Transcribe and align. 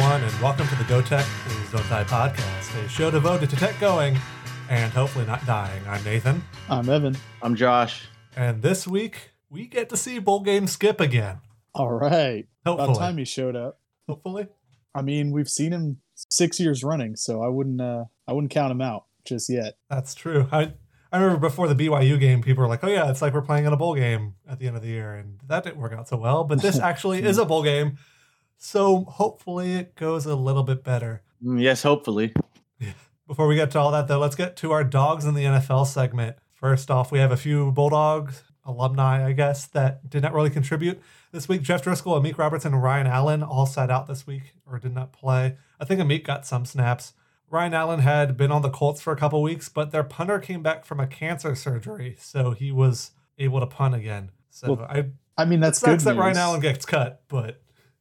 everyone, 0.00 0.22
and 0.22 0.40
welcome 0.40 0.68
to 0.68 0.76
the 0.76 0.84
Go 0.84 1.02
Tech 1.02 1.24
Please 1.44 1.72
Don't 1.72 1.88
Die 1.88 2.04
podcast, 2.04 2.84
a 2.84 2.88
show 2.88 3.10
devoted 3.10 3.50
to 3.50 3.56
tech 3.56 3.80
going 3.80 4.16
and 4.68 4.92
hopefully 4.92 5.26
not 5.26 5.44
dying. 5.44 5.82
I'm 5.88 6.04
Nathan, 6.04 6.44
I'm 6.68 6.88
Evan. 6.88 7.16
I'm 7.42 7.56
Josh. 7.56 8.06
and 8.36 8.62
this 8.62 8.86
week 8.86 9.32
we 9.50 9.66
get 9.66 9.88
to 9.88 9.96
see 9.96 10.20
bowl 10.20 10.44
game 10.44 10.68
skip 10.68 11.00
again. 11.00 11.38
All 11.74 11.90
right. 11.90 12.46
About 12.64 12.94
time 12.96 13.18
he 13.18 13.24
showed 13.24 13.56
up. 13.56 13.80
hopefully. 14.08 14.46
I 14.94 15.02
mean, 15.02 15.32
we've 15.32 15.48
seen 15.48 15.72
him 15.72 15.96
six 16.14 16.60
years 16.60 16.84
running, 16.84 17.16
so 17.16 17.42
I 17.42 17.48
wouldn't 17.48 17.80
uh 17.80 18.04
I 18.28 18.34
wouldn't 18.34 18.52
count 18.52 18.70
him 18.70 18.80
out 18.80 19.06
just 19.24 19.50
yet. 19.50 19.78
That's 19.90 20.14
true. 20.14 20.46
I 20.52 20.74
I 21.10 21.18
remember 21.18 21.40
before 21.40 21.66
the 21.66 21.74
BYU 21.74 22.20
game, 22.20 22.40
people 22.40 22.62
were 22.62 22.68
like, 22.68 22.84
"Oh 22.84 22.88
yeah, 22.88 23.10
it's 23.10 23.20
like 23.20 23.34
we're 23.34 23.42
playing 23.42 23.64
in 23.64 23.72
a 23.72 23.76
bowl 23.76 23.96
game 23.96 24.34
at 24.48 24.60
the 24.60 24.68
end 24.68 24.76
of 24.76 24.82
the 24.82 24.88
year," 24.88 25.14
and 25.14 25.40
that 25.48 25.64
didn't 25.64 25.78
work 25.78 25.92
out 25.92 26.06
so 26.06 26.18
well. 26.18 26.44
But 26.44 26.62
this 26.62 26.78
actually 26.90 27.24
is 27.24 27.38
a 27.38 27.44
bowl 27.44 27.64
game, 27.64 27.98
so 28.58 29.04
hopefully 29.04 29.74
it 29.74 29.94
goes 29.94 30.26
a 30.26 30.34
little 30.36 30.62
bit 30.64 30.84
better. 30.84 31.22
Mm, 31.42 31.62
Yes, 31.62 31.82
hopefully. 31.82 32.34
Before 33.26 33.46
we 33.46 33.56
get 33.56 33.70
to 33.72 33.78
all 33.78 33.90
that, 33.92 34.08
though, 34.08 34.18
let's 34.18 34.34
get 34.36 34.56
to 34.56 34.72
our 34.72 34.82
dogs 34.82 35.26
in 35.26 35.34
the 35.34 35.44
NFL 35.44 35.86
segment. 35.86 36.36
First 36.54 36.90
off, 36.90 37.12
we 37.12 37.18
have 37.18 37.30
a 37.30 37.36
few 37.36 37.70
Bulldogs 37.72 38.42
alumni, 38.64 39.24
I 39.26 39.32
guess, 39.32 39.66
that 39.66 40.08
did 40.08 40.22
not 40.22 40.32
really 40.32 40.48
contribute 40.48 41.00
this 41.30 41.46
week. 41.46 41.60
Jeff 41.60 41.84
Driskel, 41.84 42.18
Amik 42.20 42.38
Robertson, 42.38 42.72
and 42.72 42.82
Ryan 42.82 43.06
Allen 43.06 43.42
all 43.42 43.66
sat 43.66 43.90
out 43.90 44.06
this 44.06 44.26
week 44.26 44.54
or 44.66 44.78
did 44.78 44.94
not 44.94 45.12
play. 45.12 45.56
I 45.78 45.84
think 45.84 46.00
Amik 46.00 46.24
got 46.24 46.46
some 46.46 46.64
snaps. 46.64 47.12
Ryan 47.50 47.74
Allen 47.74 48.00
had 48.00 48.36
been 48.38 48.50
on 48.50 48.62
the 48.62 48.70
Colts 48.70 49.00
for 49.02 49.12
a 49.12 49.16
couple 49.16 49.42
weeks, 49.42 49.68
but 49.68 49.90
their 49.90 50.04
punter 50.04 50.38
came 50.38 50.62
back 50.62 50.86
from 50.86 50.98
a 50.98 51.06
cancer 51.06 51.54
surgery, 51.54 52.16
so 52.18 52.52
he 52.52 52.72
was 52.72 53.10
able 53.38 53.60
to 53.60 53.66
punt 53.66 53.94
again. 53.94 54.30
So 54.50 54.72
Well, 54.74 54.86
I 54.88 55.04
I 55.36 55.44
mean, 55.44 55.60
that's 55.60 55.78
sucks 55.80 56.02
good. 56.04 56.16
that 56.16 56.20
Ryan. 56.20 56.36
Allen 56.38 56.60
gets 56.60 56.86
cut, 56.86 57.22
but 57.28 57.60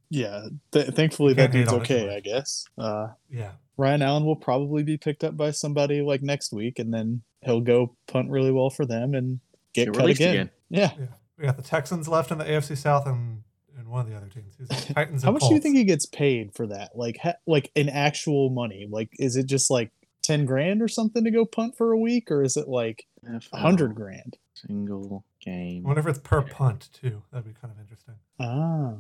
Yeah. 0.10 0.48
Th- 0.72 0.88
thankfully, 0.88 1.36
Can't 1.36 1.52
that 1.52 1.58
dude's 1.58 1.74
on 1.74 1.82
it 1.82 1.86
too 1.86 1.94
okay. 1.96 2.16
I 2.16 2.20
guess. 2.20 2.66
Uh, 2.78 3.08
yeah. 3.30 3.52
Ryan 3.78 4.02
Allen 4.02 4.26
will 4.26 4.36
probably 4.36 4.84
be 4.84 4.98
picked 4.98 5.24
up 5.24 5.38
by 5.38 5.52
somebody 5.52 6.02
like 6.02 6.22
next 6.24 6.52
week, 6.52 6.80
and 6.80 6.94
then 6.94 7.22
he'll 7.42 7.62
go 7.62 7.96
punt 8.08 8.30
really 8.32 8.52
well 8.52 8.70
for 8.70 8.86
them 8.86 9.14
and 9.14 9.40
get, 9.74 9.86
Get 9.86 9.94
cut 9.94 10.02
released 10.02 10.20
again. 10.22 10.34
again. 10.34 10.50
Yeah. 10.70 10.92
Yeah. 11.00 11.06
We 11.38 11.46
got 11.46 11.58
the 11.58 11.64
Texans 11.64 12.08
left 12.08 12.32
in 12.32 12.40
the 12.40 12.46
AFC 12.46 12.76
South 12.76 13.06
and, 13.06 13.44
and 13.78 13.88
one 13.88 14.02
of 14.02 14.10
the 14.10 14.18
other 14.18 14.28
teams. 14.28 14.56
Who's 14.58 14.70
it? 14.72 14.94
Titans 14.96 15.22
How 15.22 15.30
and 15.30 15.36
much 15.36 15.48
do 15.48 15.54
you 15.54 15.62
think 15.62 15.78
he 15.78 15.84
gets 15.84 16.08
paid 16.08 16.56
for 16.56 16.66
that? 16.68 16.96
Like, 16.96 17.20
ha- 17.22 17.36
like 17.46 17.72
in 17.76 17.90
actual 17.90 18.50
money? 18.50 18.88
Like, 18.90 19.10
is 19.20 19.36
it 19.36 19.46
just 19.46 19.70
like 19.70 19.92
ten 20.24 20.46
grand 20.46 20.82
or 20.82 20.88
something 20.88 21.24
to 21.24 21.30
go 21.32 21.46
punt 21.46 21.78
for 21.78 21.92
a 21.92 21.98
week, 22.00 22.32
or 22.32 22.42
is 22.42 22.58
it 22.58 22.68
like 22.68 23.06
a 23.24 23.30
NFL 23.30 23.60
hundred 23.60 23.94
grand? 23.94 24.38
Single 24.56 25.24
game. 25.40 25.84
I 25.86 25.88
wonder 25.88 26.00
if 26.02 26.08
it's 26.08 26.20
per 26.20 26.42
punt 26.42 26.90
too. 26.92 27.22
That'd 27.32 27.46
be 27.46 27.54
kind 27.62 27.72
of 27.72 27.80
interesting. 27.80 28.16
Ah. 28.40 28.96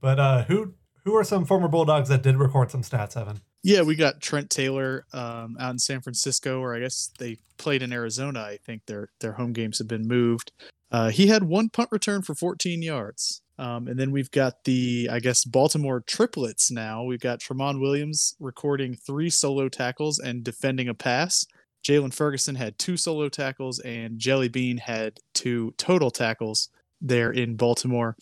But 0.00 0.18
uh, 0.18 0.44
who 0.44 0.74
who 1.04 1.16
are 1.16 1.24
some 1.24 1.44
former 1.44 1.68
Bulldogs 1.68 2.08
that 2.08 2.22
did 2.22 2.36
record 2.36 2.70
some 2.70 2.82
stats, 2.82 3.16
Evan? 3.16 3.40
Yeah, 3.62 3.82
we 3.82 3.94
got 3.94 4.20
Trent 4.20 4.50
Taylor 4.50 5.06
um, 5.12 5.56
out 5.60 5.72
in 5.72 5.78
San 5.78 6.00
Francisco, 6.00 6.60
or 6.60 6.74
I 6.74 6.80
guess 6.80 7.10
they 7.18 7.38
played 7.58 7.82
in 7.82 7.92
Arizona. 7.92 8.40
I 8.40 8.58
think 8.64 8.86
their 8.86 9.10
their 9.20 9.32
home 9.32 9.52
games 9.52 9.78
have 9.78 9.88
been 9.88 10.06
moved. 10.06 10.52
Uh, 10.90 11.10
he 11.10 11.28
had 11.28 11.44
one 11.44 11.68
punt 11.68 11.88
return 11.92 12.22
for 12.22 12.34
14 12.34 12.82
yards. 12.82 13.42
Um, 13.58 13.88
and 13.88 13.98
then 13.98 14.10
we've 14.10 14.30
got 14.30 14.64
the, 14.64 15.10
I 15.12 15.20
guess, 15.20 15.44
Baltimore 15.44 16.00
triplets 16.00 16.70
now. 16.70 17.04
We've 17.04 17.20
got 17.20 17.40
Tramon 17.40 17.78
Williams 17.78 18.34
recording 18.40 18.96
three 18.96 19.28
solo 19.28 19.68
tackles 19.68 20.18
and 20.18 20.42
defending 20.42 20.88
a 20.88 20.94
pass. 20.94 21.44
Jaylon 21.84 22.12
Ferguson 22.12 22.54
had 22.54 22.78
two 22.78 22.96
solo 22.96 23.28
tackles, 23.28 23.78
and 23.80 24.18
Jelly 24.18 24.48
Bean 24.48 24.78
had 24.78 25.20
two 25.34 25.74
total 25.76 26.10
tackles 26.10 26.70
there 27.02 27.30
in 27.30 27.56
Baltimore. 27.56 28.16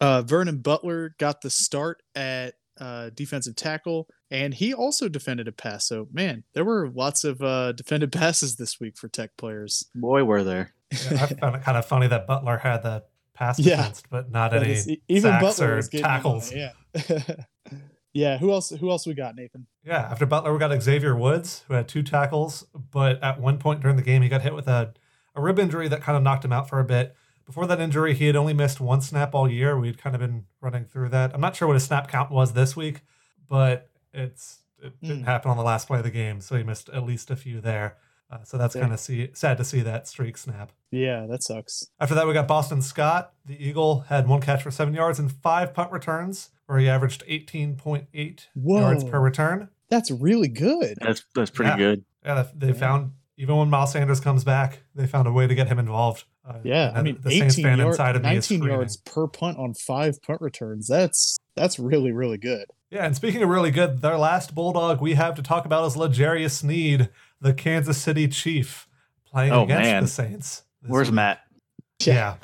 Uh, 0.00 0.22
Vernon 0.22 0.58
Butler 0.58 1.14
got 1.18 1.40
the 1.40 1.50
start 1.50 2.02
at 2.14 2.54
uh, 2.80 3.10
defensive 3.14 3.54
tackle, 3.56 4.08
and 4.30 4.52
he 4.52 4.74
also 4.74 5.08
defended 5.08 5.46
a 5.48 5.52
pass. 5.52 5.86
So, 5.86 6.08
man, 6.12 6.42
there 6.54 6.64
were 6.64 6.90
lots 6.90 7.24
of 7.24 7.40
uh, 7.42 7.72
defended 7.72 8.10
passes 8.12 8.56
this 8.56 8.80
week 8.80 8.96
for 8.96 9.08
Tech 9.08 9.36
players. 9.36 9.86
Boy, 9.94 10.24
were 10.24 10.42
there. 10.44 10.72
Yeah, 10.90 11.22
I 11.22 11.26
found 11.26 11.56
it 11.56 11.62
kind 11.62 11.78
of 11.78 11.84
funny 11.86 12.06
that 12.08 12.26
Butler 12.26 12.58
had 12.58 12.82
the 12.82 13.04
pass 13.34 13.58
Yeah. 13.58 13.76
defense, 13.76 14.02
but 14.10 14.30
not 14.30 14.50
That 14.52 14.62
any 14.64 14.72
is- 14.72 14.88
even 15.08 15.30
sacks 15.32 15.42
Butler 15.44 15.72
or 15.72 15.76
was 15.76 15.88
getting 15.88 16.04
in 16.06 16.10
on 16.10 16.16
tackles. 16.16 16.52
it, 16.52 16.72
Yeah. 16.98 17.34
yeah. 18.12 18.38
Who 18.38 18.52
else? 18.52 18.70
Who 18.70 18.90
else 18.90 19.06
we 19.06 19.14
got, 19.14 19.34
Nathan? 19.36 19.66
Yeah, 19.84 19.98
after 19.98 20.26
Butler, 20.26 20.52
we 20.52 20.58
got 20.58 20.80
Xavier 20.82 21.16
Woods, 21.16 21.64
who 21.68 21.74
had 21.74 21.88
two 21.88 22.02
tackles, 22.02 22.66
but 22.92 23.22
at 23.22 23.40
one 23.40 23.58
point 23.58 23.80
during 23.80 23.96
the 23.96 24.02
game, 24.02 24.22
he 24.22 24.28
got 24.28 24.42
hit 24.42 24.54
with 24.54 24.68
a, 24.68 24.94
a 25.34 25.40
rib 25.40 25.58
injury 25.58 25.88
that 25.88 26.00
kind 26.02 26.16
of 26.16 26.22
knocked 26.22 26.44
him 26.44 26.52
out 26.52 26.68
for 26.68 26.80
a 26.80 26.84
bit. 26.84 27.14
Before 27.46 27.66
that 27.66 27.80
injury, 27.80 28.14
he 28.14 28.26
had 28.26 28.36
only 28.36 28.54
missed 28.54 28.80
one 28.80 29.00
snap 29.00 29.34
all 29.34 29.50
year. 29.50 29.78
We'd 29.78 29.98
kind 29.98 30.14
of 30.16 30.20
been 30.20 30.46
running 30.60 30.84
through 30.84 31.10
that. 31.10 31.32
I'm 31.34 31.40
not 31.40 31.54
sure 31.56 31.68
what 31.68 31.74
his 31.74 31.84
snap 31.84 32.08
count 32.08 32.30
was 32.30 32.52
this 32.54 32.74
week, 32.76 33.02
but 33.48 33.90
it's 34.12 34.60
it 34.82 35.00
didn't 35.00 35.22
Mm. 35.22 35.26
happen 35.26 35.50
on 35.50 35.56
the 35.56 35.62
last 35.62 35.86
play 35.86 35.98
of 35.98 36.04
the 36.04 36.10
game, 36.10 36.40
so 36.42 36.56
he 36.56 36.62
missed 36.62 36.90
at 36.90 37.04
least 37.04 37.30
a 37.30 37.36
few 37.36 37.60
there. 37.60 37.96
Uh, 38.30 38.42
so 38.44 38.58
that's 38.58 38.74
Yeah. 38.74 38.82
kind 38.82 38.92
of 38.92 39.00
see, 39.00 39.30
sad 39.32 39.56
to 39.58 39.64
see 39.64 39.80
that 39.80 40.06
streak 40.08 40.36
snap. 40.36 40.72
Yeah, 40.90 41.26
that 41.26 41.42
sucks. 41.42 41.86
After 42.00 42.14
that, 42.14 42.26
we 42.26 42.34
got 42.34 42.46
Boston 42.48 42.82
Scott. 42.82 43.32
The 43.46 43.56
Eagle 43.66 44.00
had 44.08 44.28
one 44.28 44.40
catch 44.42 44.62
for 44.62 44.70
seven 44.70 44.92
yards 44.92 45.18
and 45.18 45.30
five 45.32 45.72
punt 45.72 45.90
returns, 45.90 46.50
where 46.66 46.78
he 46.78 46.88
averaged 46.88 47.22
18.8 47.26 48.48
yards 48.54 49.04
per 49.04 49.20
return. 49.20 49.68
That's 49.88 50.10
really 50.10 50.48
good. 50.48 50.96
That's 51.00 51.24
that's 51.34 51.50
pretty 51.50 51.70
Yeah. 51.70 51.76
good. 51.76 52.04
Yeah, 52.24 52.42
they, 52.42 52.66
they 52.66 52.72
Yeah. 52.74 52.80
found 52.80 53.12
even 53.36 53.56
when 53.56 53.70
Miles 53.70 53.92
Sanders 53.92 54.20
comes 54.20 54.44
back, 54.44 54.82
they 54.94 55.06
found 55.06 55.26
a 55.28 55.32
way 55.32 55.46
to 55.46 55.54
get 55.54 55.68
him 55.68 55.78
involved. 55.78 56.24
Uh, 56.46 56.58
Yeah, 56.62 56.92
I 56.94 57.02
mean, 57.02 57.18
the 57.22 57.30
Saints 57.30 57.54
18 57.54 57.64
fan 57.64 57.78
yard, 57.78 57.90
inside 57.92 58.16
of 58.16 58.22
19 58.22 58.42
screaming. 58.42 58.68
yards 58.68 58.96
per 58.98 59.26
punt 59.26 59.58
on 59.58 59.74
five 59.74 60.20
punt 60.22 60.40
returns. 60.40 60.86
That's 60.86 61.38
that's 61.56 61.78
really 61.78 62.12
really 62.12 62.38
good. 62.38 62.66
Yeah, 62.90 63.06
and 63.06 63.16
speaking 63.16 63.42
of 63.42 63.48
really 63.48 63.70
good, 63.70 64.02
their 64.02 64.18
last 64.18 64.54
bulldog 64.54 65.00
we 65.00 65.14
have 65.14 65.34
to 65.36 65.42
talk 65.42 65.64
about 65.64 65.86
is 65.86 65.96
L'Jarius 65.96 66.50
Sneed, 66.52 67.08
the 67.40 67.52
Kansas 67.54 67.98
City 68.00 68.28
Chief, 68.28 68.86
playing 69.26 69.52
Oh, 69.52 69.64
against 69.64 69.82
man. 69.90 70.02
the 70.04 70.08
Saints. 70.08 70.62
Where's 70.86 71.08
week. 71.08 71.14
Matt? 71.16 71.40
Yeah. 72.04 72.36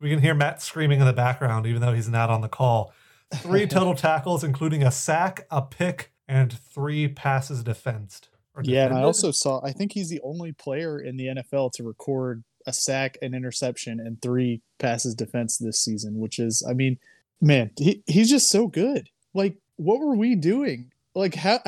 We 0.00 0.10
can 0.10 0.20
hear 0.20 0.34
Matt 0.34 0.60
screaming 0.62 1.00
in 1.00 1.06
the 1.06 1.12
background, 1.12 1.66
even 1.66 1.80
though 1.80 1.92
he's 1.94 2.08
not 2.08 2.28
on 2.30 2.40
the 2.42 2.48
call. 2.48 2.92
Three 3.36 3.66
total 3.68 3.94
tackles, 3.94 4.44
including 4.44 4.82
a 4.82 4.90
sack, 4.90 5.46
a 5.50 5.62
pick, 5.62 6.12
and 6.28 6.52
three 6.52 7.08
passes 7.08 7.62
defensed. 7.62 8.28
or 8.54 8.62
Yeah, 8.64 8.86
and 8.86 8.94
I 8.94 9.02
also 9.02 9.30
saw. 9.30 9.60
I 9.64 9.72
think 9.72 9.92
he's 9.92 10.10
the 10.10 10.20
only 10.22 10.52
player 10.52 10.98
in 11.00 11.16
the 11.16 11.26
NFL 11.26 11.72
to 11.74 11.84
record 11.84 12.42
a 12.66 12.72
sack, 12.72 13.18
an 13.22 13.34
interception, 13.34 14.00
and 14.00 14.20
three 14.22 14.62
passes 14.78 15.14
defense 15.14 15.58
this 15.58 15.82
season. 15.82 16.18
Which 16.18 16.38
is, 16.38 16.64
I 16.68 16.72
mean, 16.74 16.98
man, 17.40 17.70
he, 17.78 18.02
he's 18.06 18.30
just 18.30 18.50
so 18.50 18.66
good. 18.66 19.08
Like, 19.34 19.56
what 19.76 20.00
were 20.00 20.14
we 20.16 20.34
doing? 20.34 20.90
Like, 21.14 21.34
how 21.34 21.60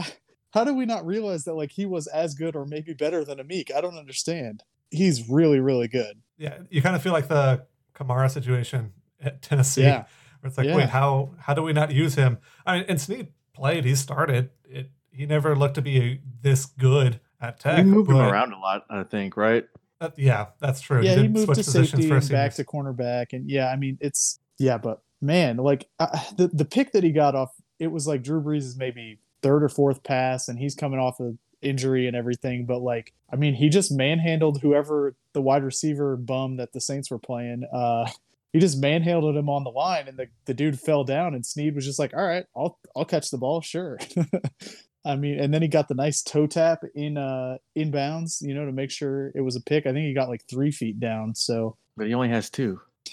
how 0.50 0.65
did 0.65 0.77
we 0.77 0.87
not 0.87 1.04
realize 1.06 1.44
that 1.44 1.54
like 1.54 1.72
he 1.72 1.87
was 1.87 2.06
as 2.06 2.34
good 2.34 2.54
or 2.56 2.65
maybe 2.66 2.94
better 2.94 3.25
than 3.25 3.38
Amik? 3.38 3.75
I 3.75 3.81
don't 3.81 3.99
understand. 3.99 4.62
He's 4.91 5.28
really 5.28 5.60
really 5.60 5.88
good. 5.88 6.21
yeah, 6.38 6.59
you 6.71 6.81
kind 6.83 6.94
of 6.97 7.03
feel 7.03 7.12
like 7.12 7.28
the 7.28 7.66
Kamara 7.94 8.31
situation 8.31 8.93
at 9.21 9.41
Tennessee, 9.43 9.83
Yeah. 9.83 10.04
where 10.41 10.49
it's 10.49 10.59
like, 10.59 10.66
Yeah. 10.66 10.77
wait, 10.77 10.88
how 10.88 11.34
how 11.38 11.54
do 11.54 11.62
we 11.62 11.72
not 11.72 11.91
use 11.93 12.15
him? 12.15 12.38
I 12.66 12.78
mean, 12.78 12.87
and 12.88 13.00
Sneed 13.00 13.28
played, 13.54 13.84
he 13.84 13.94
started. 13.94 14.50
It 14.69 14.91
he 15.10 15.27
never 15.27 15.54
looked 15.56 15.75
to 15.77 15.83
be 15.83 16.21
this 16.43 16.66
good 16.66 17.21
at 17.41 17.60
Tech. 17.60 17.78
We 17.78 17.84
moved 17.84 18.10
him 18.10 18.16
around 18.16 18.53
a 18.53 18.59
lot, 18.59 18.84
I 18.91 19.03
think, 19.04 19.37
right? 19.37 19.65
Uh, 20.04 20.10
yeah, 20.16 20.47
that's 20.60 20.81
true. 20.81 21.03
yeah, 21.03 21.15
he 21.15 21.22
did 21.22 21.32
moved 21.32 21.48
to 21.48 21.54
positions 21.54 22.03
safety 22.03 22.10
and 22.10 22.28
back 22.28 22.54
to 22.54 22.65
cornerback, 22.65 23.32
and 23.32 23.48
yeah, 23.48 23.69
I 23.69 23.76
mean 23.76 23.98
it's 24.00 24.38
yeah, 24.59 24.78
but 24.78 25.00
man, 25.20 25.56
like 25.56 25.88
uh, 25.98 26.19
the 26.37 26.48
the 26.48 26.65
pick 26.65 26.92
that 26.92 27.03
he 27.03 27.10
got 27.10 27.34
off, 27.34 27.50
it 27.78 27.88
was 27.88 28.06
like 28.06 28.22
Drew 28.22 28.42
Brees' 28.42 28.59
is 28.59 28.76
maybe 28.76 29.19
third 29.42 29.62
or 29.62 29.69
fourth 29.69 30.03
pass, 30.03 30.48
and 30.48 30.59
he's 30.59 30.74
coming 30.74 31.01
off 31.01 31.21
of 31.21 31.39
injury 31.62 32.06
and 32.06 32.16
everything, 32.16 32.66
but 32.66 32.80
like 32.80 33.12
I 33.33 33.36
mean, 33.36 33.54
he 33.54 33.68
just 33.68 33.91
manhandled 33.91 34.60
whoever 34.60 35.16
the 35.33 35.41
wide 35.41 35.65
receiver 35.65 36.16
bum 36.16 36.57
that 36.59 36.72
the 36.72 36.80
Saints 36.80 37.10
were 37.10 37.18
playing. 37.18 37.65
Uh, 37.72 38.09
he 38.53 38.60
just 38.60 38.78
manhandled 38.78 39.36
him 39.36 39.48
on 39.48 39.65
the 39.65 39.71
line, 39.71 40.07
and 40.07 40.16
the 40.16 40.28
the 40.45 40.54
dude 40.54 40.78
fell 40.78 41.03
down, 41.03 41.34
and 41.34 41.45
Sneed 41.45 41.74
was 41.74 41.84
just 41.84 41.98
like, 41.98 42.15
"All 42.15 42.24
right, 42.24 42.47
I'll 42.57 42.78
I'll 42.95 43.04
catch 43.04 43.30
the 43.30 43.39
ball, 43.39 43.60
sure." 43.60 43.98
I 45.04 45.16
mean, 45.16 45.39
and 45.39 45.53
then 45.53 45.60
he 45.62 45.68
got 45.68 45.89
the 45.89 45.95
nice 45.95 46.22
toe 46.22 46.47
tap 46.47 46.83
in 46.95 47.16
uh 47.18 47.59
inbounds, 47.77 48.41
you 48.41 48.54
know, 48.54 48.65
to 48.66 48.72
make 48.72 48.91
sure 48.91 49.33
it 49.34 49.42
was 49.42 49.56
a 49.56 49.60
pick. 49.60 49.86
I 49.86 49.92
think 49.92 50.06
he 50.06 50.15
got 50.15 50.28
like 50.28 50.45
three 50.48 50.71
feet 50.71 50.98
down. 51.01 51.34
So 51.34 51.77
But 51.97 52.06
he 52.06 52.15
only 52.15 52.28
has 52.30 52.51
two. 52.51 52.80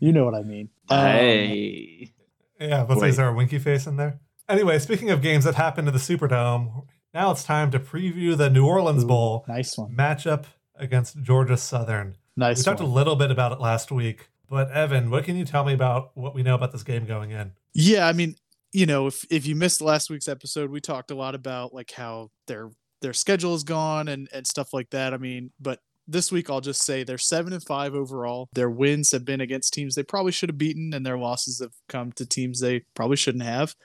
you 0.00 0.12
know 0.12 0.24
what 0.24 0.34
I 0.34 0.42
mean. 0.42 0.68
Um, 0.88 1.06
hey. 1.06 2.12
Yeah, 2.60 2.82
let's 2.82 2.94
say 3.00 3.06
Wait. 3.06 3.08
is 3.10 3.16
there 3.16 3.28
a 3.28 3.34
winky 3.34 3.58
face 3.58 3.86
in 3.86 3.96
there? 3.96 4.20
Anyway, 4.48 4.78
speaking 4.78 5.10
of 5.10 5.22
games 5.22 5.44
that 5.44 5.54
happened 5.54 5.86
to 5.86 5.92
the 5.92 5.98
Superdome, 5.98 6.86
now 7.12 7.30
it's 7.30 7.44
time 7.44 7.70
to 7.70 7.78
preview 7.80 8.36
the 8.36 8.50
New 8.50 8.66
Orleans 8.66 9.04
Ooh, 9.04 9.08
Bowl 9.08 9.44
nice 9.48 9.76
one. 9.76 9.94
matchup 9.94 10.44
against 10.76 11.20
Georgia 11.22 11.56
Southern. 11.56 12.16
Nice. 12.36 12.58
We 12.58 12.60
Nice 12.60 12.64
talked 12.64 12.80
a 12.80 12.86
little 12.86 13.16
bit 13.16 13.30
about 13.30 13.52
it 13.52 13.60
last 13.60 13.90
week, 13.90 14.28
but 14.48 14.70
Evan, 14.70 15.10
what 15.10 15.24
can 15.24 15.36
you 15.36 15.44
tell 15.44 15.64
me 15.64 15.72
about 15.72 16.10
what 16.16 16.34
we 16.34 16.42
know 16.42 16.54
about 16.54 16.72
this 16.72 16.82
game 16.82 17.06
going 17.06 17.30
in? 17.30 17.52
Yeah, 17.72 18.06
I 18.06 18.12
mean, 18.12 18.36
you 18.74 18.86
know, 18.86 19.06
if 19.06 19.24
if 19.30 19.46
you 19.46 19.54
missed 19.54 19.80
last 19.80 20.10
week's 20.10 20.28
episode, 20.28 20.68
we 20.68 20.80
talked 20.80 21.12
a 21.12 21.14
lot 21.14 21.36
about 21.36 21.72
like 21.72 21.92
how 21.92 22.30
their 22.48 22.70
their 23.00 23.12
schedule 23.12 23.54
is 23.54 23.62
gone 23.62 24.08
and 24.08 24.28
and 24.32 24.44
stuff 24.44 24.72
like 24.72 24.90
that. 24.90 25.14
I 25.14 25.16
mean, 25.16 25.52
but 25.60 25.78
this 26.08 26.32
week 26.32 26.50
I'll 26.50 26.60
just 26.60 26.82
say 26.82 27.04
they're 27.04 27.16
seven 27.16 27.52
and 27.52 27.62
five 27.62 27.94
overall. 27.94 28.48
Their 28.52 28.68
wins 28.68 29.12
have 29.12 29.24
been 29.24 29.40
against 29.40 29.72
teams 29.72 29.94
they 29.94 30.02
probably 30.02 30.32
should 30.32 30.48
have 30.48 30.58
beaten, 30.58 30.92
and 30.92 31.06
their 31.06 31.16
losses 31.16 31.60
have 31.60 31.72
come 31.88 32.10
to 32.12 32.26
teams 32.26 32.58
they 32.58 32.82
probably 32.94 33.16
shouldn't 33.16 33.44
have. 33.44 33.76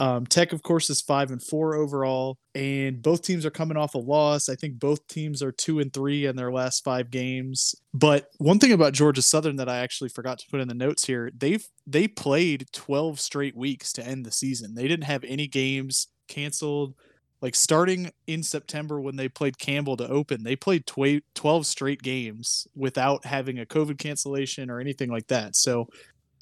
Um, 0.00 0.26
Tech, 0.26 0.52
of 0.52 0.62
course, 0.62 0.88
is 0.90 1.00
five 1.00 1.30
and 1.30 1.42
four 1.42 1.74
overall, 1.74 2.38
and 2.54 3.02
both 3.02 3.22
teams 3.22 3.44
are 3.44 3.50
coming 3.50 3.76
off 3.76 3.94
a 3.94 3.98
loss. 3.98 4.48
I 4.48 4.54
think 4.54 4.78
both 4.78 5.06
teams 5.06 5.42
are 5.42 5.52
two 5.52 5.80
and 5.80 5.92
three 5.92 6.26
in 6.26 6.36
their 6.36 6.50
last 6.50 6.82
five 6.82 7.10
games. 7.10 7.74
But 7.92 8.30
one 8.38 8.58
thing 8.58 8.72
about 8.72 8.94
Georgia 8.94 9.22
Southern 9.22 9.56
that 9.56 9.68
I 9.68 9.78
actually 9.78 10.08
forgot 10.08 10.38
to 10.38 10.46
put 10.50 10.60
in 10.60 10.68
the 10.68 10.74
notes 10.74 11.06
here, 11.06 11.30
they've 11.36 11.64
they 11.86 12.08
played 12.08 12.66
12 12.72 13.20
straight 13.20 13.56
weeks 13.56 13.92
to 13.94 14.06
end 14.06 14.24
the 14.24 14.32
season. 14.32 14.74
They 14.74 14.88
didn't 14.88 15.04
have 15.04 15.24
any 15.24 15.46
games 15.46 16.08
canceled. 16.26 16.94
Like 17.42 17.54
starting 17.56 18.10
in 18.28 18.42
September 18.44 19.00
when 19.00 19.16
they 19.16 19.28
played 19.28 19.58
Campbell 19.58 19.96
to 19.96 20.08
open, 20.08 20.44
they 20.44 20.54
played 20.54 20.86
tw- 20.86 21.24
12 21.34 21.66
straight 21.66 22.00
games 22.00 22.68
without 22.76 23.26
having 23.26 23.58
a 23.58 23.66
COVID 23.66 23.98
cancellation 23.98 24.70
or 24.70 24.80
anything 24.80 25.10
like 25.10 25.26
that. 25.26 25.56
So 25.56 25.88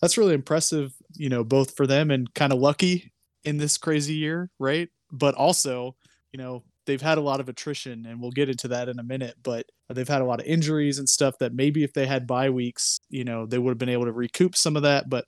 that's 0.02 0.18
really 0.18 0.34
impressive, 0.34 0.92
you 1.16 1.30
know, 1.30 1.42
both 1.42 1.74
for 1.74 1.86
them 1.86 2.10
and 2.10 2.32
kind 2.34 2.52
of 2.52 2.58
lucky 2.58 3.12
in 3.44 3.56
this 3.56 3.78
crazy 3.78 4.14
year, 4.14 4.50
right? 4.58 4.88
But 5.10 5.34
also, 5.34 5.96
you 6.32 6.38
know, 6.38 6.64
they've 6.86 7.00
had 7.00 7.18
a 7.18 7.22
lot 7.22 7.40
of 7.40 7.48
attrition 7.48 8.06
and 8.06 8.20
we'll 8.20 8.30
get 8.30 8.48
into 8.48 8.68
that 8.68 8.88
in 8.88 8.98
a 8.98 9.04
minute, 9.04 9.34
but 9.42 9.66
they've 9.88 10.08
had 10.08 10.22
a 10.22 10.24
lot 10.24 10.40
of 10.40 10.46
injuries 10.46 10.98
and 10.98 11.08
stuff 11.08 11.34
that 11.40 11.54
maybe 11.54 11.84
if 11.84 11.92
they 11.92 12.06
had 12.06 12.26
bye 12.26 12.50
weeks, 12.50 13.00
you 13.08 13.24
know, 13.24 13.46
they 13.46 13.58
would 13.58 13.70
have 13.70 13.78
been 13.78 13.88
able 13.88 14.06
to 14.06 14.12
recoup 14.12 14.56
some 14.56 14.76
of 14.76 14.82
that. 14.82 15.08
But 15.08 15.24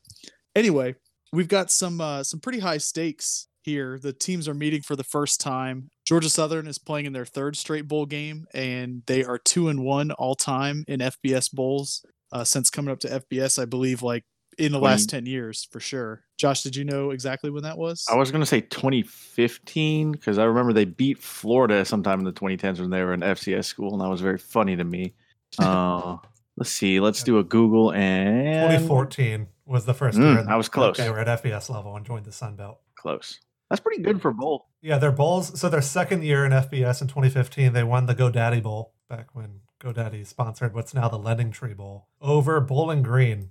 anyway, 0.55 0.95
we've 1.33 1.49
got 1.49 1.71
some 1.71 2.01
uh, 2.01 2.23
some 2.23 2.41
pretty 2.41 2.61
high 2.61 2.79
stakes 2.79 3.49
here. 3.63 3.99
The 3.99 4.13
teams 4.13 4.49
are 4.49 4.55
meeting 4.55 4.83
for 4.83 4.97
the 4.97 5.05
first 5.05 5.41
time. 5.41 5.89
Georgia 6.05 6.29
Southern 6.29 6.67
is 6.67 6.79
playing 6.79 7.07
in 7.07 7.13
their 7.13 7.25
third 7.25 7.57
straight 7.57 7.89
bowl 7.89 8.07
game, 8.07 8.47
and 8.55 9.03
they 9.07 9.25
are 9.25 9.39
two 9.39 9.69
and 9.69 9.83
one 9.83 10.11
all 10.13 10.35
time 10.35 10.85
in 10.89 11.01
FBS 11.01 11.53
bowls 11.53 12.05
uh, 12.33 12.45
since 12.45 12.71
coming 12.71 12.93
up 12.93 13.01
to 13.01 13.21
FBS. 13.21 13.61
I 13.61 13.65
believe 13.65 14.03
like 14.03 14.25
in 14.59 14.73
the 14.73 14.79
20 14.79 14.85
last 14.85 15.09
ten 15.11 15.27
years 15.27 15.67
for 15.71 15.81
sure. 15.81 16.23
Josh, 16.39 16.63
did 16.63 16.75
you 16.77 16.85
know 16.85 17.11
exactly 17.11 17.51
when 17.51 17.63
that 17.63 17.79
was? 17.79 18.05
I 18.11 18.17
was 18.17 18.31
going 18.31 18.41
to 18.43 18.47
say 18.47 18.61
2015 18.61 20.13
because 20.13 20.39
I 20.39 20.45
remember 20.45 20.73
they 20.73 20.85
beat 20.85 21.19
Florida 21.19 21.85
sometime 21.85 22.19
in 22.19 22.25
the 22.25 22.33
2010s 22.33 22.81
when 22.81 22.91
they 22.91 23.03
were 23.03 23.15
in 23.15 23.21
FCS 23.21 23.65
school, 23.67 23.93
and 23.93 24.01
that 24.01 24.09
was 24.09 24.21
very 24.21 24.39
funny 24.39 24.77
to 24.77 24.85
me. 24.85 25.15
Uh, 25.59 26.17
let's 26.57 26.71
see. 26.71 26.99
Let's 26.99 27.23
do 27.23 27.39
a 27.39 27.45
Google 27.45 27.93
and 27.93 28.71
2014 28.71 29.49
was 29.67 29.85
the 29.85 29.93
first 29.93 30.19
Mm, 30.19 30.23
year. 30.35 30.47
I 30.49 30.57
was 30.57 30.71
close. 30.71 30.97
They 30.97 31.11
were 31.11 31.19
at 31.19 31.43
FBS 31.43 31.69
level 31.69 31.95
and 31.95 32.07
joined 32.07 32.25
the 32.25 32.33
Sun 32.33 32.57
Belt. 32.57 32.79
Close. 32.95 33.39
That's 33.69 33.81
pretty 33.81 34.03
good 34.03 34.23
for 34.23 34.33
both. 34.33 34.63
Yeah, 34.81 34.97
their 34.97 35.13
bowls. 35.13 35.61
So 35.61 35.69
their 35.69 35.83
second 35.83 36.25
year 36.25 36.47
in 36.47 36.53
FBS 36.53 37.03
in 37.03 37.09
2015, 37.09 37.75
they 37.75 37.85
won 37.85 38.07
the 38.07 38.15
GoDaddy 38.15 38.63
Bowl 38.63 38.95
back 39.11 39.35
when 39.35 39.61
GoDaddy 39.79 40.27
sponsored 40.27 40.75
what's 40.75 40.95
now 40.95 41.09
the 41.11 41.19
Lending 41.19 41.51
Tree 41.51 41.75
Bowl 41.75 42.09
over 42.23 42.59
Bowling 42.61 43.03
Green. 43.03 43.49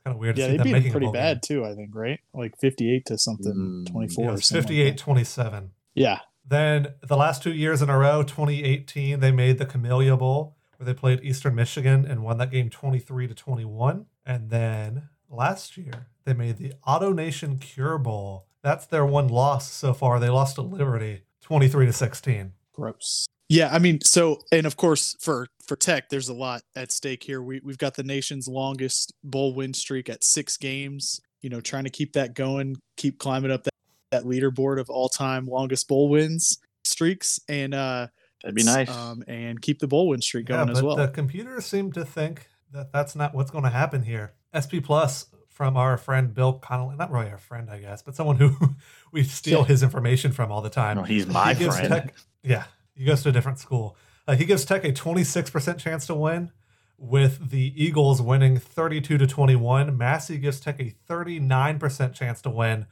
It's 0.00 0.04
kind 0.06 0.14
of 0.16 0.20
weird 0.20 0.36
to 0.36 0.40
yeah, 0.40 0.46
see 0.46 0.52
they 0.52 0.56
them 0.56 0.64
beat 0.64 0.72
making 0.72 0.92
them 0.92 1.02
a 1.02 1.06
pretty 1.06 1.12
bad 1.12 1.42
game. 1.42 1.58
too. 1.58 1.64
I 1.66 1.74
think 1.74 1.90
right, 1.94 2.20
like 2.32 2.58
fifty-eight 2.58 3.04
to 3.06 3.18
something, 3.18 3.52
Mm, 3.52 3.90
twenty-four. 3.90 4.24
Yeah, 4.24 4.30
or 4.32 4.40
something 4.40 4.62
58 4.62 4.90
that. 4.92 4.98
27. 4.98 5.70
Yeah, 5.94 6.20
Then 6.48 6.94
the 7.06 7.16
last 7.18 7.42
two 7.42 7.52
years 7.52 7.82
in 7.82 7.90
a 7.90 7.98
row, 7.98 8.22
2018, 8.22 9.20
they 9.20 9.30
made 9.30 9.58
the 9.58 9.66
Camellia 9.66 10.16
Bowl 10.16 10.56
where 10.78 10.86
they 10.86 10.94
played 10.94 11.20
Eastern 11.22 11.54
Michigan 11.54 12.06
and 12.06 12.22
won 12.22 12.38
that 12.38 12.50
game 12.50 12.70
23 12.70 13.28
to 13.28 13.34
21. 13.34 14.06
And 14.24 14.48
then 14.48 15.10
last 15.28 15.76
year, 15.76 16.06
they 16.24 16.32
made 16.32 16.56
the 16.56 16.72
Auto 16.86 17.12
Nation 17.12 17.58
Cure 17.58 17.98
Bowl. 17.98 18.46
That's 18.62 18.86
their 18.86 19.04
one 19.04 19.28
loss 19.28 19.70
so 19.70 19.92
far. 19.92 20.18
They 20.18 20.30
lost 20.30 20.54
to 20.54 20.62
Liberty 20.62 21.24
23 21.42 21.84
to 21.86 21.92
16. 21.92 22.52
gross. 22.72 23.26
Yeah, 23.50 23.68
I 23.72 23.80
mean, 23.80 24.00
so 24.00 24.40
and 24.52 24.64
of 24.64 24.76
course 24.76 25.16
for 25.20 25.48
for 25.66 25.74
Tech, 25.76 26.08
there's 26.08 26.28
a 26.28 26.34
lot 26.34 26.62
at 26.76 26.92
stake 26.92 27.22
here. 27.24 27.42
We 27.42 27.60
we've 27.64 27.78
got 27.78 27.94
the 27.96 28.04
nation's 28.04 28.46
longest 28.46 29.12
bowl 29.24 29.54
win 29.54 29.74
streak 29.74 30.08
at 30.08 30.22
six 30.22 30.56
games. 30.56 31.20
You 31.42 31.50
know, 31.50 31.60
trying 31.60 31.84
to 31.84 31.90
keep 31.90 32.12
that 32.12 32.34
going, 32.34 32.76
keep 32.96 33.18
climbing 33.18 33.50
up 33.50 33.64
that, 33.64 33.74
that 34.12 34.24
leaderboard 34.24 34.78
of 34.80 34.88
all 34.88 35.08
time 35.08 35.46
longest 35.46 35.88
bowl 35.88 36.08
wins 36.08 36.58
streaks, 36.84 37.40
and 37.48 37.74
uh, 37.74 38.06
That'd 38.42 38.54
be 38.54 38.62
nice. 38.62 38.88
Um, 38.88 39.24
and 39.26 39.60
keep 39.60 39.80
the 39.80 39.88
bowl 39.88 40.08
win 40.08 40.22
streak 40.22 40.48
Yeah, 40.48 40.56
going 40.56 40.68
but 40.68 40.76
as 40.76 40.82
well. 40.82 40.96
the 40.96 41.08
computers 41.08 41.66
seem 41.66 41.90
to 41.92 42.04
think 42.04 42.46
that 42.72 42.92
that's 42.92 43.16
not 43.16 43.34
what's 43.34 43.50
going 43.50 43.64
to 43.64 43.70
happen 43.70 44.02
here. 44.04 44.32
SP 44.54 44.78
Plus 44.82 45.26
from 45.48 45.76
our 45.76 45.96
friend 45.98 46.32
Bill 46.32 46.52
Connelly, 46.54 46.94
not 46.96 47.10
really 47.10 47.30
our 47.30 47.38
friend, 47.38 47.68
I 47.68 47.80
guess, 47.80 48.00
but 48.02 48.14
someone 48.14 48.36
who 48.36 48.54
we 49.12 49.24
steal 49.24 49.60
Yeah. 49.60 49.64
his 49.66 49.82
information 49.82 50.30
from 50.32 50.52
all 50.52 50.62
the 50.62 50.70
time. 50.70 50.98
no, 50.98 51.02
he's 51.02 51.26
my 51.26 51.52
he 51.54 51.64
friend. 51.66 51.88
Tech, 51.88 52.14
yeah, 52.42 52.64
he 53.00 53.06
goes 53.06 53.22
to 53.22 53.30
a 53.30 53.32
different 53.32 53.58
school. 53.58 53.96
Uh, 54.28 54.36
he 54.36 54.44
gives 54.44 54.66
Tech 54.66 54.84
a 54.84 54.92
26% 54.92 55.78
chance 55.78 56.06
to 56.06 56.14
win, 56.14 56.52
with 56.98 57.48
the 57.48 57.72
Eagles 57.82 58.20
winning 58.20 58.58
32 58.58 59.16
to 59.16 59.26
21. 59.26 59.96
Massey 59.96 60.36
gives 60.36 60.60
Tech 60.60 60.78
a 60.78 60.94
39% 61.08 62.12
chance 62.12 62.42
to 62.42 62.50
win, 62.50 62.84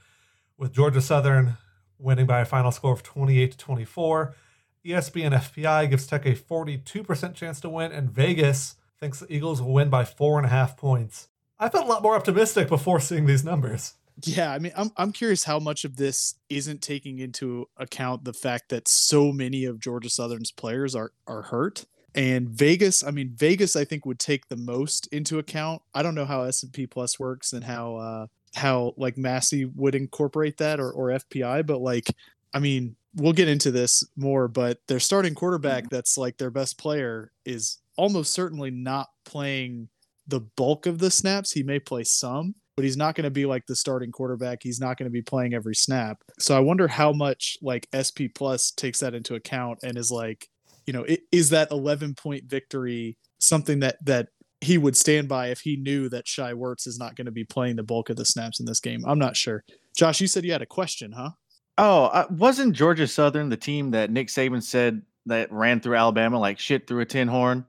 with 0.56 0.72
Georgia 0.72 1.02
Southern 1.02 1.58
winning 1.98 2.24
by 2.24 2.40
a 2.40 2.46
final 2.46 2.72
score 2.72 2.94
of 2.94 3.02
28 3.02 3.52
to 3.52 3.58
24. 3.58 4.34
ESPN 4.82 5.34
FPI 5.34 5.90
gives 5.90 6.06
Tech 6.06 6.24
a 6.24 6.32
42% 6.32 7.34
chance 7.34 7.60
to 7.60 7.68
win, 7.68 7.92
and 7.92 8.10
Vegas 8.10 8.76
thinks 8.98 9.20
the 9.20 9.30
Eagles 9.30 9.60
will 9.60 9.74
win 9.74 9.90
by 9.90 10.06
four 10.06 10.38
and 10.38 10.46
a 10.46 10.50
half 10.50 10.74
points. 10.78 11.28
I 11.58 11.68
felt 11.68 11.84
a 11.84 11.88
lot 11.88 12.02
more 12.02 12.16
optimistic 12.16 12.68
before 12.68 13.00
seeing 13.00 13.26
these 13.26 13.44
numbers. 13.44 13.92
Yeah, 14.24 14.52
I 14.52 14.58
mean, 14.58 14.72
I'm 14.76 14.90
I'm 14.96 15.12
curious 15.12 15.44
how 15.44 15.58
much 15.60 15.84
of 15.84 15.96
this 15.96 16.34
isn't 16.48 16.82
taking 16.82 17.20
into 17.20 17.68
account 17.76 18.24
the 18.24 18.32
fact 18.32 18.68
that 18.70 18.88
so 18.88 19.32
many 19.32 19.64
of 19.64 19.78
Georgia 19.78 20.10
Southern's 20.10 20.50
players 20.50 20.94
are 20.94 21.12
are 21.26 21.42
hurt. 21.42 21.84
And 22.14 22.48
Vegas, 22.48 23.04
I 23.04 23.12
mean, 23.12 23.32
Vegas, 23.36 23.76
I 23.76 23.84
think 23.84 24.04
would 24.04 24.18
take 24.18 24.48
the 24.48 24.56
most 24.56 25.06
into 25.08 25.38
account. 25.38 25.82
I 25.94 26.02
don't 26.02 26.16
know 26.16 26.24
how 26.24 26.42
S 26.42 26.62
and 26.64 26.72
P 26.72 26.86
Plus 26.86 27.20
works 27.20 27.52
and 27.52 27.62
how 27.62 27.96
uh, 27.96 28.26
how 28.54 28.94
like 28.96 29.16
Massey 29.16 29.66
would 29.66 29.94
incorporate 29.94 30.56
that 30.58 30.80
or 30.80 30.90
or 30.90 31.08
FPI, 31.08 31.64
but 31.66 31.80
like, 31.80 32.12
I 32.52 32.58
mean, 32.58 32.96
we'll 33.14 33.32
get 33.32 33.48
into 33.48 33.70
this 33.70 34.02
more. 34.16 34.48
But 34.48 34.80
their 34.88 35.00
starting 35.00 35.34
quarterback, 35.34 35.90
that's 35.90 36.18
like 36.18 36.38
their 36.38 36.50
best 36.50 36.78
player, 36.78 37.30
is 37.44 37.78
almost 37.96 38.32
certainly 38.32 38.70
not 38.70 39.10
playing 39.24 39.88
the 40.26 40.40
bulk 40.40 40.86
of 40.86 40.98
the 40.98 41.10
snaps. 41.10 41.52
He 41.52 41.62
may 41.62 41.78
play 41.78 42.04
some, 42.04 42.54
but 42.78 42.84
he's 42.84 42.96
not 42.96 43.16
going 43.16 43.24
to 43.24 43.30
be 43.30 43.44
like 43.44 43.66
the 43.66 43.74
starting 43.74 44.12
quarterback. 44.12 44.60
He's 44.62 44.78
not 44.78 44.96
going 44.98 45.08
to 45.08 45.10
be 45.12 45.20
playing 45.20 45.52
every 45.52 45.74
snap. 45.74 46.22
So 46.38 46.56
I 46.56 46.60
wonder 46.60 46.86
how 46.86 47.10
much 47.12 47.58
like 47.60 47.88
SP 47.90 48.30
Plus 48.32 48.70
takes 48.70 49.00
that 49.00 49.14
into 49.14 49.34
account 49.34 49.80
and 49.82 49.98
is 49.98 50.12
like, 50.12 50.46
you 50.86 50.92
know, 50.92 51.04
i- 51.08 51.18
is 51.32 51.50
that 51.50 51.72
11 51.72 52.14
point 52.14 52.44
victory 52.44 53.16
something 53.40 53.80
that 53.80 53.96
that 54.06 54.28
he 54.60 54.78
would 54.78 54.96
stand 54.96 55.28
by 55.28 55.48
if 55.48 55.58
he 55.58 55.74
knew 55.76 56.08
that 56.10 56.28
Shai 56.28 56.52
Werts 56.52 56.86
is 56.86 57.00
not 57.00 57.16
going 57.16 57.24
to 57.24 57.32
be 57.32 57.42
playing 57.42 57.74
the 57.74 57.82
bulk 57.82 58.10
of 58.10 58.16
the 58.16 58.24
snaps 58.24 58.60
in 58.60 58.66
this 58.66 58.78
game? 58.78 59.02
I'm 59.08 59.18
not 59.18 59.36
sure. 59.36 59.64
Josh, 59.96 60.20
you 60.20 60.28
said 60.28 60.44
you 60.44 60.52
had 60.52 60.62
a 60.62 60.66
question, 60.66 61.10
huh? 61.10 61.30
Oh, 61.78 62.04
uh, 62.04 62.26
wasn't 62.30 62.76
Georgia 62.76 63.08
Southern 63.08 63.48
the 63.48 63.56
team 63.56 63.90
that 63.90 64.12
Nick 64.12 64.28
Saban 64.28 64.62
said 64.62 65.02
that 65.26 65.50
ran 65.50 65.80
through 65.80 65.96
Alabama 65.96 66.38
like 66.38 66.60
shit 66.60 66.86
through 66.86 67.00
a 67.00 67.06
tin 67.06 67.26
horn? 67.26 67.66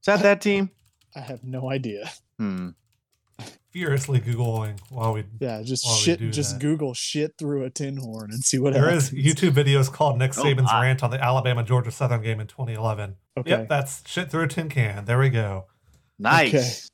Is 0.00 0.06
that 0.06 0.22
that 0.22 0.40
team? 0.40 0.70
I 1.14 1.20
have 1.20 1.44
no 1.44 1.70
idea. 1.70 2.10
Hmm. 2.38 2.70
Furiously 3.74 4.20
Googling 4.20 4.78
while 4.88 5.12
we 5.14 5.24
Yeah, 5.40 5.60
just 5.62 5.84
shit. 5.84 6.20
Just 6.30 6.52
that. 6.54 6.60
Google 6.60 6.94
shit 6.94 7.34
through 7.38 7.64
a 7.64 7.70
tin 7.70 7.96
horn 7.96 8.30
and 8.30 8.44
see 8.44 8.56
what 8.58 8.72
There 8.72 8.84
happens. 8.84 9.12
is 9.12 9.18
YouTube 9.18 9.50
videos 9.50 9.92
called 9.92 10.16
Nick 10.16 10.30
Oh, 10.38 10.44
Saban's 10.44 10.70
my. 10.70 10.80
rant 10.82 11.02
on 11.02 11.10
the 11.10 11.20
Alabama 11.20 11.64
Georgia 11.64 11.90
Southern 11.90 12.22
game 12.22 12.38
in 12.38 12.46
2011. 12.46 13.16
Okay. 13.36 13.50
Yep, 13.50 13.68
that's 13.68 14.08
shit 14.08 14.30
through 14.30 14.44
a 14.44 14.48
tin 14.48 14.68
can. 14.68 15.06
There 15.06 15.18
we 15.18 15.28
go. 15.28 15.66
Nice. 16.20 16.88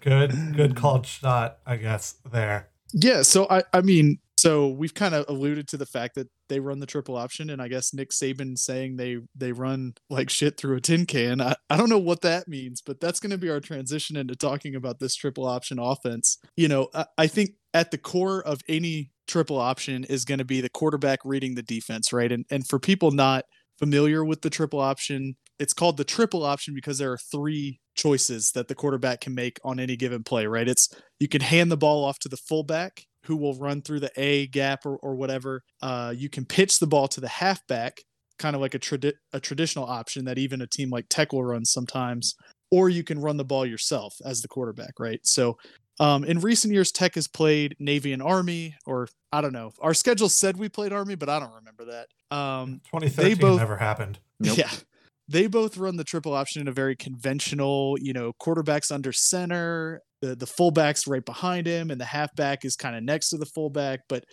Good, 0.00 0.32
good 0.56 0.74
called 0.80 1.06
shot, 1.06 1.58
I 1.64 1.76
guess. 1.76 2.16
There. 2.30 2.70
Yeah, 2.92 3.22
so 3.22 3.46
I 3.48 3.62
I 3.72 3.80
mean, 3.82 4.18
so 4.36 4.68
we've 4.68 4.94
kind 4.94 5.14
of 5.14 5.26
alluded 5.28 5.68
to 5.68 5.76
the 5.76 5.86
fact 5.86 6.16
that 6.16 6.28
they 6.48 6.60
run 6.60 6.80
the 6.80 6.86
triple 6.86 7.16
option, 7.16 7.50
and 7.50 7.60
I 7.60 7.68
guess 7.68 7.92
Nick 7.92 8.10
Saban 8.10 8.58
saying 8.58 8.96
they 8.96 9.18
they 9.34 9.52
run 9.52 9.94
like 10.10 10.30
shit 10.30 10.56
through 10.56 10.76
a 10.76 10.80
tin 10.80 11.06
can. 11.06 11.40
I, 11.40 11.54
I 11.70 11.76
don't 11.76 11.88
know 11.88 11.98
what 11.98 12.22
that 12.22 12.48
means, 12.48 12.80
but 12.80 13.00
that's 13.00 13.20
going 13.20 13.30
to 13.30 13.38
be 13.38 13.50
our 13.50 13.60
transition 13.60 14.16
into 14.16 14.36
talking 14.36 14.74
about 14.74 15.00
this 15.00 15.14
triple 15.14 15.46
option 15.46 15.78
offense. 15.78 16.38
You 16.56 16.68
know, 16.68 16.88
I, 16.94 17.06
I 17.18 17.26
think 17.26 17.50
at 17.74 17.90
the 17.90 17.98
core 17.98 18.42
of 18.42 18.60
any 18.68 19.10
triple 19.26 19.58
option 19.58 20.04
is 20.04 20.24
going 20.24 20.38
to 20.38 20.44
be 20.44 20.60
the 20.60 20.68
quarterback 20.68 21.20
reading 21.24 21.54
the 21.54 21.62
defense, 21.62 22.12
right? 22.12 22.30
And 22.30 22.44
and 22.50 22.66
for 22.66 22.78
people 22.78 23.10
not 23.10 23.44
familiar 23.78 24.24
with 24.24 24.42
the 24.42 24.50
triple 24.50 24.80
option, 24.80 25.36
it's 25.58 25.72
called 25.72 25.96
the 25.96 26.04
triple 26.04 26.44
option 26.44 26.74
because 26.74 26.98
there 26.98 27.12
are 27.12 27.18
three 27.18 27.80
choices 27.94 28.52
that 28.52 28.68
the 28.68 28.74
quarterback 28.74 29.22
can 29.22 29.34
make 29.34 29.58
on 29.64 29.80
any 29.80 29.96
given 29.96 30.22
play, 30.22 30.46
right? 30.46 30.68
It's 30.68 30.88
you 31.18 31.28
can 31.28 31.40
hand 31.40 31.70
the 31.70 31.76
ball 31.76 32.04
off 32.04 32.18
to 32.20 32.28
the 32.28 32.36
fullback 32.36 33.06
who 33.26 33.36
will 33.36 33.54
run 33.54 33.82
through 33.82 34.00
the 34.00 34.10
A 34.16 34.46
gap 34.48 34.86
or, 34.86 34.96
or 34.96 35.14
whatever. 35.14 35.62
Uh, 35.82 36.14
you 36.16 36.28
can 36.28 36.44
pitch 36.44 36.78
the 36.78 36.86
ball 36.86 37.08
to 37.08 37.20
the 37.20 37.28
halfback, 37.28 38.00
kind 38.38 38.54
of 38.54 38.62
like 38.62 38.74
a, 38.74 38.78
tradi- 38.78 39.14
a 39.32 39.40
traditional 39.40 39.84
option 39.84 40.24
that 40.26 40.38
even 40.38 40.62
a 40.62 40.66
team 40.66 40.90
like 40.90 41.06
Tech 41.08 41.32
will 41.32 41.44
run 41.44 41.64
sometimes, 41.64 42.34
or 42.70 42.88
you 42.88 43.04
can 43.04 43.20
run 43.20 43.36
the 43.36 43.44
ball 43.44 43.66
yourself 43.66 44.14
as 44.24 44.42
the 44.42 44.48
quarterback, 44.48 44.98
right? 44.98 45.20
So 45.24 45.56
um, 45.98 46.24
in 46.24 46.40
recent 46.40 46.72
years, 46.72 46.92
Tech 46.92 47.14
has 47.14 47.26
played 47.26 47.74
Navy 47.78 48.12
and 48.12 48.22
Army, 48.22 48.74
or 48.86 49.08
I 49.32 49.40
don't 49.40 49.52
know. 49.52 49.72
Our 49.80 49.94
schedule 49.94 50.28
said 50.28 50.56
we 50.56 50.68
played 50.68 50.92
Army, 50.92 51.14
but 51.14 51.28
I 51.28 51.40
don't 51.40 51.54
remember 51.54 51.86
that. 51.86 52.36
Um, 52.36 52.80
2013 52.86 53.38
both- 53.38 53.58
never 53.58 53.76
happened. 53.76 54.18
Nope. 54.38 54.58
yeah. 54.58 54.70
They 55.28 55.48
both 55.48 55.76
run 55.76 55.96
the 55.96 56.04
triple 56.04 56.34
option 56.34 56.60
in 56.60 56.68
a 56.68 56.72
very 56.72 56.94
conventional, 56.94 57.96
you 58.00 58.12
know, 58.12 58.32
quarterbacks 58.40 58.92
under 58.92 59.12
center, 59.12 60.02
the 60.20 60.34
the 60.34 60.46
fullback's 60.46 61.06
right 61.06 61.24
behind 61.24 61.66
him, 61.66 61.90
and 61.90 62.00
the 62.00 62.06
halfback 62.06 62.64
is 62.64 62.76
kind 62.76 62.96
of 62.96 63.02
next 63.02 63.30
to 63.30 63.36
the 63.36 63.46
fullback. 63.46 64.00
But 64.08 64.24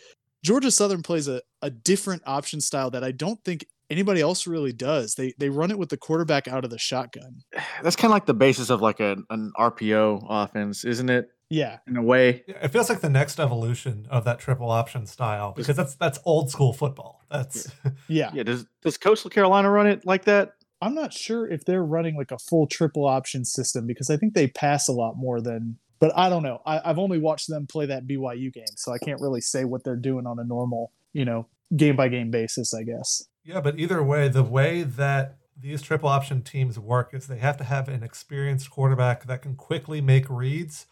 Georgia 0.43 0.71
Southern 0.71 1.03
plays 1.03 1.27
a, 1.27 1.41
a 1.61 1.69
different 1.69 2.21
option 2.25 2.61
style 2.61 2.91
that 2.91 3.03
I 3.03 3.11
don't 3.11 3.43
think 3.43 3.65
anybody 3.89 4.21
else 4.21 4.47
really 4.47 4.73
does. 4.73 5.15
They 5.15 5.33
they 5.37 5.49
run 5.49 5.71
it 5.71 5.79
with 5.79 5.89
the 5.89 5.97
quarterback 5.97 6.47
out 6.47 6.63
of 6.63 6.69
the 6.69 6.79
shotgun. 6.79 7.43
That's 7.83 7.95
kind 7.95 8.11
of 8.11 8.15
like 8.15 8.25
the 8.25 8.33
basis 8.33 8.69
of 8.69 8.81
like 8.81 8.99
a, 8.99 9.17
an 9.29 9.51
RPO 9.57 10.25
offense, 10.29 10.83
isn't 10.83 11.09
it? 11.09 11.29
Yeah, 11.49 11.77
In 11.85 11.97
a 11.97 12.01
way. 12.01 12.43
Yeah, 12.47 12.65
It 12.65 12.69
feels 12.69 12.89
like 12.89 13.01
the 13.01 13.11
next 13.11 13.39
evolution 13.39 14.07
of 14.09 14.25
that 14.25 14.39
triple 14.39 14.71
option 14.71 15.05
style 15.05 15.53
because 15.55 15.75
that's 15.75 15.93
that's 15.95 16.17
old 16.25 16.49
school 16.49 16.73
football. 16.73 17.21
That's 17.29 17.71
yeah. 18.07 18.31
Yeah. 18.33 18.43
Does 18.43 18.65
Does 18.81 18.97
Coastal 18.97 19.29
Carolina 19.29 19.69
run 19.69 19.85
it 19.85 20.03
like 20.03 20.25
that? 20.25 20.53
I'm 20.83 20.93
not 20.93 21.13
sure 21.13 21.49
if 21.49 21.63
they're 21.63 21.83
running 21.83 22.17
like 22.17 22.31
a 22.31 22.37
full 22.37 22.67
triple 22.67 23.05
option 23.05 23.45
system 23.45 23.87
because 23.87 24.09
I 24.09 24.17
think 24.17 24.33
they 24.33 24.47
pass 24.47 24.89
a 24.89 24.91
lot 24.91 25.15
more 25.15 25.39
than. 25.39 25.77
But 25.99 26.11
I 26.17 26.29
don't 26.29 26.43
know. 26.43 26.61
I, 26.65 26.81
I've 26.83 26.99
only 26.99 27.19
watched 27.19 27.47
them 27.47 27.65
play 27.65 27.85
that 27.85 28.05
BYU 28.05 28.51
game, 28.51 28.65
so 28.75 28.91
I 28.91 28.97
can't 28.97 29.21
really 29.21 29.39
say 29.39 29.63
what 29.63 29.85
they're 29.85 29.95
doing 29.95 30.27
on 30.27 30.39
a 30.39 30.43
normal, 30.43 30.91
you 31.13 31.23
know, 31.23 31.47
game 31.77 31.95
by 31.95 32.09
game 32.09 32.31
basis. 32.31 32.73
I 32.73 32.83
guess. 32.83 33.23
Yeah, 33.45 33.61
but 33.61 33.79
either 33.79 34.03
way, 34.03 34.27
the 34.27 34.43
way 34.43 34.83
that 34.83 35.37
these 35.57 35.81
triple 35.81 36.09
option 36.09 36.41
teams 36.41 36.77
work 36.77 37.13
is 37.13 37.27
they 37.27 37.37
have 37.37 37.55
to 37.57 37.63
have 37.63 37.87
an 37.87 38.03
experienced 38.03 38.69
quarterback 38.69 39.25
that 39.25 39.41
can 39.41 39.55
quickly 39.55 40.01
make 40.01 40.29
reads 40.29 40.87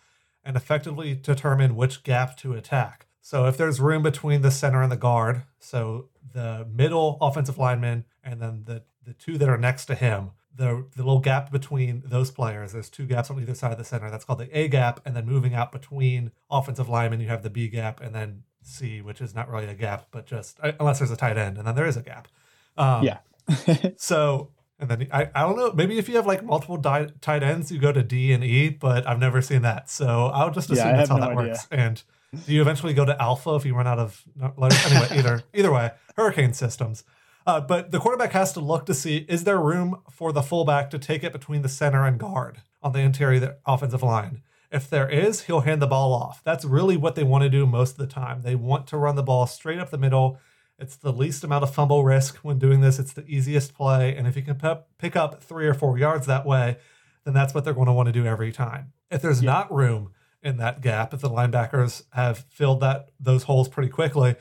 and 0.46 0.56
effectively 0.56 1.14
determine 1.16 1.76
which 1.76 2.04
gap 2.04 2.38
to 2.38 2.54
attack. 2.54 3.08
So 3.22 3.46
if 3.46 3.58
there's 3.58 3.80
room 3.80 4.04
between 4.04 4.42
the 4.42 4.52
center 4.52 4.82
and 4.82 4.92
the 4.92 4.98
guard, 4.98 5.44
so 5.60 6.10
the 6.34 6.66
middle 6.72 7.18
offensive 7.22 7.58
lineman 7.58 8.06
and 8.24 8.42
then 8.42 8.64
the, 8.66 8.84
the 9.06 9.14
two 9.14 9.38
that 9.38 9.50
are 9.50 9.58
next 9.58 9.86
to 9.86 9.96
him, 9.96 10.32
the, 10.56 10.86
the 10.96 11.04
little 11.04 11.20
gap 11.20 11.52
between 11.52 12.04
those 12.06 12.30
players, 12.32 12.74
there's 12.74 12.90
two 12.90 13.06
gaps 13.06 13.30
on 13.30 13.40
either 13.40 13.56
side 13.56 13.72
of 13.72 13.78
the 13.78 13.84
center. 13.86 14.10
That's 14.12 14.26
called 14.26 14.40
the 14.40 14.58
A 14.58 14.68
gap. 14.68 15.00
And 15.06 15.16
then 15.16 15.26
moving 15.26 15.54
out 15.54 15.72
between 15.72 16.32
offensive 16.50 16.90
linemen, 16.90 17.20
you 17.22 17.28
have 17.30 17.42
the 17.44 17.50
B 17.50 17.68
gap 17.68 18.02
and 18.02 18.14
then 18.14 18.44
C, 18.64 19.02
which 19.02 19.22
is 19.22 19.34
not 19.34 19.50
really 19.50 19.68
a 19.68 19.74
gap, 19.74 20.08
but 20.12 20.26
just 20.26 20.60
uh, 20.62 20.74
unless 20.80 21.00
there's 21.00 21.10
a 21.12 21.16
tight 21.16 21.38
end, 21.38 21.58
and 21.58 21.66
then 21.66 21.74
there 21.76 21.88
is 21.88 21.98
a 21.98 22.02
gap. 22.02 22.28
Um, 22.78 23.04
Yeah. 23.04 23.20
so, 23.98 24.52
and 24.80 24.90
then 24.90 25.08
I, 25.12 25.30
I 25.34 25.42
don't 25.42 25.56
know, 25.58 25.72
maybe 25.74 25.98
if 25.98 26.08
you 26.10 26.16
have 26.18 26.28
like 26.28 26.44
multiple 26.44 26.78
di- 26.78 27.10
tight 27.22 27.44
ends, 27.44 27.72
you 27.72 27.80
go 27.80 27.92
to 27.92 28.04
D 28.04 28.32
and 28.34 28.44
E, 28.44 28.70
but 28.70 29.08
I've 29.08 29.20
never 29.20 29.42
seen 29.42 29.62
that. 29.64 29.90
So 29.90 30.28
I'll 30.28 30.52
just 30.52 30.70
assume 30.70 30.88
I 30.88 30.92
that's 30.94 31.10
how 31.10 31.16
have 31.18 31.30
that 31.30 31.34
no 31.34 31.40
idea. 31.40 31.52
works. 31.54 31.68
And 31.72 32.04
do 32.46 32.54
you 32.54 32.62
eventually 32.62 32.94
go 32.94 33.04
to 33.06 33.20
Alpha 33.22 33.56
if 33.56 33.66
you 33.66 33.76
run 33.76 33.88
out 33.88 34.00
of 34.00 34.24
letters? 34.58 34.86
Anyway, 34.86 35.08
either 35.18 35.44
either 35.54 35.72
way, 35.72 35.92
hurricane 36.16 36.54
systems. 36.54 37.04
Uh, 37.46 37.60
but 37.60 37.92
the 37.92 38.00
quarterback 38.00 38.32
has 38.34 38.54
to 38.54 38.60
look 38.60 38.86
to 38.86 38.94
see 38.94 39.26
is 39.28 39.44
there 39.44 39.60
room 39.60 40.00
for 40.12 40.32
the 40.32 40.42
fullback 40.44 40.90
to 40.92 41.00
take 41.00 41.24
it 41.24 41.32
between 41.32 41.62
the 41.64 41.70
center 41.70 42.06
and 42.06 42.20
guard 42.20 42.62
on 42.84 42.92
the 42.94 43.00
interior 43.00 43.58
offensive 43.66 44.04
line. 44.04 44.42
If 44.72 44.90
there 44.90 45.10
is, 45.10 45.44
he'll 45.44 45.62
hand 45.62 45.82
the 45.82 45.88
ball 45.88 46.14
off. 46.14 46.42
That's 46.44 46.64
really 46.64 46.96
what 46.96 47.16
they 47.16 47.24
want 47.24 47.44
to 47.44 47.50
do 47.50 47.66
most 47.66 47.92
of 47.92 47.98
the 47.98 48.08
time. 48.08 48.42
They 48.42 48.56
want 48.56 48.88
to 48.88 48.98
run 48.98 49.16
the 49.16 49.24
ball 49.24 49.46
straight 49.48 49.80
up 49.80 49.90
the 49.90 49.98
middle. 49.98 50.40
It's 50.80 50.96
the 50.96 51.12
least 51.12 51.44
amount 51.44 51.64
of 51.64 51.74
fumble 51.74 52.04
risk 52.04 52.38
when 52.38 52.58
doing 52.58 52.80
this. 52.82 52.98
It's 52.98 53.14
the 53.14 53.26
easiest 53.28 53.74
play. 53.74 54.16
And 54.16 54.28
if 54.28 54.36
you 54.36 54.42
can 54.42 54.56
pe- 54.56 54.80
pick 54.98 55.16
up 55.16 55.44
three 55.44 55.68
or 55.68 55.74
four 55.74 55.98
yards 55.98 56.26
that 56.28 56.46
way, 56.46 56.78
then 57.26 57.34
that's 57.34 57.54
what 57.54 57.66
they're 57.66 57.74
going 57.74 57.88
to 57.88 57.94
want 57.94 58.08
to 58.08 58.14
do 58.14 58.26
every 58.26 58.52
time. 58.52 58.94
If 59.12 59.22
there's 59.22 59.44
Yeah. 59.44 59.52
not 59.52 59.74
room 59.74 60.12
in 60.42 60.58
that 60.58 60.82
gap, 60.82 61.14
if 61.14 61.20
the 61.22 61.30
linebackers 61.30 62.04
have 62.14 62.46
filled 62.50 62.80
that 62.80 63.10
those 63.20 63.44
holes 63.44 63.68
pretty 63.68 63.90
quickly, 63.90 64.36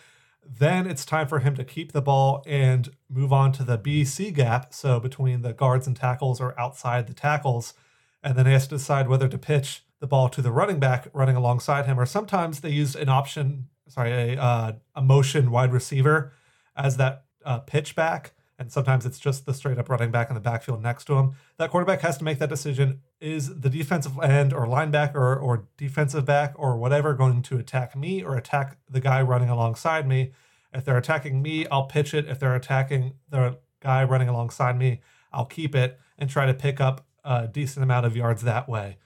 then 0.59 0.87
it's 0.87 1.05
time 1.05 1.29
for 1.29 1.39
him 1.39 1.55
to 1.55 1.65
keep 1.65 1.93
the 1.93 2.03
ball 2.03 2.43
and 2.45 2.91
move 3.09 3.33
on 3.33 3.53
to 3.53 3.63
the 3.63 3.79
BC 3.79 4.35
gap. 4.35 4.75
So 4.75 4.99
between 4.99 5.43
the 5.43 5.53
guards 5.53 5.87
and 5.87 5.97
tackles 5.97 6.41
or 6.41 6.59
outside 6.59 7.07
the 7.07 7.15
tackles. 7.15 7.75
And 8.23 8.37
then 8.37 8.47
he 8.47 8.53
has 8.53 8.67
to 8.67 8.77
decide 8.77 9.09
whether 9.09 9.29
to 9.29 9.39
pitch 9.39 9.85
the 10.01 10.07
ball 10.07 10.29
to 10.31 10.43
the 10.43 10.51
running 10.51 10.81
back 10.81 11.09
running 11.13 11.37
alongside 11.37 11.87
him, 11.87 12.01
or 12.01 12.07
sometimes 12.07 12.61
they 12.61 12.71
use 12.71 12.97
an 12.97 13.09
option, 13.09 13.69
sorry, 13.87 14.11
a, 14.11 14.41
uh, 14.41 14.73
a 14.95 15.03
motion 15.03 15.51
wide 15.51 15.73
receiver 15.73 16.33
as 16.77 16.97
that 16.97 17.25
uh, 17.45 17.59
pitch 17.61 17.95
back. 17.95 18.33
And 18.61 18.71
sometimes 18.71 19.07
it's 19.07 19.19
just 19.19 19.47
the 19.47 19.55
straight 19.55 19.79
up 19.79 19.89
running 19.89 20.11
back 20.11 20.29
in 20.29 20.35
the 20.35 20.41
backfield 20.41 20.83
next 20.83 21.07
to 21.07 21.15
him. 21.15 21.33
That 21.57 21.71
quarterback 21.71 22.03
has 22.03 22.19
to 22.19 22.25
make 22.25 22.39
that 22.41 22.51
decision. 22.51 23.01
Is 23.19 23.61
the 23.61 23.71
defensive 23.71 24.13
end 24.23 24.53
or 24.53 24.67
linebacker 24.67 25.15
or, 25.15 25.39
or 25.39 25.67
defensive 25.79 26.27
back 26.27 26.53
or 26.57 26.77
whatever 26.77 27.15
going 27.15 27.41
to 27.45 27.57
attack 27.57 27.97
me 27.97 28.23
or 28.23 28.37
attack 28.37 28.77
the 28.87 29.01
guy 29.01 29.23
running 29.23 29.49
alongside 29.49 30.07
me? 30.07 30.33
If 30.75 30.85
they're 30.85 30.99
attacking 30.99 31.41
me, 31.41 31.67
I'll 31.69 31.87
pitch 31.87 32.13
it. 32.13 32.29
If 32.29 32.39
they're 32.39 32.55
attacking 32.55 33.15
the 33.31 33.57
guy 33.81 34.05
running 34.05 34.29
alongside 34.29 34.77
me, 34.77 35.01
I'll 35.33 35.47
keep 35.47 35.75
it 35.75 35.99
and 36.19 36.29
try 36.29 36.45
to 36.45 36.53
pick 36.53 36.83
up 36.83 37.07
a 37.25 37.49
decent 37.49 37.83
amount 37.83 38.05
of 38.05 38.15
yards 38.15 38.43
that 38.43 38.69
way. 38.69 38.99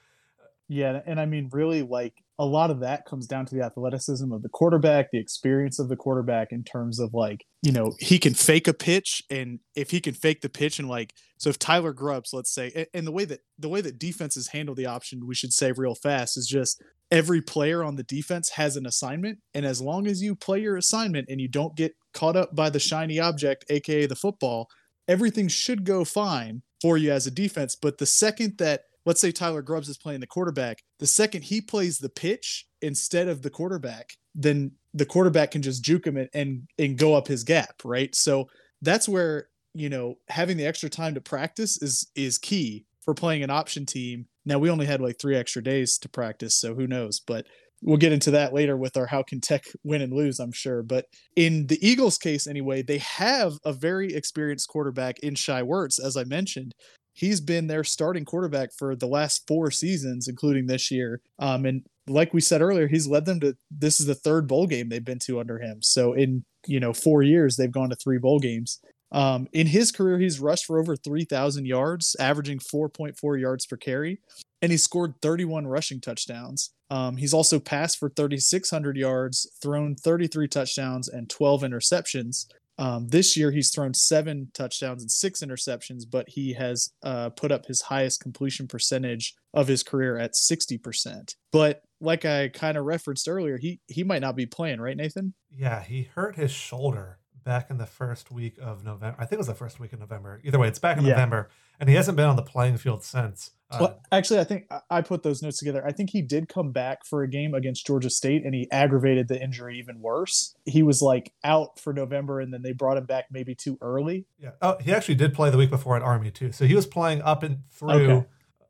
Yeah, 0.66 1.00
and 1.06 1.20
I 1.20 1.26
mean, 1.26 1.48
really, 1.52 1.82
like 1.82 2.23
a 2.38 2.44
lot 2.44 2.70
of 2.70 2.80
that 2.80 3.06
comes 3.06 3.26
down 3.26 3.46
to 3.46 3.54
the 3.54 3.62
athleticism 3.62 4.32
of 4.32 4.42
the 4.42 4.48
quarterback, 4.48 5.10
the 5.12 5.20
experience 5.20 5.78
of 5.78 5.88
the 5.88 5.96
quarterback 5.96 6.48
in 6.50 6.64
terms 6.64 6.98
of 6.98 7.14
like, 7.14 7.44
you 7.62 7.70
know, 7.70 7.92
he 8.00 8.18
can 8.18 8.34
fake 8.34 8.66
a 8.66 8.74
pitch, 8.74 9.22
and 9.30 9.60
if 9.76 9.90
he 9.90 10.00
can 10.00 10.14
fake 10.14 10.40
the 10.40 10.48
pitch, 10.48 10.78
and 10.78 10.88
like, 10.88 11.12
so 11.38 11.48
if 11.48 11.58
Tyler 11.58 11.92
Grubbs, 11.92 12.30
let's 12.32 12.52
say, 12.52 12.86
and 12.92 13.06
the 13.06 13.12
way 13.12 13.24
that 13.24 13.40
the 13.58 13.68
way 13.68 13.80
that 13.80 13.98
defenses 13.98 14.48
handle 14.48 14.74
the 14.74 14.86
option, 14.86 15.26
we 15.26 15.34
should 15.34 15.52
say 15.52 15.72
real 15.72 15.94
fast, 15.94 16.36
is 16.36 16.46
just 16.46 16.82
every 17.10 17.40
player 17.40 17.84
on 17.84 17.96
the 17.96 18.02
defense 18.02 18.50
has 18.50 18.76
an 18.76 18.86
assignment, 18.86 19.38
and 19.54 19.64
as 19.64 19.80
long 19.80 20.06
as 20.06 20.20
you 20.20 20.34
play 20.34 20.60
your 20.60 20.76
assignment 20.76 21.28
and 21.28 21.40
you 21.40 21.48
don't 21.48 21.76
get 21.76 21.94
caught 22.12 22.36
up 22.36 22.56
by 22.56 22.68
the 22.68 22.80
shiny 22.80 23.20
object, 23.20 23.64
aka 23.70 24.06
the 24.06 24.16
football, 24.16 24.66
everything 25.06 25.46
should 25.46 25.84
go 25.84 26.04
fine 26.04 26.62
for 26.82 26.96
you 26.98 27.12
as 27.12 27.26
a 27.26 27.30
defense. 27.30 27.76
But 27.80 27.98
the 27.98 28.06
second 28.06 28.58
that 28.58 28.82
let's 29.04 29.20
say 29.20 29.32
Tyler 29.32 29.62
Grubbs 29.62 29.88
is 29.88 29.98
playing 29.98 30.20
the 30.20 30.26
quarterback, 30.26 30.82
the 30.98 31.06
second 31.06 31.42
he 31.42 31.60
plays 31.60 31.98
the 31.98 32.08
pitch 32.08 32.66
instead 32.82 33.28
of 33.28 33.42
the 33.42 33.50
quarterback, 33.50 34.14
then 34.34 34.72
the 34.92 35.06
quarterback 35.06 35.50
can 35.50 35.62
just 35.62 35.82
juke 35.82 36.06
him 36.06 36.16
and 36.16 36.28
and, 36.34 36.68
and 36.78 36.98
go 36.98 37.14
up 37.14 37.28
his 37.28 37.44
gap, 37.44 37.82
right? 37.84 38.14
So 38.14 38.48
that's 38.82 39.08
where 39.08 39.48
you 39.74 39.88
know 39.88 40.16
having 40.28 40.56
the 40.56 40.66
extra 40.66 40.88
time 40.88 41.14
to 41.14 41.20
practice 41.20 41.80
is 41.82 42.10
is 42.14 42.38
key 42.38 42.86
for 43.00 43.14
playing 43.14 43.42
an 43.42 43.50
option 43.50 43.86
team. 43.86 44.26
Now 44.44 44.58
we 44.58 44.70
only 44.70 44.86
had 44.86 45.00
like 45.00 45.18
three 45.18 45.36
extra 45.36 45.62
days 45.62 45.98
to 45.98 46.08
practice, 46.08 46.56
so 46.56 46.74
who 46.74 46.86
knows? 46.86 47.20
But 47.20 47.46
we'll 47.82 47.98
get 47.98 48.12
into 48.12 48.30
that 48.30 48.54
later 48.54 48.76
with 48.76 48.96
our 48.96 49.06
how 49.06 49.22
can 49.22 49.40
Tech 49.40 49.64
win 49.82 50.00
and 50.00 50.12
lose, 50.12 50.40
I'm 50.40 50.52
sure. 50.52 50.82
But 50.82 51.06
in 51.36 51.66
the 51.66 51.78
Eagles' 51.86 52.16
case, 52.16 52.46
anyway, 52.46 52.82
they 52.82 52.98
have 52.98 53.54
a 53.64 53.74
very 53.74 54.14
experienced 54.14 54.68
quarterback 54.68 55.18
in 55.18 55.34
Shai 55.34 55.60
Werts, 55.60 56.02
as 56.02 56.16
I 56.16 56.24
mentioned 56.24 56.74
he's 57.14 57.40
been 57.40 57.66
their 57.66 57.84
starting 57.84 58.24
quarterback 58.24 58.72
for 58.72 58.94
the 58.94 59.06
last 59.06 59.46
four 59.46 59.70
seasons, 59.70 60.28
including 60.28 60.66
this 60.66 60.90
year. 60.90 61.22
Um, 61.38 61.64
and 61.64 61.86
like 62.06 62.34
we 62.34 62.40
said 62.40 62.60
earlier, 62.60 62.86
he's 62.86 63.06
led 63.06 63.24
them 63.24 63.40
to 63.40 63.56
this 63.70 64.00
is 64.00 64.06
the 64.06 64.14
third 64.14 64.46
bowl 64.46 64.66
game 64.66 64.88
they've 64.88 65.04
been 65.04 65.20
to 65.20 65.40
under 65.40 65.58
him. 65.58 65.80
So 65.80 66.12
in 66.12 66.44
you 66.66 66.80
know 66.80 66.92
four 66.92 67.22
years, 67.22 67.56
they've 67.56 67.72
gone 67.72 67.90
to 67.90 67.96
three 67.96 68.18
bowl 68.18 68.38
games. 68.38 68.80
Um, 69.12 69.46
in 69.52 69.68
his 69.68 69.92
career, 69.92 70.18
he's 70.18 70.40
rushed 70.40 70.64
for 70.64 70.80
over 70.80 70.96
3,000 70.96 71.66
yards, 71.66 72.16
averaging 72.18 72.58
4.4 72.58 73.40
yards 73.40 73.64
per 73.64 73.76
carry, 73.76 74.18
and 74.60 74.72
he 74.72 74.76
scored 74.76 75.14
31 75.22 75.68
rushing 75.68 76.00
touchdowns. 76.00 76.70
Um, 76.90 77.16
he's 77.16 77.32
also 77.32 77.60
passed 77.60 77.98
for 77.98 78.08
3,600 78.08 78.96
yards, 78.96 79.48
thrown 79.62 79.94
33 79.94 80.48
touchdowns, 80.48 81.08
and 81.08 81.30
12 81.30 81.62
interceptions. 81.62 82.46
Um, 82.78 83.08
this 83.08 83.36
year, 83.36 83.50
he's 83.50 83.70
thrown 83.70 83.94
seven 83.94 84.50
touchdowns 84.54 85.02
and 85.02 85.10
six 85.10 85.40
interceptions, 85.40 86.02
but 86.10 86.28
he 86.28 86.52
has 86.54 86.90
uh, 87.02 87.30
put 87.30 87.52
up 87.52 87.66
his 87.66 87.82
highest 87.82 88.20
completion 88.20 88.66
percentage 88.66 89.34
of 89.52 89.68
his 89.68 89.82
career 89.82 90.18
at 90.18 90.34
60%. 90.34 91.34
But 91.52 91.82
like 92.00 92.24
I 92.24 92.48
kind 92.48 92.76
of 92.76 92.84
referenced 92.84 93.28
earlier, 93.28 93.56
he 93.56 93.80
he 93.86 94.04
might 94.04 94.20
not 94.20 94.36
be 94.36 94.46
playing, 94.46 94.80
right, 94.80 94.96
Nathan? 94.96 95.34
Yeah, 95.50 95.82
he 95.82 96.10
hurt 96.14 96.36
his 96.36 96.50
shoulder 96.50 97.18
back 97.44 97.70
in 97.70 97.78
the 97.78 97.86
first 97.86 98.30
week 98.30 98.56
of 98.60 98.84
November. 98.84 99.16
I 99.18 99.22
think 99.26 99.32
it 99.34 99.38
was 99.38 99.46
the 99.46 99.54
first 99.54 99.78
week 99.78 99.92
of 99.92 100.00
November. 100.00 100.40
Either 100.44 100.58
way, 100.58 100.68
it's 100.68 100.78
back 100.78 100.96
in 100.98 101.04
Yeah. 101.04 101.10
November, 101.12 101.50
and 101.78 101.88
he 101.88 101.94
hasn't 101.94 102.16
been 102.16 102.26
on 102.26 102.36
the 102.36 102.42
playing 102.42 102.78
field 102.78 103.02
since. 103.04 103.50
Uh, 103.70 103.78
Well, 103.80 104.00
actually, 104.12 104.40
I 104.40 104.44
think 104.44 104.66
I- 104.90 105.00
put 105.02 105.22
those 105.22 105.42
notes 105.42 105.58
together. 105.58 105.84
I 105.86 105.92
think 105.92 106.10
he 106.10 106.22
did 106.22 106.48
come 106.48 106.72
back 106.72 107.04
for 107.04 107.22
a 107.22 107.28
game 107.28 107.54
against 107.54 107.86
Georgia 107.86 108.10
State, 108.10 108.44
and 108.44 108.54
he 108.54 108.70
aggravated 108.70 109.28
the 109.28 109.42
injury 109.42 109.78
even 109.78 110.00
worse. 110.00 110.54
He 110.64 110.82
was 110.82 111.02
like 111.02 111.32
out 111.44 111.78
for 111.78 111.92
November, 111.92 112.40
and 112.40 112.52
then 112.52 112.62
they 112.62 112.72
brought 112.72 112.96
him 112.96 113.06
back 113.06 113.26
maybe 113.30 113.54
too 113.54 113.78
early. 113.80 114.26
yeah. 114.38 114.50
Oh, 114.62 114.76
he 114.80 114.92
actually 114.92 115.16
did 115.16 115.34
play 115.34 115.50
the 115.50 115.58
week 115.58 115.70
before 115.70 115.96
at 115.96 116.02
Army 116.02 116.30
too. 116.30 116.52
So 116.52 116.66
he 116.66 116.74
was 116.74 116.86
playing 116.86 117.22
up 117.22 117.42
and 117.42 117.58
through 117.70 117.90
Okay. 117.90 118.26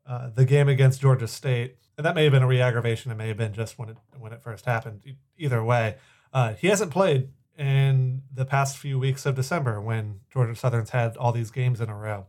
uh, 0.06 0.30
the 0.30 0.44
game 0.44 0.68
against 0.68 1.00
Georgia 1.00 1.28
State, 1.28 1.76
and 1.96 2.04
that 2.04 2.14
may 2.14 2.24
have 2.24 2.32
been 2.32 2.42
a 2.42 2.46
re-aggravation. 2.46 3.12
It 3.12 3.16
may 3.16 3.28
have 3.28 3.36
been 3.36 3.52
just 3.52 3.78
when 3.78 3.90
it 3.90 3.96
when 4.18 4.32
it 4.32 4.42
first 4.42 4.64
happened. 4.64 5.02
Either 5.38 5.62
way, 5.62 5.96
uh, 6.32 6.54
he 6.54 6.68
hasn't 6.68 6.90
played 6.90 7.28
in 7.58 8.22
the 8.32 8.44
past 8.44 8.76
few 8.78 8.98
weeks 8.98 9.26
of 9.26 9.34
December 9.34 9.80
when 9.80 10.20
Georgia 10.32 10.54
Southern's 10.56 10.90
had 10.90 11.16
all 11.16 11.32
these 11.32 11.50
games 11.50 11.80
in 11.80 11.88
a 11.88 11.96
row. 11.96 12.26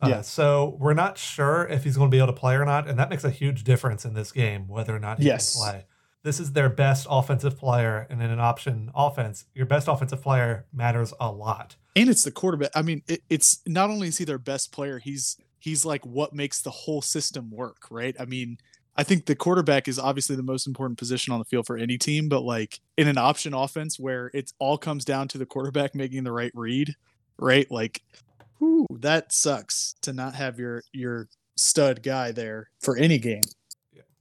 Uh, 0.00 0.08
Yeah. 0.08 0.20
So 0.22 0.76
we're 0.78 0.94
not 0.94 1.18
sure 1.18 1.66
if 1.66 1.84
he's 1.84 1.96
going 1.96 2.10
to 2.10 2.14
be 2.14 2.18
able 2.18 2.28
to 2.28 2.32
play 2.40 2.54
or 2.54 2.64
not, 2.64 2.88
and 2.88 2.98
that 2.98 3.10
makes 3.10 3.24
a 3.24 3.30
huge 3.30 3.64
difference 3.64 4.04
in 4.04 4.14
this 4.14 4.30
game 4.32 4.68
whether 4.68 4.94
or 4.94 5.00
not 5.00 5.18
he 5.18 5.26
Yes. 5.26 5.54
can 5.54 5.62
play. 5.62 5.84
This 6.24 6.40
is 6.40 6.52
their 6.52 6.68
best 6.68 7.06
offensive 7.08 7.56
player, 7.56 8.06
and 8.10 8.20
in 8.22 8.30
an 8.30 8.40
option 8.40 8.90
offense, 8.94 9.44
your 9.54 9.66
best 9.66 9.88
offensive 9.88 10.20
player 10.22 10.66
matters 10.72 11.14
a 11.20 11.30
lot. 11.32 11.76
and 11.96 12.08
it's 12.08 12.22
the 12.22 12.30
quarterback. 12.30 12.70
I 12.76 12.82
mean, 12.82 13.02
it, 13.08 13.22
it's 13.28 13.58
not 13.66 13.90
only 13.90 14.06
is 14.08 14.18
he 14.18 14.24
their 14.24 14.38
best 14.38 14.70
player, 14.70 14.98
he's 15.00 15.36
he's 15.58 15.84
like 15.84 16.06
what 16.06 16.32
makes 16.32 16.60
the 16.60 16.70
whole 16.70 17.02
system 17.02 17.50
work, 17.50 17.86
right? 17.90 18.14
I 18.20 18.24
mean, 18.24 18.58
I 18.98 19.04
think 19.04 19.26
the 19.26 19.36
quarterback 19.36 19.86
is 19.86 19.96
obviously 19.96 20.34
the 20.34 20.42
most 20.42 20.66
important 20.66 20.98
position 20.98 21.32
on 21.32 21.38
the 21.38 21.44
field 21.44 21.66
for 21.68 21.76
any 21.76 21.96
team, 21.96 22.28
but 22.28 22.42
like 22.42 22.80
in 22.96 23.06
an 23.06 23.16
option 23.16 23.54
offense 23.54 23.98
where 23.98 24.28
it 24.34 24.52
all 24.58 24.76
comes 24.76 25.04
down 25.04 25.28
to 25.28 25.38
the 25.38 25.46
quarterback 25.46 25.94
making 25.94 26.24
the 26.24 26.32
right 26.32 26.50
read, 26.52 26.96
right? 27.38 27.70
Like, 27.70 28.02
whew, 28.58 28.88
that 28.90 29.32
sucks 29.32 29.94
to 30.02 30.12
not 30.12 30.34
have 30.34 30.58
your 30.58 30.82
your 30.92 31.28
stud 31.56 32.02
guy 32.02 32.32
there 32.32 32.70
for 32.80 32.96
any 32.96 33.18
game. 33.18 33.44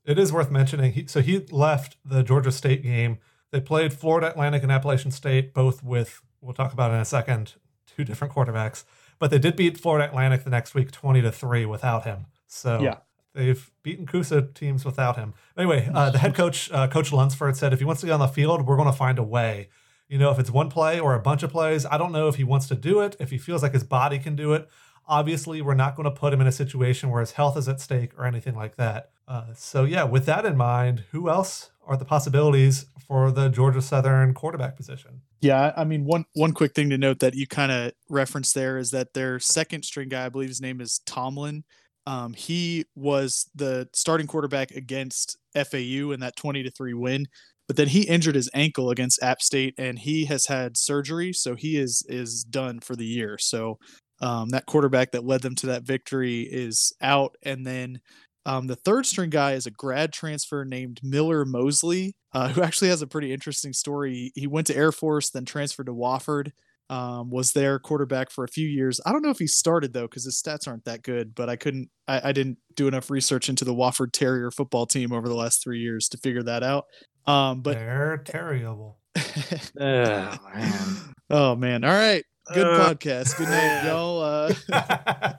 It 0.05 0.19
is 0.19 0.31
worth 0.31 0.51
mentioning. 0.51 0.93
He, 0.93 1.07
so 1.07 1.21
he 1.21 1.39
left 1.51 1.97
the 2.05 2.21
Georgia 2.21 2.51
State 2.51 2.83
game. 2.83 3.17
They 3.51 3.59
played 3.59 3.93
Florida 3.93 4.29
Atlantic 4.29 4.61
and 4.61 4.71
Appalachian 4.71 5.11
State, 5.11 5.55
both 5.55 5.83
with 5.83 6.21
we'll 6.39 6.53
talk 6.53 6.71
about 6.71 6.91
in 6.91 6.97
a 6.97 7.05
second, 7.05 7.55
two 7.87 8.05
different 8.05 8.31
quarterbacks. 8.31 8.83
But 9.17 9.31
they 9.31 9.39
did 9.39 9.55
beat 9.55 9.79
Florida 9.79 10.07
Atlantic 10.07 10.43
the 10.43 10.51
next 10.51 10.75
week, 10.75 10.91
twenty 10.91 11.23
to 11.23 11.31
three, 11.31 11.65
without 11.65 12.03
him. 12.03 12.27
So 12.45 12.79
Yeah. 12.81 12.97
They've 13.37 13.71
beaten 13.83 14.07
C-USA 14.07 14.41
teams 14.55 14.83
without 14.83 15.15
him. 15.15 15.35
Anyway, 15.55 15.87
uh, 15.93 16.09
the 16.09 16.17
head 16.17 16.33
coach, 16.33 16.71
uh, 16.71 16.87
Coach 16.87 17.13
Lunsford, 17.13 17.55
said 17.55 17.71
if 17.71 17.77
he 17.77 17.85
wants 17.85 18.01
to 18.01 18.07
get 18.07 18.13
on 18.13 18.19
the 18.19 18.27
field, 18.27 18.65
we're 18.65 18.75
going 18.75 18.89
to 18.89 18.97
find 18.97 19.19
a 19.19 19.23
way. 19.23 19.69
You 20.09 20.17
know, 20.17 20.31
if 20.31 20.39
it's 20.39 20.49
one 20.49 20.69
play 20.69 20.99
or 20.99 21.13
a 21.13 21.19
bunch 21.19 21.43
of 21.43 21.51
plays, 21.51 21.85
I 21.85 21.99
don't 21.99 22.11
know 22.11 22.27
if 22.27 22.35
he 22.35 22.43
wants 22.43 22.67
to 22.69 22.75
do 22.75 22.99
it, 23.01 23.15
if 23.19 23.29
he 23.29 23.37
feels 23.37 23.61
like 23.61 23.73
his 23.73 23.83
body 23.83 24.17
can 24.17 24.35
do 24.35 24.53
it. 24.53 24.67
Obviously, 25.07 25.61
we're 25.61 25.75
not 25.75 25.95
going 25.95 26.05
to 26.05 26.11
put 26.11 26.33
him 26.33 26.41
in 26.41 26.47
a 26.47 26.51
situation 26.51 27.11
where 27.11 27.19
his 27.19 27.33
health 27.33 27.55
is 27.57 27.69
at 27.69 27.79
stake 27.79 28.17
or 28.17 28.25
anything 28.25 28.55
like 28.55 28.75
that. 28.77 29.11
Uh, 29.27 29.53
so, 29.53 29.83
yeah, 29.83 30.03
with 30.03 30.25
that 30.25 30.43
in 30.43 30.57
mind, 30.57 31.03
who 31.11 31.29
else 31.29 31.69
are 31.85 31.95
the 31.95 32.05
possibilities 32.05 32.87
for 33.07 33.31
the 33.31 33.49
Georgia 33.49 33.81
Southern 33.81 34.33
quarterback 34.33 34.75
position? 34.75 35.21
Yeah, 35.41 35.73
I 35.77 35.83
mean 35.83 36.05
one 36.05 36.25
one 36.33 36.53
quick 36.53 36.73
thing 36.73 36.89
to 36.89 36.97
note 36.97 37.19
that 37.19 37.35
you 37.35 37.45
kind 37.45 37.71
of 37.71 37.93
referenced 38.09 38.55
there 38.55 38.77
is 38.77 38.91
that 38.91 39.13
their 39.13 39.39
second 39.39 39.83
string 39.83 40.09
guy, 40.09 40.25
I 40.25 40.29
believe 40.29 40.49
his 40.49 40.61
name 40.61 40.81
is 40.81 40.99
Tomblin. 41.05 41.63
Um, 42.07 42.33
he 42.33 42.85
was 42.95 43.49
the 43.53 43.89
starting 43.93 44.27
quarterback 44.27 44.71
against 44.71 45.37
FAU 45.53 46.11
in 46.11 46.21
that 46.21 46.37
twenty 46.37 46.63
to 46.63 46.71
three 46.71 46.93
win, 46.93 47.27
but 47.67 47.75
then 47.75 47.89
he 47.89 48.03
injured 48.07 48.35
his 48.35 48.49
ankle 48.53 48.89
against 48.91 49.21
App 49.21 49.41
State, 49.41 49.75
and 49.77 49.99
he 49.99 50.25
has 50.25 50.45
had 50.47 50.77
surgery, 50.77 51.33
so 51.33 51.55
he 51.55 51.77
is 51.77 52.03
is 52.07 52.45
done 52.45 52.79
for 52.79 52.95
the 52.95 53.05
year. 53.05 53.37
So 53.37 53.77
um, 54.21 54.49
that 54.49 54.65
quarterback 54.67 55.11
that 55.11 55.25
led 55.25 55.41
them 55.41 55.55
to 55.55 55.67
that 55.67 55.83
victory 55.83 56.43
is 56.43 56.93
out, 57.01 57.35
and 57.43 57.67
then 57.67 57.99
um, 58.45 58.67
the 58.67 58.77
third 58.77 59.05
string 59.05 59.29
guy 59.29 59.53
is 59.53 59.65
a 59.65 59.71
grad 59.71 60.13
transfer 60.13 60.63
named 60.63 61.01
Miller 61.03 61.43
Mosley, 61.43 62.15
uh, 62.33 62.47
who 62.47 62.61
actually 62.63 62.87
has 62.87 63.01
a 63.01 63.07
pretty 63.07 63.33
interesting 63.33 63.73
story. 63.73 64.31
He 64.35 64.47
went 64.47 64.67
to 64.67 64.77
Air 64.77 64.93
Force, 64.93 65.29
then 65.29 65.43
transferred 65.43 65.87
to 65.87 65.93
Wofford, 65.93 66.51
um, 66.89 67.29
was 67.29 67.51
their 67.51 67.79
quarterback 67.79 68.31
for 68.31 68.43
a 68.43 68.47
few 68.47 68.67
years. 68.67 68.99
I 69.05 69.11
don't 69.11 69.21
know 69.21 69.29
if 69.29 69.39
he 69.39 69.47
started 69.47 69.93
though, 69.93 70.07
because 70.07 70.25
his 70.25 70.41
stats 70.41 70.67
aren't 70.67 70.85
that 70.85 71.01
good. 71.03 71.35
But 71.35 71.49
I 71.49 71.55
couldn't, 71.55 71.89
I, 72.07 72.29
I 72.29 72.31
didn't 72.31 72.57
do 72.75 72.87
enough 72.87 73.09
research 73.09 73.49
into 73.49 73.65
the 73.65 73.73
Wofford 73.73 74.11
Terrier 74.13 74.51
football 74.51 74.85
team 74.85 75.11
over 75.11 75.27
the 75.27 75.35
last 75.35 75.61
three 75.63 75.79
years 75.79 76.07
to 76.09 76.17
figure 76.17 76.43
that 76.43 76.63
out. 76.63 76.85
Um, 77.25 77.61
but 77.61 77.75
They're 77.75 78.21
terrible. 78.25 78.99
Oh, 79.79 80.37
man. 80.53 80.95
oh 81.29 81.55
man, 81.55 81.83
all 81.83 81.91
right, 81.91 82.23
good 82.53 82.65
Uh, 82.67 82.93
podcast, 82.93 83.37
good 83.37 83.49
night, 83.49 83.83
y'all. 83.87 84.21
Uh, 84.21 85.33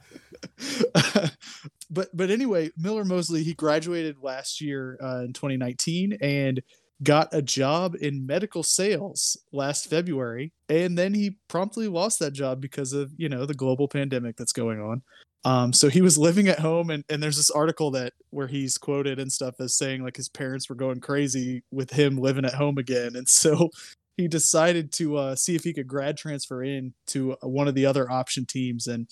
but 1.90 2.08
but 2.14 2.30
anyway, 2.30 2.70
Miller 2.76 3.04
Mosley 3.04 3.42
he 3.42 3.54
graduated 3.54 4.16
last 4.22 4.60
year 4.60 4.98
uh, 5.02 5.20
in 5.24 5.32
2019 5.32 6.18
and 6.20 6.60
got 7.02 7.28
a 7.32 7.42
job 7.42 7.94
in 8.00 8.26
medical 8.26 8.62
sales 8.62 9.36
last 9.52 9.88
February, 9.88 10.52
and 10.68 10.98
then 10.98 11.14
he 11.14 11.36
promptly 11.48 11.88
lost 11.88 12.18
that 12.18 12.32
job 12.32 12.60
because 12.60 12.92
of 12.92 13.12
you 13.16 13.28
know 13.28 13.46
the 13.46 13.54
global 13.54 13.88
pandemic 13.88 14.36
that's 14.36 14.52
going 14.52 14.80
on. 14.80 15.02
Um, 15.44 15.72
so 15.72 15.88
he 15.88 16.02
was 16.02 16.18
living 16.18 16.48
at 16.48 16.58
home, 16.58 16.90
and, 16.90 17.04
and 17.08 17.22
there's 17.22 17.37
this 17.37 17.50
article 17.50 17.92
that 17.92 18.12
where 18.30 18.48
he's 18.48 18.76
quoted 18.76 19.18
and 19.20 19.32
stuff 19.32 19.61
as 19.61 19.76
saying 19.76 20.02
like 20.02 20.16
his 20.16 20.28
parents 20.28 20.68
were 20.68 20.74
going 20.74 21.00
crazy 21.00 21.62
with 21.70 21.90
him 21.90 22.18
living 22.18 22.44
at 22.44 22.54
home 22.54 22.78
again, 22.78 23.14
and 23.14 23.28
so 23.28 23.70
he 24.16 24.26
decided 24.26 24.92
to 24.92 25.16
uh, 25.16 25.37
see 25.37 25.54
if 25.54 25.62
he 25.62 25.72
could 25.72 25.87
grad 25.87 26.16
transfer 26.16 26.62
in 26.62 26.92
to 27.06 27.37
one 27.42 27.68
of 27.68 27.74
the 27.74 27.87
other 27.87 28.11
option 28.11 28.44
teams, 28.44 28.87
and 28.87 29.08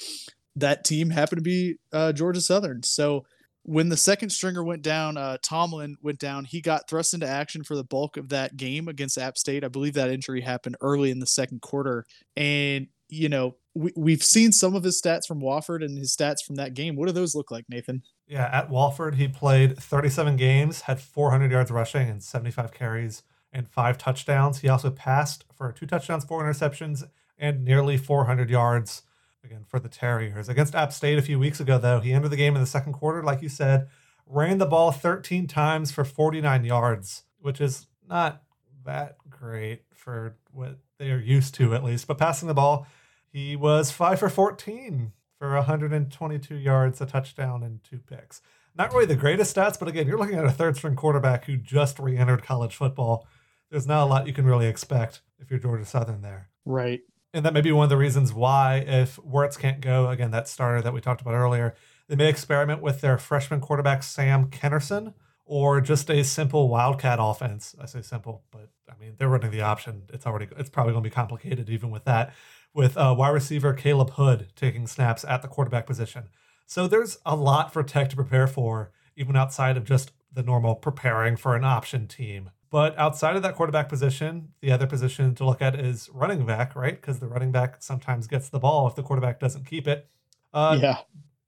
that 0.56 0.84
team 0.84 1.10
happened 1.10 1.38
to 1.38 1.42
be 1.42 1.76
uh, 1.92 2.12
Georgia 2.12 2.40
Southern. 2.40 2.82
So 2.82 3.24
when 3.66 3.88
the 3.88 3.96
second 3.96 4.30
stringer 4.30 4.62
went 4.62 4.82
down, 4.82 5.16
uh, 5.16 5.38
Tomblin 5.42 5.96
went 6.00 6.20
down. 6.20 6.44
He 6.44 6.60
got 6.60 6.88
thrust 6.88 7.14
into 7.14 7.26
action 7.26 7.64
for 7.64 7.74
the 7.74 7.82
bulk 7.82 8.16
of 8.16 8.28
that 8.28 8.56
game 8.56 8.86
against 8.86 9.18
App 9.18 9.36
State. 9.36 9.64
I 9.64 9.68
believe 9.68 9.94
that 9.94 10.08
injury 10.08 10.40
happened 10.40 10.76
early 10.80 11.10
in 11.10 11.18
the 11.18 11.26
second 11.26 11.62
quarter, 11.62 12.06
and 12.36 12.86
you 13.08 13.28
know 13.28 13.56
we, 13.74 13.92
we've 13.96 14.22
seen 14.22 14.52
some 14.52 14.76
of 14.76 14.84
his 14.84 15.02
stats 15.02 15.26
from 15.26 15.40
Wofford 15.40 15.84
and 15.84 15.98
his 15.98 16.16
stats 16.16 16.44
from 16.46 16.54
that 16.56 16.74
game. 16.74 16.94
What 16.94 17.06
do 17.06 17.12
those 17.12 17.34
look 17.34 17.50
like, 17.50 17.64
Nathan? 17.68 18.02
Yeah, 18.28 18.48
at 18.52 18.70
Wofford, 18.70 19.16
he 19.16 19.26
played 19.26 19.76
37 19.76 20.36
games, 20.36 20.82
had 20.82 21.00
400 21.00 21.50
yards 21.50 21.70
rushing 21.72 22.08
and 22.08 22.22
75 22.22 22.72
carries 22.72 23.24
and 23.52 23.68
five 23.68 23.98
touchdowns. 23.98 24.60
He 24.60 24.68
also 24.68 24.90
passed 24.90 25.44
for 25.52 25.72
two 25.72 25.86
touchdowns, 25.86 26.24
four 26.24 26.42
interceptions, 26.42 27.02
and 27.36 27.64
nearly 27.64 27.96
400 27.96 28.48
yards 28.48 29.02
again 29.46 29.64
for 29.66 29.80
the 29.80 29.88
Terriers. 29.88 30.48
Against 30.48 30.74
App 30.74 30.92
State 30.92 31.18
a 31.18 31.22
few 31.22 31.38
weeks 31.38 31.60
ago, 31.60 31.78
though, 31.78 32.00
he 32.00 32.12
entered 32.12 32.30
the 32.30 32.36
game 32.36 32.54
in 32.54 32.60
the 32.60 32.66
second 32.66 32.92
quarter, 32.92 33.22
like 33.22 33.40
you 33.40 33.48
said, 33.48 33.88
ran 34.26 34.58
the 34.58 34.66
ball 34.66 34.92
13 34.92 35.46
times 35.46 35.90
for 35.90 36.04
49 36.04 36.64
yards, 36.64 37.22
which 37.38 37.60
is 37.60 37.86
not 38.08 38.42
that 38.84 39.16
great 39.30 39.82
for 39.94 40.36
what 40.52 40.78
they 40.98 41.10
are 41.10 41.18
used 41.18 41.54
to, 41.54 41.74
at 41.74 41.84
least. 41.84 42.06
But 42.06 42.18
passing 42.18 42.48
the 42.48 42.54
ball, 42.54 42.86
he 43.32 43.56
was 43.56 43.90
five 43.90 44.18
for 44.18 44.28
14 44.28 45.12
for 45.38 45.54
122 45.54 46.54
yards, 46.54 47.00
a 47.00 47.06
touchdown, 47.06 47.62
and 47.62 47.82
two 47.84 47.98
picks. 47.98 48.40
Not 48.76 48.92
really 48.92 49.06
the 49.06 49.16
greatest 49.16 49.56
stats, 49.56 49.78
but 49.78 49.88
again, 49.88 50.06
you're 50.06 50.18
looking 50.18 50.38
at 50.38 50.44
a 50.44 50.50
third 50.50 50.76
string 50.76 50.96
quarterback 50.96 51.44
who 51.44 51.56
just 51.56 51.98
re 51.98 52.16
entered 52.16 52.42
college 52.42 52.76
football. 52.76 53.26
There's 53.70 53.86
not 53.86 54.04
a 54.04 54.06
lot 54.06 54.26
you 54.26 54.32
can 54.32 54.44
really 54.44 54.66
expect 54.66 55.22
if 55.38 55.50
you're 55.50 55.60
Georgia 55.60 55.84
Southern 55.84 56.22
there. 56.22 56.50
Right. 56.64 57.00
And 57.36 57.44
that 57.44 57.52
may 57.52 57.60
be 57.60 57.70
one 57.70 57.84
of 57.84 57.90
the 57.90 57.98
reasons 57.98 58.32
why, 58.32 58.82
if 58.86 59.16
Werts 59.16 59.58
can't 59.58 59.82
go, 59.82 60.08
again, 60.08 60.30
that 60.30 60.48
starter 60.48 60.80
that 60.80 60.94
we 60.94 61.02
talked 61.02 61.20
about 61.20 61.34
earlier, 61.34 61.74
they 62.08 62.16
may 62.16 62.30
experiment 62.30 62.80
with 62.80 63.02
their 63.02 63.18
freshman 63.18 63.60
quarterback, 63.60 64.02
Sam 64.02 64.46
Kennerson, 64.48 65.12
or 65.44 65.82
just 65.82 66.08
a 66.08 66.24
simple 66.24 66.70
Wildcat 66.70 67.18
offense. 67.20 67.74
I 67.78 67.84
say 67.84 68.00
simple, 68.00 68.44
but 68.50 68.70
I 68.90 68.98
mean, 68.98 69.16
they're 69.18 69.28
running 69.28 69.50
the 69.50 69.60
option. 69.60 70.04
It's 70.14 70.26
already, 70.26 70.48
it's 70.56 70.70
probably 70.70 70.94
going 70.94 71.04
to 71.04 71.10
be 71.10 71.14
complicated 71.14 71.68
even 71.68 71.90
with 71.90 72.06
that, 72.06 72.32
with 72.72 72.96
uh, 72.96 73.14
wide 73.14 73.34
receiver 73.34 73.74
Khaleb 73.74 74.12
Hood 74.12 74.48
taking 74.56 74.86
snaps 74.86 75.22
at 75.22 75.42
the 75.42 75.48
quarterback 75.48 75.86
position. 75.86 76.30
So 76.64 76.88
there's 76.88 77.18
a 77.26 77.36
lot 77.36 77.70
for 77.70 77.82
Tech 77.82 78.08
to 78.08 78.16
prepare 78.16 78.46
for, 78.46 78.92
even 79.14 79.36
outside 79.36 79.76
of 79.76 79.84
just 79.84 80.10
the 80.32 80.42
normal 80.42 80.74
preparing 80.74 81.36
for 81.36 81.54
an 81.54 81.64
option 81.64 82.08
team. 82.08 82.48
But 82.70 82.98
outside 82.98 83.36
of 83.36 83.42
that 83.42 83.54
quarterback 83.54 83.88
position, 83.88 84.52
the 84.60 84.72
other 84.72 84.86
position 84.86 85.34
to 85.36 85.44
look 85.44 85.62
at 85.62 85.78
is 85.78 86.10
running 86.12 86.44
back, 86.44 86.74
right? 86.74 87.00
Because 87.00 87.20
the 87.20 87.28
running 87.28 87.52
back 87.52 87.76
sometimes 87.82 88.26
gets 88.26 88.48
the 88.48 88.58
ball 88.58 88.86
if 88.88 88.94
the 88.94 89.02
quarterback 89.02 89.38
doesn't 89.38 89.66
keep 89.66 89.86
it. 89.86 90.08
Uh, 90.52 90.78
yeah. 90.80 90.98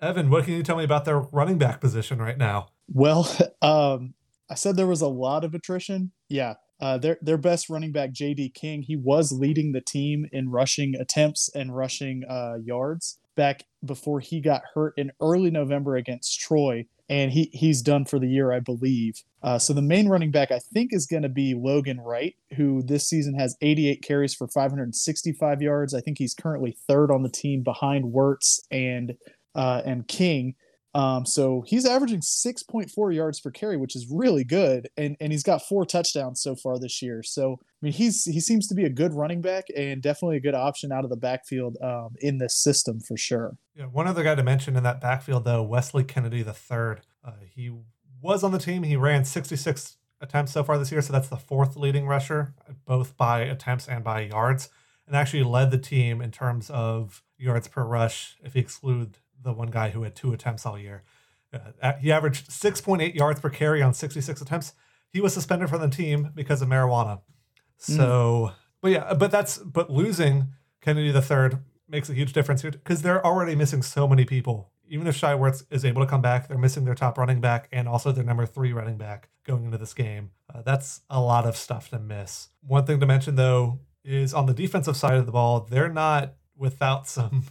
Evan, 0.00 0.30
what 0.30 0.44
can 0.44 0.54
you 0.54 0.62
tell 0.62 0.76
me 0.76 0.84
about 0.84 1.04
their 1.04 1.18
running 1.18 1.58
back 1.58 1.80
position 1.80 2.20
right 2.20 2.38
now? 2.38 2.68
Well, 2.88 3.28
um, 3.62 4.14
I 4.50 4.54
said 4.54 4.76
there 4.76 4.86
was 4.86 5.02
a 5.02 5.08
lot 5.08 5.44
of 5.44 5.54
attrition. 5.54 6.12
Yeah. 6.28 6.54
Uh, 6.80 6.96
their 6.96 7.18
their 7.20 7.36
best 7.36 7.68
running 7.68 7.90
back, 7.90 8.12
J.D. 8.12 8.50
King, 8.50 8.82
he 8.82 8.94
was 8.94 9.32
leading 9.32 9.72
the 9.72 9.80
team 9.80 10.26
in 10.30 10.50
rushing 10.50 10.94
attempts 10.94 11.50
and 11.52 11.74
rushing 11.74 12.22
uh, 12.28 12.54
yards 12.62 13.18
back 13.34 13.64
before 13.84 14.20
he 14.20 14.40
got 14.40 14.62
hurt 14.74 14.94
in 14.96 15.10
early 15.20 15.50
November 15.50 15.96
against 15.96 16.38
Troy, 16.38 16.86
and 17.08 17.32
he 17.32 17.50
he's 17.52 17.82
done 17.82 18.04
for 18.04 18.18
the 18.18 18.28
year, 18.28 18.52
I 18.52 18.60
believe. 18.60 19.22
Uh, 19.42 19.58
so 19.58 19.72
the 19.72 19.82
main 19.82 20.08
running 20.08 20.30
back, 20.30 20.50
I 20.50 20.58
think, 20.58 20.92
is 20.92 21.06
going 21.06 21.22
to 21.22 21.28
be 21.28 21.54
Logan 21.54 22.00
Wright, 22.00 22.34
who 22.56 22.82
this 22.82 23.08
season 23.08 23.34
has 23.34 23.56
88 23.60 24.02
carries 24.02 24.34
for 24.34 24.48
565 24.48 25.62
yards. 25.62 25.94
I 25.94 26.00
think 26.00 26.18
he's 26.18 26.34
currently 26.34 26.76
third 26.86 27.10
on 27.10 27.22
the 27.22 27.30
team 27.30 27.62
behind 27.62 28.12
Werts 28.12 28.60
and 28.70 29.14
uh, 29.54 29.82
and 29.84 30.06
King. 30.06 30.54
Um, 30.94 31.26
so 31.26 31.62
he's 31.66 31.84
averaging 31.84 32.20
6.4 32.20 33.14
yards 33.14 33.40
per 33.40 33.50
carry, 33.50 33.76
which 33.76 33.94
is 33.94 34.06
really 34.10 34.44
good, 34.44 34.88
and 34.96 35.16
and 35.20 35.32
he's 35.32 35.42
got 35.44 35.62
four 35.62 35.84
touchdowns 35.84 36.42
so 36.42 36.56
far 36.56 36.78
this 36.78 37.00
year. 37.00 37.22
So 37.22 37.60
I 37.80 37.86
mean, 37.86 37.92
he's 37.92 38.24
he 38.24 38.40
seems 38.40 38.66
to 38.68 38.74
be 38.74 38.84
a 38.84 38.90
good 38.90 39.14
running 39.14 39.40
back 39.40 39.64
and 39.76 40.02
definitely 40.02 40.36
a 40.36 40.40
good 40.40 40.54
option 40.54 40.90
out 40.90 41.04
of 41.04 41.10
the 41.10 41.16
backfield 41.16 41.76
um, 41.80 42.16
in 42.20 42.38
this 42.38 42.60
system 42.60 42.98
for 43.00 43.16
sure. 43.16 43.56
Yeah, 43.76 43.84
one 43.84 44.08
other 44.08 44.24
guy 44.24 44.34
to 44.34 44.42
mention 44.42 44.76
in 44.76 44.82
that 44.82 45.00
backfield, 45.00 45.44
though, 45.44 45.62
Wesley 45.62 46.02
Kennedy 46.02 46.38
III. 46.38 46.96
Uh, 47.24 47.32
he 47.48 47.70
was 48.20 48.42
on 48.42 48.50
the 48.50 48.58
team. 48.58 48.82
He 48.82 48.96
ran 48.96 49.24
66 49.24 49.96
attempts 50.20 50.52
so 50.52 50.64
far 50.64 50.76
this 50.76 50.90
year, 50.90 51.00
so 51.02 51.12
that's 51.12 51.28
the 51.28 51.36
fourth 51.36 51.76
leading 51.76 52.08
rusher, 52.08 52.54
both 52.84 53.16
by 53.16 53.40
attempts 53.42 53.86
and 53.86 54.02
by 54.02 54.22
yards, 54.22 54.70
and 55.06 55.14
actually 55.14 55.44
led 55.44 55.70
the 55.70 55.78
team 55.78 56.20
in 56.20 56.32
terms 56.32 56.70
of 56.70 57.22
yards 57.36 57.68
per 57.68 57.84
rush 57.84 58.36
if 58.42 58.56
you 58.56 58.60
exclude 58.60 59.18
the 59.40 59.52
one 59.52 59.70
guy 59.70 59.90
who 59.90 60.02
had 60.02 60.16
two 60.16 60.32
attempts 60.32 60.66
all 60.66 60.76
year. 60.76 61.04
Uh, 61.52 61.92
he 62.00 62.10
averaged 62.10 62.50
6.8 62.50 63.14
yards 63.14 63.40
per 63.40 63.48
carry 63.48 63.80
on 63.80 63.94
66 63.94 64.40
attempts. 64.40 64.72
He 65.12 65.20
was 65.20 65.32
suspended 65.32 65.70
from 65.70 65.80
the 65.80 65.88
team 65.88 66.30
because 66.34 66.60
of 66.60 66.68
marijuana. 66.68 67.20
So, 67.78 68.52
but 68.82 68.90
yeah, 68.90 69.14
but 69.14 69.30
that's 69.30 69.58
but 69.58 69.90
losing 69.90 70.48
Kennedy 70.80 71.10
the 71.10 71.22
third 71.22 71.58
makes 71.88 72.10
a 72.10 72.14
huge 72.14 72.32
difference 72.32 72.62
here 72.62 72.70
because 72.70 73.02
they're 73.02 73.24
already 73.24 73.54
missing 73.54 73.82
so 73.82 74.06
many 74.06 74.24
people. 74.24 74.70
even 74.88 75.06
if 75.06 75.20
Werts 75.20 75.64
is 75.70 75.84
able 75.84 76.02
to 76.02 76.08
come 76.08 76.22
back, 76.22 76.48
they're 76.48 76.58
missing 76.58 76.84
their 76.84 76.94
top 76.94 77.18
running 77.18 77.40
back 77.40 77.68
and 77.72 77.88
also 77.88 78.12
their 78.12 78.24
number 78.24 78.46
three 78.46 78.72
running 78.72 78.96
back 78.96 79.28
going 79.44 79.64
into 79.64 79.78
this 79.78 79.94
game. 79.94 80.30
Uh, 80.52 80.62
that's 80.62 81.02
a 81.10 81.20
lot 81.20 81.46
of 81.46 81.56
stuff 81.56 81.90
to 81.90 81.98
miss. 81.98 82.48
One 82.62 82.84
thing 82.84 83.00
to 83.00 83.06
mention, 83.06 83.36
though, 83.36 83.80
is 84.04 84.32
on 84.34 84.46
the 84.46 84.54
defensive 84.54 84.96
side 84.96 85.14
of 85.14 85.26
the 85.26 85.32
ball, 85.32 85.60
they're 85.60 85.88
not 85.92 86.34
without 86.56 87.06
some 87.06 87.44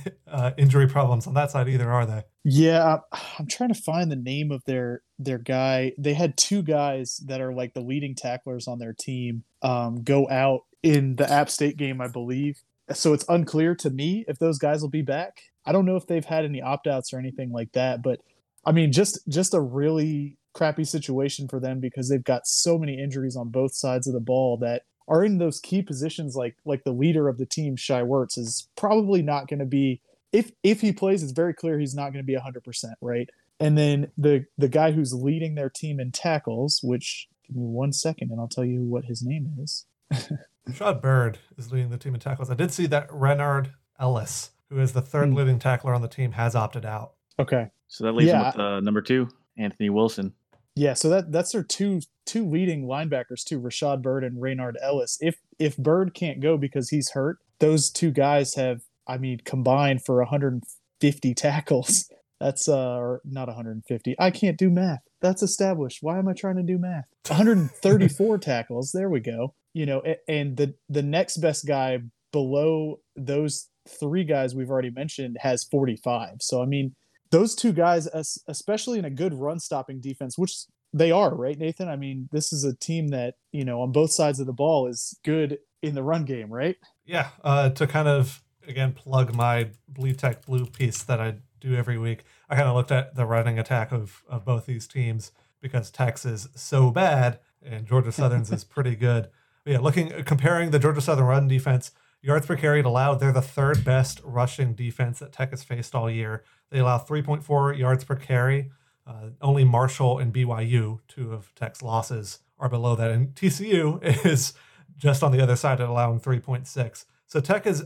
uh, 0.26 0.52
injury 0.56 0.88
problems 0.88 1.26
on 1.26 1.34
that 1.34 1.50
side 1.50 1.68
either, 1.68 1.90
are 1.90 2.06
they? 2.06 2.22
Yeah, 2.44 2.98
I'm 3.38 3.46
trying 3.46 3.72
to 3.72 3.80
find 3.80 4.10
the 4.10 4.16
name 4.16 4.50
of 4.50 4.64
their 4.64 5.02
their 5.18 5.38
guy. 5.38 5.92
They 5.98 6.14
had 6.14 6.36
two 6.36 6.62
guys 6.62 7.18
that 7.26 7.40
are 7.40 7.52
like 7.52 7.74
the 7.74 7.80
leading 7.80 8.14
tacklers 8.14 8.66
on 8.66 8.78
their 8.78 8.92
team 8.92 9.44
um, 9.62 10.02
go 10.02 10.28
out 10.28 10.62
in 10.82 11.16
the 11.16 11.30
App 11.30 11.48
State 11.50 11.76
game, 11.76 12.00
I 12.00 12.08
believe. 12.08 12.62
So 12.92 13.12
it's 13.12 13.24
unclear 13.28 13.74
to 13.76 13.90
me 13.90 14.24
if 14.26 14.38
those 14.38 14.58
guys 14.58 14.82
will 14.82 14.90
be 14.90 15.02
back. 15.02 15.42
I 15.64 15.72
don't 15.72 15.86
know 15.86 15.96
if 15.96 16.06
they've 16.06 16.24
had 16.24 16.44
any 16.44 16.60
opt 16.60 16.86
outs 16.86 17.12
or 17.12 17.18
anything 17.18 17.52
like 17.52 17.72
that, 17.72 18.02
but 18.02 18.20
I 18.64 18.72
mean, 18.72 18.92
just 18.92 19.20
just 19.28 19.54
a 19.54 19.60
really 19.60 20.36
crappy 20.54 20.84
situation 20.84 21.48
for 21.48 21.58
them 21.58 21.80
because 21.80 22.08
they've 22.08 22.22
got 22.22 22.46
so 22.46 22.78
many 22.78 23.00
injuries 23.00 23.36
on 23.36 23.48
both 23.48 23.74
sides 23.74 24.06
of 24.06 24.12
the 24.12 24.20
ball 24.20 24.58
that 24.58 24.82
are 25.08 25.24
in 25.24 25.38
those 25.38 25.60
key 25.60 25.82
positions 25.82 26.34
like 26.36 26.56
like 26.64 26.84
the 26.84 26.92
leader 26.92 27.28
of 27.28 27.38
the 27.38 27.46
team 27.46 27.76
Shai 27.76 28.02
Werts 28.02 28.38
is 28.38 28.68
probably 28.76 29.22
not 29.22 29.48
going 29.48 29.60
to 29.60 29.66
be 29.66 30.00
if 30.32 30.52
if 30.62 30.80
he 30.80 30.92
plays 30.92 31.22
it's 31.22 31.32
very 31.32 31.54
clear 31.54 31.78
he's 31.78 31.94
not 31.94 32.12
going 32.12 32.24
to 32.24 32.26
be 32.26 32.36
100% 32.36 32.84
right 33.00 33.28
and 33.60 33.76
then 33.76 34.10
the 34.16 34.46
the 34.58 34.68
guy 34.68 34.92
who's 34.92 35.12
leading 35.14 35.54
their 35.54 35.70
team 35.70 36.00
in 36.00 36.10
tackles 36.12 36.80
which 36.82 37.28
give 37.46 37.56
me 37.56 37.62
one 37.62 37.92
second 37.92 38.30
and 38.30 38.40
I'll 38.40 38.48
tell 38.48 38.64
you 38.64 38.80
what 38.82 39.04
his 39.06 39.22
name 39.22 39.52
is 39.60 39.84
Rashad 40.68 41.02
Byrd 41.02 41.38
is 41.58 41.72
leading 41.72 41.90
the 41.90 41.98
team 41.98 42.14
in 42.14 42.20
tackles 42.20 42.50
I 42.50 42.54
did 42.54 42.72
see 42.72 42.86
that 42.86 43.08
Reynard 43.12 43.72
Ellis 43.98 44.50
who 44.70 44.78
is 44.80 44.92
the 44.92 45.02
third 45.02 45.30
Hmm. 45.30 45.34
leading 45.36 45.58
tackler 45.58 45.92
on 45.94 46.02
the 46.02 46.08
team 46.08 46.32
has 46.32 46.54
opted 46.54 46.84
out 46.86 47.12
okay 47.38 47.70
So 47.88 48.04
that 48.04 48.12
leaves 48.12 48.28
Yeah. 48.30 48.40
him 48.40 48.46
with 48.46 48.58
uh, 48.58 48.80
number 48.80 49.02
two, 49.02 49.28
Anthony 49.58 49.90
Wilson. 49.90 50.32
Yeah, 50.74 50.94
so 50.94 51.08
that 51.10 51.32
that's 51.32 51.52
their 51.52 51.62
two 51.62 52.00
two 52.24 52.48
leading 52.48 52.86
linebackers 52.86 53.44
too, 53.44 53.60
Rashad 53.60 54.02
Byrd 54.02 54.24
and 54.24 54.40
Reynard 54.40 54.78
Ellis. 54.82 55.18
If 55.20 55.36
if 55.58 55.76
Byrd 55.76 56.14
can't 56.14 56.40
go 56.40 56.56
because 56.56 56.88
he's 56.88 57.10
hurt, 57.10 57.38
those 57.58 57.90
two 57.90 58.10
guys 58.10 58.54
have, 58.54 58.82
I 59.06 59.18
mean, 59.18 59.40
combined 59.44 60.04
for 60.04 60.16
150 60.16 61.34
tackles. 61.34 62.10
That's 62.40 62.68
uh, 62.68 62.96
or 62.96 63.20
not 63.24 63.48
150. 63.48 64.16
I 64.18 64.30
can't 64.30 64.58
do 64.58 64.70
math. 64.70 65.00
That's 65.20 65.42
established. 65.42 65.98
Why 66.00 66.18
am 66.18 66.26
I 66.26 66.32
trying 66.32 66.56
to 66.56 66.62
do 66.62 66.78
math? 66.78 67.04
134 67.28 68.38
tackles. 68.38 68.90
There 68.92 69.08
we 69.08 69.20
go. 69.20 69.54
You 69.74 69.86
know, 69.86 70.02
and 70.26 70.56
the 70.56 70.74
the 70.88 71.02
next 71.02 71.36
best 71.36 71.66
guy 71.66 71.98
below 72.32 73.00
those 73.14 73.68
three 73.88 74.24
guys 74.24 74.54
we've 74.54 74.70
already 74.70 74.90
mentioned 74.90 75.36
has 75.40 75.64
45. 75.64 76.36
So 76.40 76.62
I 76.62 76.66
mean, 76.66 76.94
those 77.32 77.54
two 77.54 77.72
guys, 77.72 78.06
especially 78.46 78.98
in 78.98 79.06
a 79.06 79.10
good 79.10 79.34
run 79.34 79.58
stopping 79.58 80.00
defense, 80.00 80.38
which 80.38 80.66
they 80.92 81.10
are, 81.10 81.34
right, 81.34 81.58
Nathan? 81.58 81.88
I 81.88 81.96
mean, 81.96 82.28
this 82.30 82.52
is 82.52 82.62
a 82.62 82.76
team 82.76 83.08
that, 83.08 83.34
you 83.50 83.64
know, 83.64 83.80
on 83.80 83.90
both 83.90 84.12
sides 84.12 84.38
of 84.38 84.46
the 84.46 84.52
ball 84.52 84.86
is 84.86 85.18
good 85.24 85.58
in 85.82 85.94
the 85.94 86.02
run 86.02 86.24
game, 86.24 86.52
right? 86.52 86.76
Yeah, 87.06 87.30
uh, 87.42 87.70
to 87.70 87.86
kind 87.86 88.06
of 88.06 88.42
again 88.68 88.92
plug 88.92 89.34
my 89.34 89.70
Bleed 89.88 90.18
Tech 90.18 90.46
Blue 90.46 90.66
piece 90.66 91.02
that 91.02 91.20
I 91.20 91.36
do 91.58 91.74
every 91.74 91.98
week, 91.98 92.24
I 92.48 92.54
kind 92.54 92.68
of 92.68 92.76
looked 92.76 92.92
at 92.92 93.16
the 93.16 93.24
running 93.24 93.58
attack 93.58 93.92
of, 93.92 94.22
of 94.28 94.44
both 94.44 94.66
these 94.66 94.86
teams 94.86 95.32
because 95.60 95.90
Tech's 95.90 96.26
is 96.26 96.48
so 96.54 96.90
bad 96.90 97.38
and 97.64 97.86
Georgia 97.86 98.12
Southern's 98.12 98.52
is 98.52 98.62
pretty 98.62 98.94
good. 98.94 99.28
But 99.64 99.72
yeah, 99.72 99.78
looking 99.78 100.10
comparing 100.24 100.70
the 100.70 100.78
Georgia 100.78 101.00
Southern 101.00 101.24
run 101.24 101.48
defense, 101.48 101.92
yards 102.22 102.46
per 102.46 102.56
carry 102.56 102.80
allowed, 102.80 103.16
they're 103.16 103.32
the 103.32 103.42
third 103.42 103.84
best 103.84 104.20
rushing 104.24 104.74
defense 104.74 105.18
that 105.18 105.32
Tech 105.32 105.50
has 105.50 105.62
faced 105.62 105.94
all 105.94 106.10
year. 106.10 106.44
They 106.70 106.78
allow 106.78 106.98
3.4 106.98 107.76
yards 107.76 108.04
per 108.04 108.16
carry. 108.16 108.70
Uh, 109.06 109.30
only 109.40 109.64
Marshall 109.64 110.18
and 110.18 110.32
BYU, 110.32 111.00
two 111.08 111.32
of 111.32 111.52
Tech's 111.54 111.82
losses, 111.82 112.38
are 112.58 112.68
below 112.68 112.94
that, 112.94 113.10
and 113.10 113.34
TCU 113.34 114.00
is 114.24 114.54
just 114.96 115.22
on 115.22 115.32
the 115.32 115.42
other 115.42 115.56
side 115.56 115.80
at 115.80 115.88
allowing 115.88 116.20
3.6. 116.20 117.04
So 117.26 117.40
Tech 117.40 117.64
has 117.64 117.84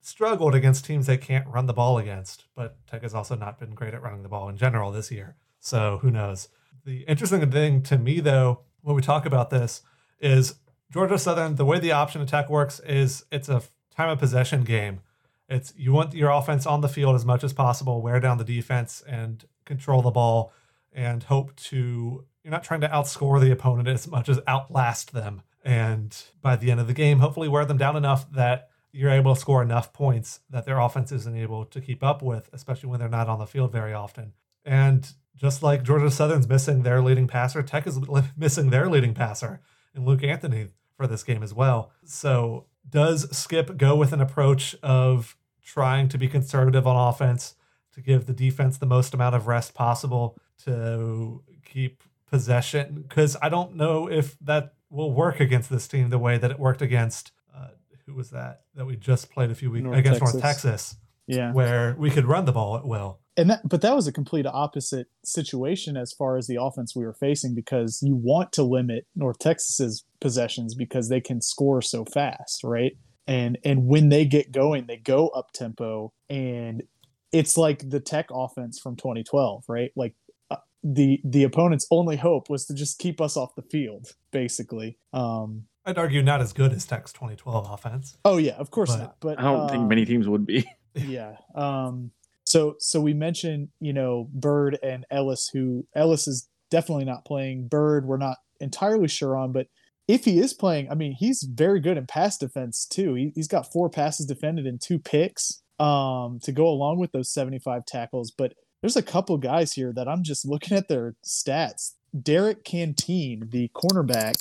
struggled 0.00 0.54
against 0.54 0.84
teams 0.84 1.06
they 1.06 1.18
can't 1.18 1.46
run 1.46 1.66
the 1.66 1.74
ball 1.74 1.98
against, 1.98 2.44
but 2.54 2.78
Tech 2.86 3.02
has 3.02 3.14
also 3.14 3.34
not 3.34 3.58
been 3.58 3.74
great 3.74 3.94
at 3.94 4.02
running 4.02 4.22
the 4.22 4.28
ball 4.28 4.48
in 4.48 4.56
general 4.56 4.90
this 4.90 5.10
year. 5.10 5.36
So 5.60 5.98
who 6.00 6.10
knows? 6.10 6.48
The 6.84 7.02
interesting 7.02 7.50
thing 7.50 7.82
to 7.84 7.98
me, 7.98 8.20
though, 8.20 8.60
when 8.82 8.96
we 8.96 9.02
talk 9.02 9.26
about 9.26 9.50
this, 9.50 9.82
is 10.20 10.54
Georgia 10.94 11.18
Southern, 11.18 11.56
the 11.56 11.64
way 11.64 11.80
the 11.80 11.90
option 11.90 12.22
attack 12.22 12.48
works 12.48 12.78
is 12.78 13.24
it's 13.32 13.48
a 13.48 13.60
time 13.96 14.10
of 14.10 14.20
possession 14.20 14.62
game. 14.62 15.00
It's 15.48 15.74
you 15.76 15.92
want 15.92 16.14
your 16.14 16.30
offense 16.30 16.66
on 16.66 16.82
the 16.82 16.88
field 16.88 17.16
as 17.16 17.24
much 17.24 17.42
as 17.42 17.52
possible, 17.52 18.00
wear 18.00 18.20
down 18.20 18.38
the 18.38 18.44
defense 18.44 19.02
and 19.04 19.44
control 19.64 20.02
the 20.02 20.12
ball 20.12 20.52
and 20.92 21.24
hope 21.24 21.56
to 21.56 22.24
you're 22.44 22.52
not 22.52 22.62
trying 22.62 22.80
to 22.82 22.88
outscore 22.88 23.40
the 23.40 23.50
opponent 23.50 23.88
as 23.88 24.06
much 24.06 24.28
as 24.28 24.38
outlast 24.46 25.12
them. 25.12 25.42
And 25.64 26.16
by 26.40 26.54
the 26.54 26.70
end 26.70 26.78
of 26.78 26.86
the 26.86 26.92
game, 26.92 27.18
hopefully 27.18 27.48
wear 27.48 27.64
them 27.64 27.76
down 27.76 27.96
enough 27.96 28.30
that 28.30 28.68
you're 28.92 29.10
able 29.10 29.34
to 29.34 29.40
score 29.40 29.64
enough 29.64 29.92
points 29.92 30.42
that 30.48 30.64
their 30.64 30.78
offense 30.78 31.10
isn't 31.10 31.36
able 31.36 31.64
to 31.64 31.80
keep 31.80 32.04
up 32.04 32.22
with, 32.22 32.48
especially 32.52 32.88
when 32.88 33.00
they're 33.00 33.08
not 33.08 33.28
on 33.28 33.40
the 33.40 33.48
field 33.48 33.72
very 33.72 33.94
often. 33.94 34.32
And 34.64 35.12
just 35.34 35.60
like 35.60 35.82
Georgia 35.82 36.12
Southern's 36.12 36.46
missing 36.46 36.84
their 36.84 37.02
leading 37.02 37.26
passer, 37.26 37.64
Tech 37.64 37.84
is 37.88 37.98
missing 38.36 38.70
their 38.70 38.88
leading 38.88 39.12
passer 39.12 39.60
in 39.92 40.04
Luke 40.04 40.22
Anthony 40.22 40.68
for 40.96 41.06
this 41.06 41.22
game 41.24 41.42
as 41.42 41.52
well. 41.54 41.90
So 42.04 42.66
does 42.88 43.28
Skip 43.36 43.76
go 43.76 43.96
with 43.96 44.12
an 44.12 44.20
approach 44.20 44.74
of 44.82 45.36
trying 45.62 46.08
to 46.08 46.18
be 46.18 46.28
conservative 46.28 46.86
on 46.86 46.96
offense 47.08 47.54
to 47.92 48.00
give 48.00 48.26
the 48.26 48.32
defense 48.32 48.76
the 48.78 48.86
most 48.86 49.14
amount 49.14 49.34
of 49.34 49.46
rest 49.46 49.74
possible 49.74 50.36
to 50.64 51.42
keep 51.64 52.02
possession? 52.30 53.04
Because 53.08 53.36
I 53.42 53.48
don't 53.48 53.76
know 53.76 54.08
if 54.10 54.36
that 54.40 54.74
will 54.90 55.12
work 55.12 55.40
against 55.40 55.70
this 55.70 55.88
team 55.88 56.10
the 56.10 56.18
way 56.18 56.38
that 56.38 56.50
it 56.50 56.58
worked 56.58 56.82
against 56.82 57.32
uh, 57.54 57.68
who 58.06 58.14
was 58.14 58.30
that 58.30 58.62
that 58.74 58.84
we 58.84 58.96
just 58.96 59.30
played 59.30 59.50
a 59.50 59.54
few 59.54 59.70
weeks 59.70 59.84
North 59.84 59.98
against 59.98 60.20
North 60.20 60.40
Texas. 60.40 60.62
Texas, 60.62 60.96
Yeah. 61.26 61.52
where 61.52 61.94
we 61.98 62.10
could 62.10 62.26
run 62.26 62.44
the 62.44 62.52
ball 62.52 62.76
at 62.76 62.86
will. 62.86 63.20
And 63.36 63.50
that 63.50 63.68
but 63.68 63.80
that 63.80 63.96
was 63.96 64.06
a 64.06 64.12
complete 64.12 64.46
opposite 64.46 65.08
situation 65.24 65.96
as 65.96 66.12
far 66.12 66.36
as 66.36 66.46
the 66.46 66.60
offense 66.60 66.94
we 66.94 67.04
were 67.04 67.14
facing 67.14 67.54
because 67.54 68.00
you 68.02 68.14
want 68.14 68.52
to 68.52 68.62
limit 68.62 69.06
North 69.16 69.38
Texas's 69.38 70.04
possessions 70.20 70.74
because 70.74 71.08
they 71.08 71.20
can 71.20 71.40
score 71.40 71.82
so 71.82 72.04
fast, 72.04 72.62
right? 72.62 72.96
And 73.26 73.58
and 73.64 73.86
when 73.86 74.08
they 74.08 74.24
get 74.24 74.52
going, 74.52 74.86
they 74.86 74.98
go 74.98 75.28
up 75.28 75.52
tempo 75.52 76.12
and 76.28 76.84
it's 77.32 77.56
like 77.56 77.90
the 77.90 77.98
Tech 77.98 78.26
offense 78.30 78.78
from 78.78 78.94
2012, 78.94 79.64
right? 79.68 79.90
Like 79.96 80.14
uh, 80.50 80.56
the 80.84 81.20
the 81.24 81.42
opponent's 81.42 81.86
only 81.90 82.16
hope 82.16 82.48
was 82.48 82.66
to 82.66 82.74
just 82.74 82.98
keep 82.98 83.20
us 83.20 83.36
off 83.36 83.56
the 83.56 83.62
field, 83.62 84.14
basically. 84.30 84.98
Um, 85.12 85.64
I'd 85.84 85.98
argue 85.98 86.22
not 86.22 86.40
as 86.40 86.52
good 86.52 86.72
as 86.72 86.86
Tech's 86.86 87.12
2012 87.12 87.70
offense. 87.70 88.16
oh 88.24 88.36
yeah, 88.36 88.54
of 88.54 88.70
course 88.70 88.92
But 88.92 88.98
not. 88.98 89.16
But 89.20 89.38
I 89.40 89.42
don't 89.42 89.68
think 89.68 89.82
um, 89.82 89.88
many 89.88 90.04
teams 90.04 90.28
would 90.28 90.46
be. 90.46 90.64
yeah. 90.94 91.36
Um, 91.54 92.12
so 92.54 92.76
so 92.78 93.00
we 93.00 93.14
mentioned 93.14 93.68
you 93.80 93.92
know 93.92 94.28
Byrd 94.32 94.78
and 94.80 95.04
Ellis, 95.10 95.50
who 95.52 95.88
Ellis 95.96 96.28
is 96.28 96.48
definitely 96.70 97.04
not 97.04 97.24
playing. 97.24 97.66
Byrd, 97.66 98.06
we're 98.06 98.16
not 98.16 98.36
entirely 98.60 99.08
sure 99.08 99.36
on, 99.36 99.50
but 99.50 99.66
if 100.06 100.24
he 100.24 100.38
is 100.38 100.54
playing, 100.54 100.88
I 100.88 100.94
mean, 100.94 101.12
he's 101.18 101.42
very 101.42 101.80
good 101.80 101.96
in 101.96 102.06
pass 102.06 102.38
defense 102.38 102.86
too. 102.86 103.14
He, 103.14 103.32
he's 103.34 103.48
got 103.48 103.72
four 103.72 103.90
passes 103.90 104.26
defended 104.26 104.66
and 104.66 104.80
two 104.80 105.00
picks 105.00 105.62
um, 105.80 106.38
to 106.44 106.52
go 106.52 106.68
along 106.68 107.00
with 107.00 107.10
those 107.10 107.30
75 107.30 107.86
tackles. 107.86 108.30
But 108.30 108.54
there's 108.82 108.96
a 108.96 109.02
couple 109.02 109.36
guys 109.38 109.72
here 109.72 109.92
that 109.92 110.06
I'm 110.06 110.22
just 110.22 110.46
looking 110.46 110.76
at 110.76 110.86
their 110.86 111.16
stats. 111.24 111.94
Derek 112.22 112.62
Canteen, 112.62 113.48
the 113.50 113.68
cornerback, 113.74 114.34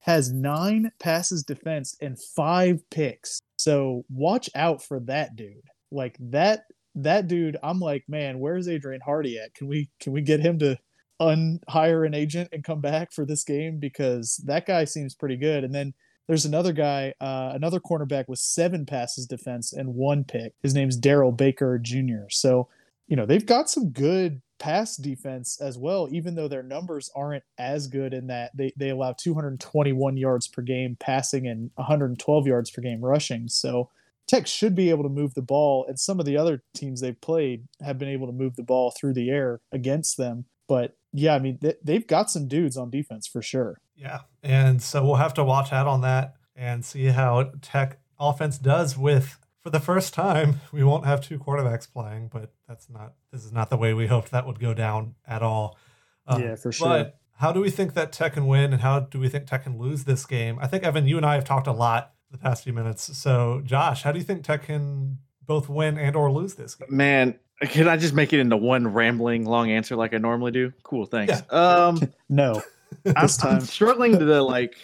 has 0.00 0.32
nine 0.32 0.90
passes 0.98 1.44
defense 1.44 1.96
and 2.00 2.20
five 2.20 2.82
picks. 2.90 3.38
So 3.56 4.04
watch 4.08 4.50
out 4.56 4.82
for 4.82 4.98
that 5.00 5.36
dude. 5.36 5.62
Like 5.92 6.16
that 6.18 6.64
that 6.96 7.28
dude, 7.28 7.56
I'm 7.62 7.78
like, 7.78 8.04
man, 8.08 8.38
where's 8.38 8.68
Adrian 8.68 9.00
Hardy 9.04 9.38
at? 9.38 9.54
Can 9.54 9.68
we 9.68 9.90
can 10.00 10.12
we 10.12 10.22
get 10.22 10.40
him 10.40 10.58
to 10.60 10.78
unhire 11.20 12.06
an 12.06 12.14
agent 12.14 12.48
and 12.52 12.64
come 12.64 12.80
back 12.80 13.12
for 13.12 13.24
this 13.24 13.44
game 13.44 13.78
because 13.78 14.36
that 14.44 14.66
guy 14.66 14.84
seems 14.84 15.14
pretty 15.14 15.36
good. 15.36 15.64
And 15.64 15.74
then 15.74 15.94
there's 16.26 16.44
another 16.44 16.72
guy, 16.72 17.14
uh, 17.20 17.52
another 17.54 17.80
cornerback 17.80 18.26
with 18.28 18.38
seven 18.38 18.84
passes 18.84 19.26
defense 19.26 19.72
and 19.72 19.94
one 19.94 20.24
pick. 20.24 20.52
His 20.62 20.74
name's 20.74 20.96
Darrell 20.96 21.32
Baker 21.32 21.78
Jr. 21.78 22.28
So, 22.30 22.68
you 23.06 23.16
know, 23.16 23.26
they've 23.26 23.46
got 23.46 23.70
some 23.70 23.90
good 23.90 24.42
pass 24.58 24.96
defense 24.96 25.60
as 25.60 25.78
well, 25.78 26.08
even 26.10 26.34
though 26.34 26.48
their 26.48 26.62
numbers 26.62 27.10
aren't 27.14 27.44
as 27.58 27.86
good 27.86 28.12
in 28.12 28.26
that 28.26 28.56
they, 28.56 28.72
they 28.76 28.88
allow 28.88 29.12
221 29.12 30.16
yards 30.16 30.48
per 30.48 30.62
game 30.62 30.96
passing 30.98 31.46
and 31.46 31.70
112 31.76 32.46
yards 32.46 32.70
per 32.70 32.82
game 32.82 33.00
rushing. 33.00 33.48
So 33.48 33.90
Tech 34.26 34.46
should 34.46 34.74
be 34.74 34.90
able 34.90 35.04
to 35.04 35.08
move 35.08 35.34
the 35.34 35.42
ball, 35.42 35.84
and 35.86 35.98
some 35.98 36.18
of 36.18 36.26
the 36.26 36.36
other 36.36 36.62
teams 36.74 37.00
they've 37.00 37.20
played 37.20 37.68
have 37.80 37.98
been 37.98 38.08
able 38.08 38.26
to 38.26 38.32
move 38.32 38.56
the 38.56 38.62
ball 38.62 38.90
through 38.90 39.14
the 39.14 39.30
air 39.30 39.60
against 39.72 40.16
them. 40.16 40.46
But 40.68 40.96
yeah, 41.12 41.34
I 41.34 41.38
mean, 41.38 41.58
th- 41.58 41.78
they've 41.82 42.06
got 42.06 42.30
some 42.30 42.48
dudes 42.48 42.76
on 42.76 42.90
defense 42.90 43.26
for 43.26 43.40
sure. 43.40 43.80
Yeah. 43.96 44.20
And 44.42 44.82
so 44.82 45.04
we'll 45.04 45.16
have 45.16 45.34
to 45.34 45.44
watch 45.44 45.72
out 45.72 45.86
on 45.86 46.00
that 46.02 46.34
and 46.54 46.84
see 46.84 47.06
how 47.06 47.52
Tech 47.62 47.98
offense 48.18 48.58
does 48.58 48.98
with 48.98 49.38
for 49.62 49.70
the 49.70 49.80
first 49.80 50.14
time, 50.14 50.60
we 50.72 50.84
won't 50.84 51.06
have 51.06 51.20
two 51.20 51.38
quarterbacks 51.38 51.90
playing, 51.90 52.30
but 52.32 52.52
that's 52.68 52.88
not 52.88 53.14
this 53.32 53.44
is 53.44 53.52
not 53.52 53.70
the 53.70 53.76
way 53.76 53.94
we 53.94 54.06
hoped 54.06 54.30
that 54.30 54.46
would 54.46 54.60
go 54.60 54.74
down 54.74 55.14
at 55.26 55.42
all. 55.42 55.78
Um, 56.26 56.42
yeah, 56.42 56.54
for 56.54 56.70
sure. 56.72 56.88
But 56.88 57.18
how 57.38 57.52
do 57.52 57.60
we 57.60 57.70
think 57.70 57.94
that 57.94 58.12
Tech 58.12 58.34
can 58.34 58.46
win, 58.46 58.72
and 58.72 58.82
how 58.82 59.00
do 59.00 59.18
we 59.18 59.28
think 59.28 59.46
Tech 59.46 59.64
can 59.64 59.78
lose 59.78 60.04
this 60.04 60.24
game? 60.24 60.58
I 60.60 60.66
think 60.66 60.84
Evan, 60.84 61.06
you 61.06 61.16
and 61.16 61.26
I 61.26 61.34
have 61.34 61.44
talked 61.44 61.66
a 61.66 61.72
lot 61.72 62.12
the 62.30 62.38
past 62.38 62.64
few 62.64 62.72
minutes. 62.72 63.16
So, 63.16 63.62
Josh, 63.64 64.02
how 64.02 64.12
do 64.12 64.18
you 64.18 64.24
think 64.24 64.44
Tech 64.44 64.64
can 64.64 65.18
both 65.46 65.68
win 65.68 65.98
and 65.98 66.16
or 66.16 66.30
lose 66.30 66.54
this 66.54 66.74
game? 66.74 66.88
Man, 66.90 67.38
can 67.62 67.88
I 67.88 67.96
just 67.96 68.14
make 68.14 68.32
it 68.32 68.40
into 68.40 68.56
one 68.56 68.88
rambling 68.88 69.44
long 69.44 69.70
answer 69.70 69.96
like 69.96 70.14
I 70.14 70.18
normally 70.18 70.52
do? 70.52 70.72
Cool, 70.82 71.06
thanks. 71.06 71.42
Yeah. 71.50 71.86
Um, 71.86 72.00
no, 72.28 72.62
I'm, 73.04 73.28
I'm 73.42 73.60
struggling 73.60 74.18
to 74.18 74.24
the 74.24 74.42
like 74.42 74.76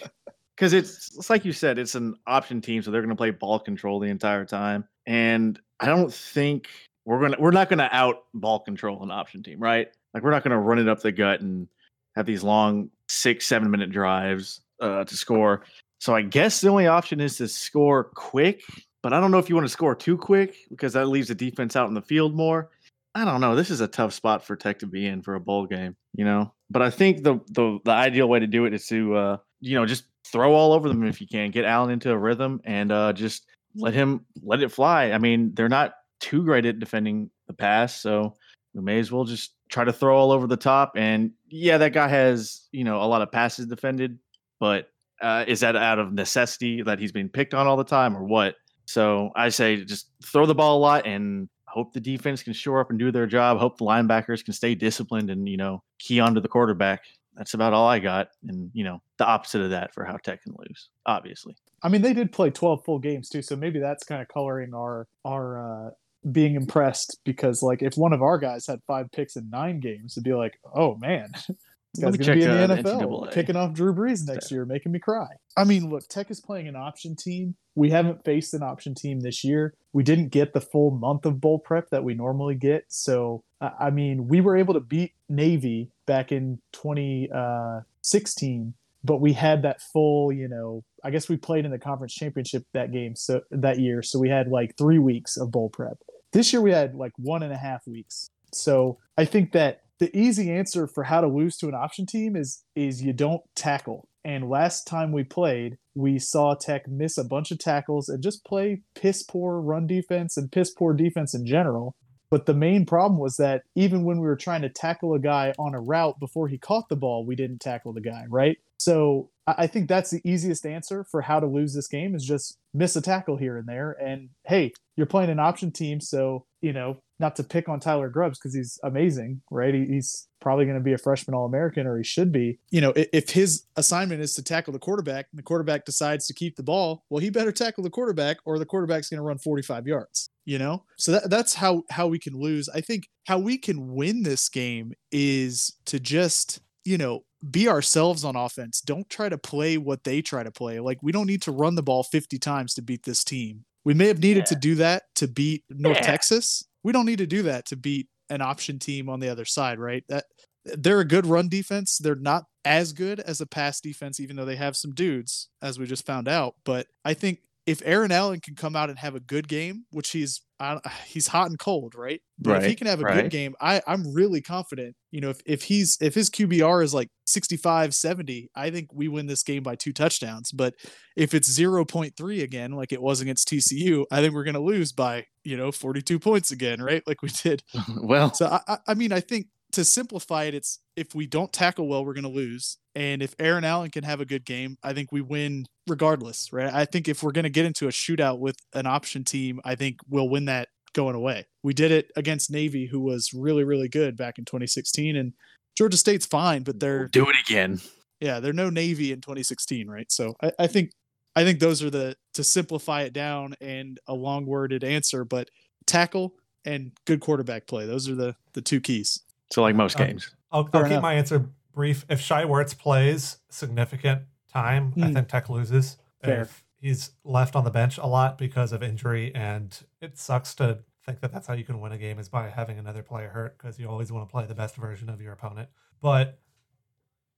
because 0.55 0.73
it's 0.73 1.15
it's 1.17 1.29
like 1.29 1.45
you 1.45 1.53
said, 1.53 1.77
it's 1.77 1.95
an 1.95 2.15
option 2.25 2.61
team, 2.61 2.81
so 2.81 2.91
they're 2.91 3.01
going 3.01 3.09
to 3.09 3.15
play 3.15 3.31
ball 3.31 3.59
control 3.59 3.99
the 3.99 4.09
entire 4.09 4.45
time, 4.45 4.85
and 5.05 5.59
I 5.79 5.87
don't 5.87 6.13
think 6.13 6.69
we're 7.05 7.19
gonna 7.19 7.37
we're 7.39 7.51
not 7.51 7.69
gonna 7.69 7.89
out 7.91 8.23
ball 8.33 8.59
control 8.59 9.03
an 9.03 9.11
option 9.11 9.43
team, 9.43 9.59
right? 9.59 9.89
Like 10.13 10.23
we're 10.23 10.31
not 10.31 10.43
gonna 10.43 10.59
run 10.59 10.79
it 10.79 10.87
up 10.87 11.01
the 11.01 11.11
gut 11.11 11.41
and 11.41 11.67
have 12.15 12.25
these 12.25 12.43
long 12.43 12.89
six 13.07 13.45
seven 13.45 13.69
minute 13.69 13.91
drives 13.91 14.61
uh, 14.79 15.03
to 15.03 15.17
score. 15.17 15.63
So 16.03 16.13
I 16.13 16.21
guess 16.21 16.59
the 16.59 16.67
only 16.67 16.85
option 16.85 17.21
is 17.21 17.37
to 17.37 17.47
score 17.47 18.03
quick, 18.03 18.61
but 19.01 19.13
I 19.13 19.21
don't 19.21 19.31
know 19.31 19.39
if 19.39 19.47
you 19.47 19.55
want 19.55 19.63
to 19.63 19.71
score 19.71 19.95
too 19.95 20.17
quick 20.17 20.57
because 20.69 20.91
that 20.91 21.05
leaves 21.05 21.29
the 21.29 21.35
defense 21.35 21.77
out 21.77 21.87
in 21.87 21.93
the 21.93 22.01
field 22.01 22.35
more. 22.35 22.71
I 23.15 23.23
don't 23.23 23.39
know. 23.39 23.55
This 23.55 23.69
is 23.69 23.79
a 23.79 23.87
tough 23.87 24.11
spot 24.11 24.43
for 24.43 24.57
Tech 24.57 24.79
to 24.79 24.85
be 24.85 25.07
in 25.07 25.21
for 25.21 25.35
a 25.35 25.39
bowl 25.39 25.65
game, 25.65 25.95
you 26.13 26.25
know. 26.25 26.51
But 26.69 26.81
I 26.81 26.89
think 26.89 27.23
the 27.23 27.39
the 27.51 27.79
the 27.85 27.91
ideal 27.91 28.27
way 28.27 28.39
to 28.39 28.47
do 28.47 28.65
it 28.65 28.73
is 28.73 28.85
to 28.87 29.15
uh, 29.15 29.37
you 29.61 29.75
know 29.75 29.85
just 29.85 30.03
throw 30.25 30.53
all 30.53 30.73
over 30.73 30.89
them 30.89 31.05
if 31.05 31.21
you 31.21 31.27
can. 31.27 31.51
Get 31.51 31.63
Allen 31.63 31.91
into 31.91 32.11
a 32.11 32.17
rhythm 32.17 32.59
and 32.65 32.91
uh, 32.91 33.13
just 33.13 33.45
let 33.73 33.93
him 33.93 34.25
let 34.41 34.61
it 34.61 34.73
fly. 34.73 35.11
I 35.11 35.19
mean, 35.19 35.53
they're 35.53 35.69
not 35.69 35.93
too 36.19 36.43
great 36.43 36.65
at 36.65 36.79
defending 36.79 37.29
the 37.47 37.53
pass, 37.53 37.95
so 37.95 38.35
we 38.73 38.81
may 38.81 38.99
as 38.99 39.09
well 39.09 39.23
just 39.23 39.53
try 39.69 39.85
to 39.85 39.93
throw 39.93 40.17
all 40.17 40.33
over 40.33 40.47
the 40.47 40.57
top. 40.57 40.97
And 40.97 41.31
yeah, 41.47 41.77
that 41.77 41.93
guy 41.93 42.09
has 42.09 42.67
you 42.73 42.83
know 42.83 43.01
a 43.01 43.07
lot 43.07 43.21
of 43.21 43.31
passes 43.31 43.67
defended, 43.67 44.19
but 44.59 44.89
uh, 45.23 45.45
is 45.47 45.61
that 45.61 45.75
out 45.75 45.99
of 45.99 46.13
necessity 46.13 46.81
that 46.83 46.99
he's 46.99 47.11
being 47.11 47.29
picked 47.29 47.53
on 47.53 47.65
all 47.65 47.77
the 47.77 47.83
time 47.83 48.15
or 48.15 48.23
what? 48.23 48.55
So 48.85 49.31
I 49.35 49.49
say 49.49 49.83
just 49.83 50.09
throw 50.23 50.45
the 50.45 50.55
ball 50.55 50.77
a 50.77 50.81
lot 50.81 51.07
and 51.07 51.49
hope 51.67 51.93
the 51.93 51.99
defense 51.99 52.43
can 52.43 52.53
shore 52.53 52.79
up 52.79 52.89
and 52.89 52.99
do 52.99 53.11
their 53.11 53.25
job. 53.25 53.57
Hope 53.57 53.77
the 53.77 53.85
linebackers 53.85 54.43
can 54.43 54.53
stay 54.53 54.75
disciplined 54.75 55.29
and 55.29 55.47
you 55.47 55.57
know 55.57 55.81
key 55.99 56.19
onto 56.19 56.41
the 56.41 56.47
quarterback 56.47 57.01
that's 57.35 57.53
about 57.53 57.73
all 57.73 57.87
I 57.87 57.99
got. 57.99 58.29
And, 58.47 58.69
you 58.73 58.83
know, 58.83 59.01
the 59.17 59.25
opposite 59.25 59.61
of 59.61 59.69
that 59.71 59.93
for 59.93 60.05
how 60.05 60.17
Tech 60.17 60.43
can 60.43 60.55
lose, 60.57 60.89
obviously. 61.05 61.55
I 61.81 61.89
mean, 61.89 62.01
they 62.01 62.13
did 62.13 62.31
play 62.31 62.49
12 62.49 62.83
full 62.85 62.99
games 62.99 63.29
too. 63.29 63.41
So 63.41 63.55
maybe 63.55 63.79
that's 63.79 64.03
kind 64.03 64.21
of 64.21 64.27
coloring 64.27 64.73
our, 64.73 65.07
our, 65.25 65.87
uh, 65.87 65.89
being 66.31 66.55
impressed 66.55 67.17
because 67.25 67.61
like 67.61 67.81
if 67.81 67.95
one 67.95 68.13
of 68.13 68.21
our 68.21 68.37
guys 68.37 68.65
had 68.65 68.79
five 68.87 69.11
picks 69.11 69.35
in 69.35 69.49
nine 69.49 69.81
games, 69.81 70.13
it'd 70.13 70.23
be 70.23 70.33
like, 70.33 70.57
oh 70.73 70.95
man, 70.95 71.29
this 71.93 72.03
guy's 72.03 72.17
gonna 72.17 72.35
be 72.35 72.43
in 72.43 72.49
the 72.49 72.75
NFL, 72.75 73.31
picking 73.31 73.55
off 73.55 73.73
Drew 73.73 73.93
Brees 73.93 74.27
next 74.27 74.51
year, 74.51 74.65
making 74.65 74.91
me 74.91 74.99
cry. 74.99 75.27
I 75.55 75.63
mean, 75.63 75.89
look, 75.89 76.07
Tech 76.07 76.31
is 76.31 76.41
playing 76.41 76.67
an 76.67 76.75
option 76.75 77.15
team. 77.15 77.55
We 77.75 77.91
haven't 77.91 78.23
faced 78.23 78.53
an 78.53 78.63
option 78.63 78.95
team 78.95 79.19
this 79.21 79.43
year. 79.43 79.75
We 79.93 80.03
didn't 80.03 80.29
get 80.29 80.53
the 80.53 80.61
full 80.61 80.91
month 80.91 81.25
of 81.25 81.39
bowl 81.39 81.59
prep 81.59 81.89
that 81.91 82.03
we 82.03 82.13
normally 82.13 82.55
get, 82.55 82.85
so 82.87 83.43
I 83.61 83.91
mean, 83.91 84.27
we 84.27 84.41
were 84.41 84.57
able 84.57 84.73
to 84.73 84.79
beat 84.79 85.13
Navy 85.29 85.91
back 86.05 86.31
in 86.31 86.59
2016, 86.73 88.67
uh, 88.67 88.71
but 89.03 89.21
we 89.21 89.33
had 89.33 89.61
that 89.61 89.81
full, 89.81 90.33
you 90.33 90.47
know, 90.47 90.83
I 91.03 91.11
guess 91.11 91.29
we 91.29 91.37
played 91.37 91.65
in 91.65 91.71
the 91.71 91.79
conference 91.79 92.13
championship 92.13 92.65
that 92.73 92.91
game, 92.91 93.15
so 93.15 93.41
that 93.51 93.79
year. 93.79 94.01
So 94.01 94.19
we 94.19 94.29
had 94.29 94.47
like 94.47 94.75
three 94.77 94.99
weeks 94.99 95.37
of 95.37 95.51
bowl 95.51 95.69
prep. 95.69 95.97
This 96.31 96.51
year 96.51 96.61
we 96.61 96.71
had 96.71 96.95
like 96.95 97.13
one 97.17 97.43
and 97.43 97.53
a 97.53 97.57
half 97.57 97.85
weeks. 97.87 98.29
So 98.51 98.97
I 99.17 99.25
think 99.25 99.51
that 99.53 99.82
the 100.03 100.19
easy 100.19 100.51
answer 100.51 100.85
for 100.85 101.05
how 101.05 101.21
to 101.21 101.27
lose 101.27 101.55
to 101.55 101.69
an 101.69 101.73
option 101.73 102.05
team 102.05 102.35
is 102.35 102.65
is 102.75 103.01
you 103.01 103.13
don't 103.13 103.41
tackle. 103.55 104.09
And 104.25 104.49
last 104.49 104.85
time 104.85 105.13
we 105.13 105.23
played, 105.23 105.77
we 105.95 106.19
saw 106.19 106.55
Tech 106.55 106.89
miss 106.89 107.17
a 107.17 107.23
bunch 107.23 107.51
of 107.51 107.59
tackles 107.59 108.09
and 108.09 108.21
just 108.21 108.43
play 108.43 108.81
piss 108.95 109.23
poor 109.23 109.61
run 109.61 109.87
defense 109.87 110.35
and 110.35 110.51
piss 110.51 110.71
poor 110.71 110.93
defense 110.93 111.33
in 111.33 111.45
general. 111.45 111.95
But 112.29 112.47
the 112.47 112.53
main 112.53 112.85
problem 112.85 113.17
was 113.17 113.37
that 113.37 113.61
even 113.75 114.03
when 114.03 114.19
we 114.19 114.27
were 114.27 114.35
trying 114.35 114.63
to 114.63 114.69
tackle 114.69 115.13
a 115.13 115.19
guy 115.19 115.53
on 115.57 115.73
a 115.73 115.79
route 115.79 116.19
before 116.19 116.49
he 116.49 116.57
caught 116.57 116.89
the 116.89 116.97
ball, 116.97 117.25
we 117.25 117.37
didn't 117.37 117.61
tackle 117.61 117.93
the 117.93 118.01
guy, 118.01 118.25
right? 118.27 118.57
So 118.79 119.29
I 119.47 119.67
think 119.67 119.87
that's 119.87 120.11
the 120.11 120.21
easiest 120.25 120.65
answer 120.65 121.05
for 121.05 121.21
how 121.21 121.39
to 121.39 121.47
lose 121.47 121.73
this 121.73 121.87
game 121.87 122.13
is 122.13 122.25
just 122.25 122.57
miss 122.73 122.97
a 122.97 123.01
tackle 123.01 123.37
here 123.37 123.55
and 123.55 123.67
there. 123.67 123.91
And 123.91 124.29
hey, 124.45 124.73
you're 124.97 125.07
playing 125.07 125.29
an 125.29 125.39
option 125.39 125.71
team, 125.71 126.01
so 126.01 126.45
you 126.61 126.73
know 126.73 126.97
not 127.23 127.37
to 127.37 127.43
pick 127.43 127.69
on 127.69 127.79
Tyler 127.79 128.09
Grubbs 128.09 128.37
because 128.37 128.53
he's 128.53 128.77
amazing, 128.83 129.41
right? 129.49 129.73
he's 129.73 130.27
probably 130.41 130.65
going 130.65 130.77
to 130.77 130.83
be 130.83 130.91
a 130.91 130.97
freshman 130.97 131.33
All 131.33 131.45
American, 131.45 131.87
or 131.87 131.97
he 131.97 132.03
should 132.03 132.33
be. 132.33 132.59
You 132.69 132.81
know, 132.81 132.91
if 132.95 133.29
his 133.29 133.63
assignment 133.77 134.21
is 134.21 134.33
to 134.35 134.43
tackle 134.43 134.73
the 134.73 134.79
quarterback, 134.79 135.27
and 135.31 135.39
the 135.39 135.43
quarterback 135.43 135.85
decides 135.85 136.27
to 136.27 136.33
keep 136.33 136.57
the 136.57 136.63
ball, 136.63 137.05
well, 137.09 137.21
he 137.21 137.29
better 137.29 137.53
tackle 137.53 137.81
the 137.81 137.89
quarterback, 137.89 138.37
or 138.43 138.59
the 138.59 138.65
quarterback's 138.65 139.09
going 139.09 139.19
to 139.19 139.23
run 139.23 139.37
45 139.37 139.87
yards. 139.87 140.29
You 140.43 140.59
know, 140.59 140.83
so 140.97 141.13
that, 141.13 141.29
that's 141.29 141.53
how 141.53 141.83
how 141.89 142.07
we 142.07 142.19
can 142.19 142.37
lose. 142.37 142.67
I 142.67 142.81
think 142.81 143.07
how 143.25 143.39
we 143.39 143.57
can 143.57 143.93
win 143.93 144.23
this 144.23 144.49
game 144.49 144.91
is 145.09 145.73
to 145.85 146.01
just 146.01 146.59
you 146.83 146.97
know 146.97 147.23
be 147.49 147.69
ourselves 147.69 148.25
on 148.25 148.35
offense. 148.35 148.81
Don't 148.81 149.09
try 149.09 149.29
to 149.29 149.37
play 149.37 149.77
what 149.77 150.03
they 150.03 150.21
try 150.21 150.43
to 150.43 150.51
play. 150.51 150.81
Like 150.81 151.01
we 151.01 151.13
don't 151.13 151.27
need 151.27 151.41
to 151.43 151.53
run 151.53 151.75
the 151.75 151.83
ball 151.83 152.03
50 152.03 152.37
times 152.39 152.73
to 152.73 152.81
beat 152.81 153.03
this 153.03 153.23
team. 153.23 153.63
We 153.85 153.93
may 153.93 154.07
have 154.07 154.19
needed 154.19 154.41
yeah. 154.41 154.45
to 154.45 154.55
do 154.55 154.75
that 154.75 155.03
to 155.15 155.29
beat 155.29 155.63
North 155.69 155.97
yeah. 155.97 156.05
Texas. 156.05 156.65
We 156.83 156.91
don't 156.91 157.05
need 157.05 157.19
to 157.19 157.27
do 157.27 157.43
that 157.43 157.65
to 157.67 157.75
beat 157.75 158.07
an 158.29 158.41
option 158.41 158.79
team 158.79 159.09
on 159.09 159.19
the 159.19 159.29
other 159.29 159.45
side, 159.45 159.79
right? 159.79 160.03
That 160.09 160.25
they're 160.65 160.99
a 160.99 161.05
good 161.05 161.25
run 161.25 161.49
defense. 161.49 161.97
They're 161.97 162.15
not 162.15 162.43
as 162.65 162.93
good 162.93 163.19
as 163.19 163.41
a 163.41 163.45
pass 163.45 163.81
defense, 163.81 164.19
even 164.19 164.35
though 164.35 164.45
they 164.45 164.55
have 164.55 164.75
some 164.75 164.93
dudes, 164.93 165.49
as 165.61 165.77
we 165.77 165.85
just 165.85 166.05
found 166.05 166.27
out. 166.27 166.55
But 166.63 166.87
I 167.03 167.13
think 167.13 167.39
if 167.65 167.81
Aaron 167.85 168.11
Allen 168.11 168.39
can 168.41 168.55
come 168.55 168.75
out 168.75 168.89
and 168.89 168.99
have 168.99 169.15
a 169.15 169.19
good 169.19 169.47
game, 169.47 169.85
which 169.91 170.11
he's 170.11 170.41
uh, 170.59 170.79
he's 171.05 171.27
hot 171.27 171.49
and 171.49 171.59
cold, 171.59 171.95
right? 171.95 172.21
But 172.39 172.51
right, 172.51 172.63
if 172.63 172.69
he 172.69 172.75
can 172.75 172.87
have 172.87 173.01
a 173.01 173.03
right. 173.03 173.23
good 173.23 173.31
game, 173.31 173.55
I 173.61 173.81
I'm 173.87 174.13
really 174.13 174.41
confident. 174.41 174.95
You 175.11 175.21
know, 175.21 175.29
if 175.29 175.41
if 175.45 175.63
he's 175.63 175.97
if 176.01 176.13
his 176.13 176.29
QBR 176.29 176.83
is 176.83 176.93
like 176.93 177.09
65, 177.25 177.93
70, 177.93 178.49
I 178.55 178.69
think 178.69 178.89
we 178.93 179.07
win 179.07 179.27
this 179.27 179.43
game 179.43 179.63
by 179.63 179.75
two 179.75 179.93
touchdowns. 179.93 180.51
But 180.51 180.73
if 181.15 181.33
it's 181.33 181.57
0.3 181.57 182.43
again, 182.43 182.71
like 182.71 182.91
it 182.91 183.01
was 183.01 183.21
against 183.21 183.47
TCU, 183.47 184.05
I 184.11 184.21
think 184.21 184.33
we're 184.33 184.43
going 184.43 184.53
to 184.55 184.59
lose 184.59 184.91
by 184.91 185.25
you 185.43 185.57
know 185.57 185.71
42 185.71 186.19
points 186.19 186.51
again, 186.51 186.81
right? 186.81 187.03
Like 187.07 187.21
we 187.21 187.29
did. 187.29 187.63
well, 188.01 188.33
so 188.33 188.59
I 188.67 188.77
I 188.87 188.93
mean 188.93 189.11
I 189.11 189.19
think 189.19 189.47
to 189.73 189.83
simplify 189.83 190.43
it, 190.45 190.53
it's 190.53 190.79
if 190.95 191.13
we 191.13 191.27
don't 191.27 191.51
tackle 191.51 191.87
well, 191.87 192.05
we're 192.05 192.13
going 192.13 192.23
to 192.23 192.29
lose. 192.29 192.77
And 192.95 193.21
if 193.21 193.35
Aaron 193.39 193.63
Allen 193.63 193.89
can 193.89 194.03
have 194.03 194.21
a 194.21 194.25
good 194.25 194.45
game, 194.45 194.77
I 194.83 194.93
think 194.93 195.11
we 195.11 195.21
win 195.21 195.65
regardless, 195.87 196.53
right? 196.53 196.73
I 196.73 196.85
think 196.85 197.07
if 197.07 197.23
we're 197.23 197.31
going 197.31 197.43
to 197.43 197.49
get 197.49 197.65
into 197.65 197.87
a 197.87 197.91
shootout 197.91 198.39
with 198.39 198.55
an 198.73 198.85
option 198.85 199.23
team, 199.23 199.59
I 199.65 199.75
think 199.75 199.97
we'll 200.07 200.29
win 200.29 200.45
that 200.45 200.69
going 200.93 201.15
away. 201.15 201.45
We 201.63 201.73
did 201.73 201.91
it 201.91 202.11
against 202.15 202.51
Navy, 202.51 202.85
who 202.85 202.99
was 202.99 203.33
really, 203.33 203.63
really 203.63 203.89
good 203.89 204.15
back 204.15 204.37
in 204.37 204.45
2016. 204.45 205.15
And 205.15 205.33
Georgia 205.75 205.97
State's 205.97 206.25
fine, 206.25 206.63
but 206.63 206.79
they're. 206.79 207.07
Do 207.07 207.29
it 207.29 207.35
again. 207.43 207.81
Yeah, 208.19 208.39
they're 208.39 208.53
no 208.53 208.69
Navy 208.69 209.11
in 209.11 209.21
2016, 209.21 209.87
right? 209.87 210.11
So 210.11 210.35
I, 210.41 210.51
I 210.59 210.67
think. 210.67 210.91
I 211.35 211.43
think 211.43 211.59
those 211.59 211.81
are 211.81 211.89
the 211.89 212.15
to 212.35 212.43
simplify 212.43 213.01
it 213.01 213.11
down 213.11 213.55
and 213.59 213.99
a 214.05 214.13
long 214.13 214.45
worded 214.45 214.83
answer, 214.83 215.25
but 215.25 215.49
tackle 215.87 216.35
and 216.63 216.91
good 217.05 217.21
quarterback 217.21 217.65
play. 217.65 217.87
Those 217.87 218.07
are 218.07 218.13
the 218.13 218.35
the 218.53 218.61
two 218.61 218.79
keys. 218.79 219.19
So 219.51 219.61
like 219.61 219.75
most 219.75 219.99
um, 219.99 220.07
games. 220.07 220.35
I'll, 220.51 220.69
I'll 220.73 220.87
keep 220.87 221.01
my 221.01 221.13
answer 221.13 221.49
brief. 221.73 222.05
If 222.09 222.21
Shai 222.21 222.43
Werts 222.43 222.77
plays 222.77 223.37
significant 223.49 224.23
time, 224.51 224.93
mm. 224.95 225.03
I 225.03 225.07
hmm. 225.07 225.13
think 225.13 225.27
Tech 225.27 225.49
loses. 225.49 225.97
Fair. 226.23 226.41
If 226.41 226.63
he's 226.79 227.11
left 227.23 227.55
on 227.55 227.63
the 227.63 227.71
bench 227.71 227.97
a 227.97 228.05
lot 228.05 228.37
because 228.37 228.71
of 228.71 228.83
injury, 228.83 229.33
and 229.33 229.77
it 230.01 230.17
sucks 230.17 230.53
to 230.55 230.79
think 231.05 231.19
that 231.21 231.31
that's 231.31 231.47
how 231.47 231.53
you 231.53 231.63
can 231.63 231.79
win 231.81 231.91
a 231.91 231.97
game 231.97 232.19
is 232.19 232.29
by 232.29 232.49
having 232.49 232.77
another 232.77 233.03
player 233.03 233.29
hurt 233.29 233.57
because 233.57 233.79
you 233.79 233.89
always 233.89 234.11
want 234.11 234.27
to 234.27 234.31
play 234.31 234.45
the 234.45 234.55
best 234.55 234.75
version 234.75 235.09
of 235.09 235.21
your 235.21 235.33
opponent. 235.33 235.69
But 236.01 236.39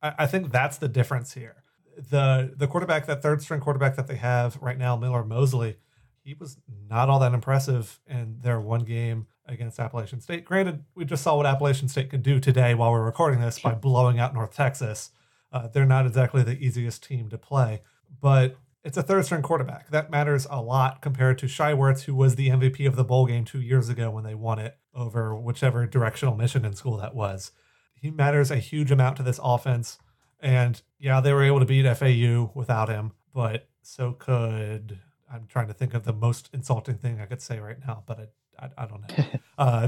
I, 0.02 0.13
I 0.20 0.28
think 0.28 0.52
that's 0.52 0.78
the 0.78 0.88
difference 0.88 1.34
here. 1.34 1.63
The 1.98 2.54
the 2.56 2.68
quarterback, 2.68 3.06
that 3.06 3.22
third 3.22 3.41
string 3.41 3.62
quarterback 3.62 3.96
that 3.96 4.08
they 4.08 4.18
have 4.18 4.58
right 4.62 4.78
now, 4.78 4.96
Miller 4.96 5.24
Mosley, 5.24 5.78
he 6.26 6.34
was 6.34 6.58
not 6.90 7.08
all 7.08 7.20
that 7.20 7.34
impressive 7.34 8.00
in 8.08 8.40
their 8.42 8.60
one 8.60 8.84
game 8.84 9.28
against 9.46 9.80
Appalachian 9.80 10.20
State. 10.20 10.44
Granted, 10.44 10.84
we 10.96 11.06
just 11.06 11.22
saw 11.24 11.38
what 11.38 11.46
Appalachian 11.46 11.88
State 11.88 12.10
could 12.10 12.24
do 12.24 12.40
today 12.40 12.74
while 12.74 12.92
we're 12.92 13.06
recording 13.06 13.40
this 13.40 13.60
by 13.60 13.74
blowing 13.76 14.20
out 14.20 14.34
North 14.34 14.56
Texas. 14.56 15.12
Uh, 15.54 15.68
they're 15.68 15.86
not 15.86 16.08
exactly 16.08 16.42
the 16.42 16.58
easiest 16.58 17.04
team 17.04 17.30
to 17.30 17.38
play, 17.38 17.84
but 18.20 18.58
it's 18.84 18.98
a 18.98 19.04
third 19.04 19.24
string 19.26 19.44
quarterback. 19.44 19.92
That 19.92 20.10
matters 20.10 20.48
a 20.50 20.62
lot 20.62 21.00
compared 21.00 21.38
to 21.40 21.48
Shai 21.48 21.74
Werts, 21.74 22.02
who 22.02 22.16
was 22.16 22.36
the 22.36 22.50
MVP 22.50 22.88
of 22.88 22.96
the 22.96 23.04
bowl 23.04 23.28
game 23.28 23.46
two 23.46 23.62
years 23.62 23.88
ago 23.88 24.10
when 24.10 24.24
they 24.24 24.36
won 24.36 24.58
it 24.58 24.78
over 24.96 25.36
whichever 25.36 25.86
directional 25.86 26.36
Michigan 26.36 26.74
school 26.74 26.98
that 26.98 27.16
was. 27.16 27.52
He 27.94 28.10
matters 28.10 28.50
a 28.50 28.58
huge 28.58 28.92
amount 28.92 29.18
to 29.18 29.24
this 29.24 29.40
offense. 29.44 30.00
And 30.40 30.82
yeah, 31.00 31.22
they 31.22 31.34
were 31.34 31.44
able 31.44 31.60
to 31.60 31.66
beat 31.66 31.86
FAU 31.96 32.52
without 32.56 32.90
him, 32.90 33.12
but 33.32 33.70
so 33.84 34.12
could 34.14 35.00
I'm 35.32 35.48
trying 35.48 35.68
to 35.68 35.74
think 35.74 35.94
of 35.94 36.04
the 36.06 36.14
most 36.14 36.50
insulting 36.54 36.98
thing 36.98 37.20
I 37.20 37.26
could 37.26 37.42
say 37.42 37.60
right 37.60 37.78
now, 37.88 38.04
but 38.06 38.20
I, 38.60 38.66
I, 38.66 38.70
I 38.84 38.86
don't 38.86 39.02
know. 39.02 39.26
uh, 39.58 39.88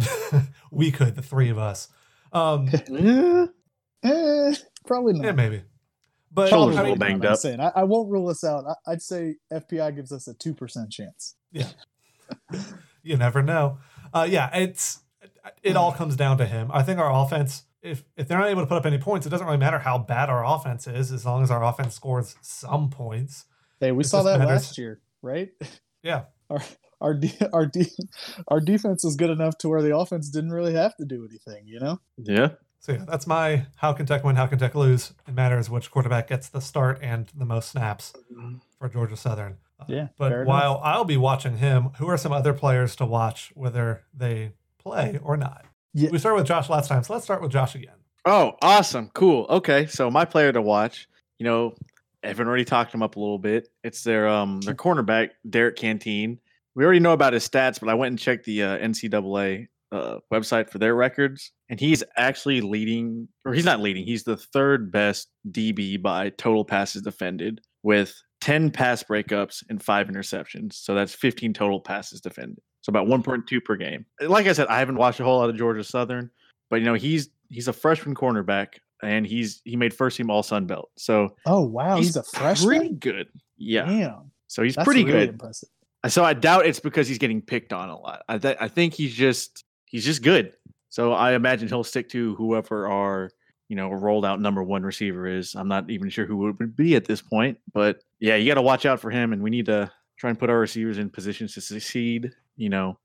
we 0.72 0.92
could, 0.92 1.16
the 1.16 1.22
three 1.22 1.50
of 1.50 1.58
us. 1.58 1.90
Um, 2.34 2.70
Yeah. 2.90 3.46
Eh, 4.04 4.54
probably 4.86 5.14
not. 5.14 5.26
yeah, 5.26 5.32
maybe. 5.32 5.64
But 6.32 6.50
Shoulders 6.50 6.76
I 6.78 6.82
a 6.82 6.84
little 6.84 6.96
mean, 6.98 7.00
banged 7.00 7.26
I'm 7.26 7.34
up. 7.34 7.40
saying 7.40 7.60
I, 7.60 7.72
I 7.78 7.84
won't 7.84 8.12
rule 8.12 8.30
us 8.30 8.44
out. 8.44 8.64
I, 8.68 8.92
I'd 8.92 9.02
say 9.02 9.38
FPI 9.52 9.96
gives 9.96 10.12
us 10.12 10.28
a 10.28 10.36
two 10.36 10.54
percent 10.54 10.92
chance. 10.92 11.36
Yeah, 11.52 11.70
you 13.02 13.18
never 13.18 13.42
know. 13.42 13.80
Uh, 14.14 14.28
yeah, 14.30 14.56
it's 14.56 15.00
it 15.64 15.76
all 15.76 15.92
comes 15.92 16.16
down 16.16 16.38
to 16.38 16.46
him. 16.46 16.70
I 16.72 16.84
think 16.84 17.00
our 17.00 17.12
offense, 17.12 17.64
if 17.82 18.04
if 18.16 18.28
they're 18.28 18.38
not 18.38 18.50
able 18.50 18.62
to 18.62 18.68
put 18.68 18.78
up 18.78 18.86
any 18.86 19.00
points, 19.00 19.26
it 19.26 19.30
doesn't 19.30 19.48
really 19.48 19.58
matter 19.58 19.80
how 19.80 19.98
bad 19.98 20.30
our 20.30 20.46
offense 20.46 20.86
is, 20.86 21.12
as 21.12 21.26
long 21.26 21.42
as 21.42 21.50
our 21.50 21.64
offense 21.64 21.96
scores 21.96 22.36
some 22.42 22.90
points. 22.92 23.46
Hey, 23.80 23.92
we 23.92 24.04
It 24.04 24.08
saw 24.08 24.22
that 24.24 24.38
matters. 24.38 24.52
last 24.64 24.78
year, 24.78 25.02
right? 25.28 25.50
Yeah, 26.04 26.24
Our 26.50 26.62
our 27.02 27.14
de- 27.14 27.50
our 27.54 27.66
de- 27.66 27.92
our 28.48 28.60
defense 28.60 29.04
was 29.04 29.16
good 29.16 29.30
enough 29.30 29.58
to 29.60 29.70
where 29.70 29.82
the 29.82 29.96
offense 29.96 30.30
didn't 30.30 30.52
really 30.52 30.74
have 30.74 30.96
to 30.98 31.06
do 31.06 31.28
anything. 31.30 31.68
You 31.68 31.80
know? 31.80 32.00
Yeah. 32.18 32.50
So 32.80 32.94
yeah, 32.94 33.06
that's 33.08 33.28
my 33.28 33.66
how 33.76 33.92
can 33.94 34.06
Tech 34.06 34.24
win, 34.24 34.36
how 34.38 34.48
can 34.48 34.58
Tech 34.60 34.74
lose. 34.76 35.14
It 35.28 35.34
matters 35.34 35.70
which 35.70 35.92
quarterback 35.92 36.28
gets 36.30 36.48
the 36.48 36.62
start 36.62 37.00
and 37.02 37.28
the 37.36 37.44
most 37.46 37.70
snaps 37.70 38.14
for 38.80 38.88
Georgia 38.88 39.18
Southern. 39.18 39.58
Uh, 39.80 39.86
Yeah, 39.90 40.08
But 40.18 40.30
fair 40.30 40.42
enough. 40.44 40.48
while 40.48 40.82
I'll 40.84 41.04
be 41.06 41.18
watching 41.18 41.58
him, 41.58 41.90
who 41.98 42.08
are 42.08 42.18
some 42.18 42.32
other 42.32 42.54
players 42.54 42.96
to 42.98 43.06
watch, 43.06 43.52
whether 43.56 44.04
they 44.14 44.54
play 44.80 45.20
or 45.22 45.36
not? 45.38 45.66
Yeah. 45.94 46.10
We 46.12 46.18
started 46.20 46.38
with 46.38 46.48
Josh 46.48 46.70
last 46.70 46.88
time, 46.88 47.04
so 47.04 47.14
let's 47.14 47.26
start 47.26 47.42
with 47.42 47.52
Josh 47.52 47.76
again. 47.76 47.96
Oh, 48.26 48.54
awesome. 48.62 49.10
Cool. 49.14 49.46
Okay. 49.50 49.88
So 49.88 50.10
my 50.10 50.26
player 50.26 50.52
to 50.54 50.62
watch, 50.62 51.08
you 51.40 51.44
know, 51.44 51.74
Evan 52.28 52.48
already 52.48 52.66
talked 52.66 52.94
him 52.94 53.02
up 53.02 53.16
a 53.16 53.20
little 53.20 53.40
bit. 53.40 53.70
It's 53.84 54.04
their 54.04 54.28
um 54.28 54.62
their 54.62 54.76
cornerback, 54.76 55.32
Derrick 55.50 55.76
Canteen. 55.76 56.40
We 56.76 56.84
already 56.84 57.00
know 57.00 57.14
about 57.14 57.34
his 57.34 57.48
stats, 57.48 57.80
but 57.80 57.90
I 57.90 57.96
went 57.96 58.12
and 58.12 58.20
checked 58.20 58.46
the 58.46 58.62
uh, 58.62 58.78
NCAA 58.78 59.68
uh, 59.92 60.20
website 60.32 60.70
for 60.70 60.78
their 60.78 60.96
records, 60.96 61.52
and 61.70 61.80
he's 61.80 62.04
actually 62.18 62.62
leading, 62.62 63.28
or 63.46 63.54
he's 63.54 63.66
not 63.66 63.80
leading. 63.80 64.06
He's 64.06 64.24
the 64.24 64.38
third 64.38 64.92
best 64.92 65.30
DB 65.50 66.00
by 66.00 66.30
total 66.30 66.64
passes 66.64 67.02
defended, 67.02 67.62
with 67.82 68.14
10 68.42 68.70
pass 68.72 69.02
breakups 69.04 69.64
and 69.70 69.82
five 69.82 70.08
interceptions. 70.08 70.74
So 70.74 70.94
that's 70.94 71.16
15 71.16 71.54
total 71.54 71.80
passes 71.80 72.22
defended. 72.22 72.60
So 72.82 72.92
about 72.92 73.08
1.2 73.08 73.64
per 73.64 73.76
game. 73.76 74.06
Like 74.22 74.48
I 74.48 74.54
said, 74.54 74.68
I 74.68 74.80
haven't 74.80 74.98
watched 74.98 75.20
a 75.20 75.24
whole 75.24 75.40
lot 75.40 75.50
of 75.50 75.58
Georgia 75.58 75.84
Southern, 75.84 76.30
but 76.70 76.78
you 76.78 76.86
know 76.86 76.94
he's 76.94 77.30
he's 77.50 77.68
a 77.68 77.74
freshman 77.74 78.16
cornerback, 78.16 78.76
and 79.02 79.26
he's 79.26 79.62
he 79.66 79.76
made 79.76 79.94
first 79.94 80.18
team 80.18 80.30
All 80.30 80.44
Sun 80.44 80.66
Belt. 80.66 80.90
So 80.98 81.36
Oh 81.46 81.64
wow, 81.64 81.98
he's, 81.98 82.16
a 82.16 82.24
freshman. 82.24 82.68
pretty 82.80 82.94
good. 82.96 83.28
Yeah. 83.58 83.86
Damn, 83.86 84.32
So 84.48 84.64
he's 84.64 84.76
that's 84.76 84.86
pretty 84.86 85.04
really 85.04 85.20
good. 85.20 85.30
Impressive. 85.30 85.70
So 86.08 86.24
I 86.24 86.34
doubt 86.34 86.66
it's 86.66 86.80
because 86.80 87.08
he's 87.08 87.18
getting 87.18 87.42
picked 87.42 87.74
on 87.74 87.90
a 87.90 88.00
lot. 88.00 88.24
I 88.30 88.38
th- 88.38 88.58
I 88.60 88.68
think 88.68 88.94
he's 88.94 89.14
just 89.14 89.64
he's 89.86 90.06
just 90.06 90.22
good. 90.22 90.54
So 90.90 91.12
I 91.12 91.34
imagine 91.34 91.68
he'll 91.68 91.84
stick 91.84 92.10
to 92.10 92.36
whoever 92.36 92.88
our 92.88 93.32
you 93.68 93.76
know 93.76 93.90
rolled 93.90 94.26
out 94.26 94.40
number 94.40 94.64
one 94.64 94.84
receiver 94.84 95.28
is. 95.28 95.56
I'm 95.56 95.68
not 95.68 95.90
even 95.90 96.10
sure 96.10 96.26
who 96.26 96.48
it 96.50 96.60
would 96.60 96.76
be 96.76 96.96
at 96.96 97.06
this 97.06 97.22
point, 97.22 97.58
but 97.74 98.02
yeah, 98.20 98.36
you 98.36 98.48
got 98.48 98.56
to 98.56 98.62
watch 98.62 98.86
out 98.86 99.00
for 99.00 99.10
him, 99.12 99.34
and 99.34 99.42
we 99.44 99.50
need 99.50 99.66
to 99.66 99.92
try 100.18 100.30
and 100.30 100.40
put 100.40 100.50
our 100.50 100.60
receivers 100.60 100.98
in 100.98 101.10
positions 101.10 101.54
to 101.56 101.62
succeed. 101.62 102.32
You 102.56 102.70
know, 102.70 102.98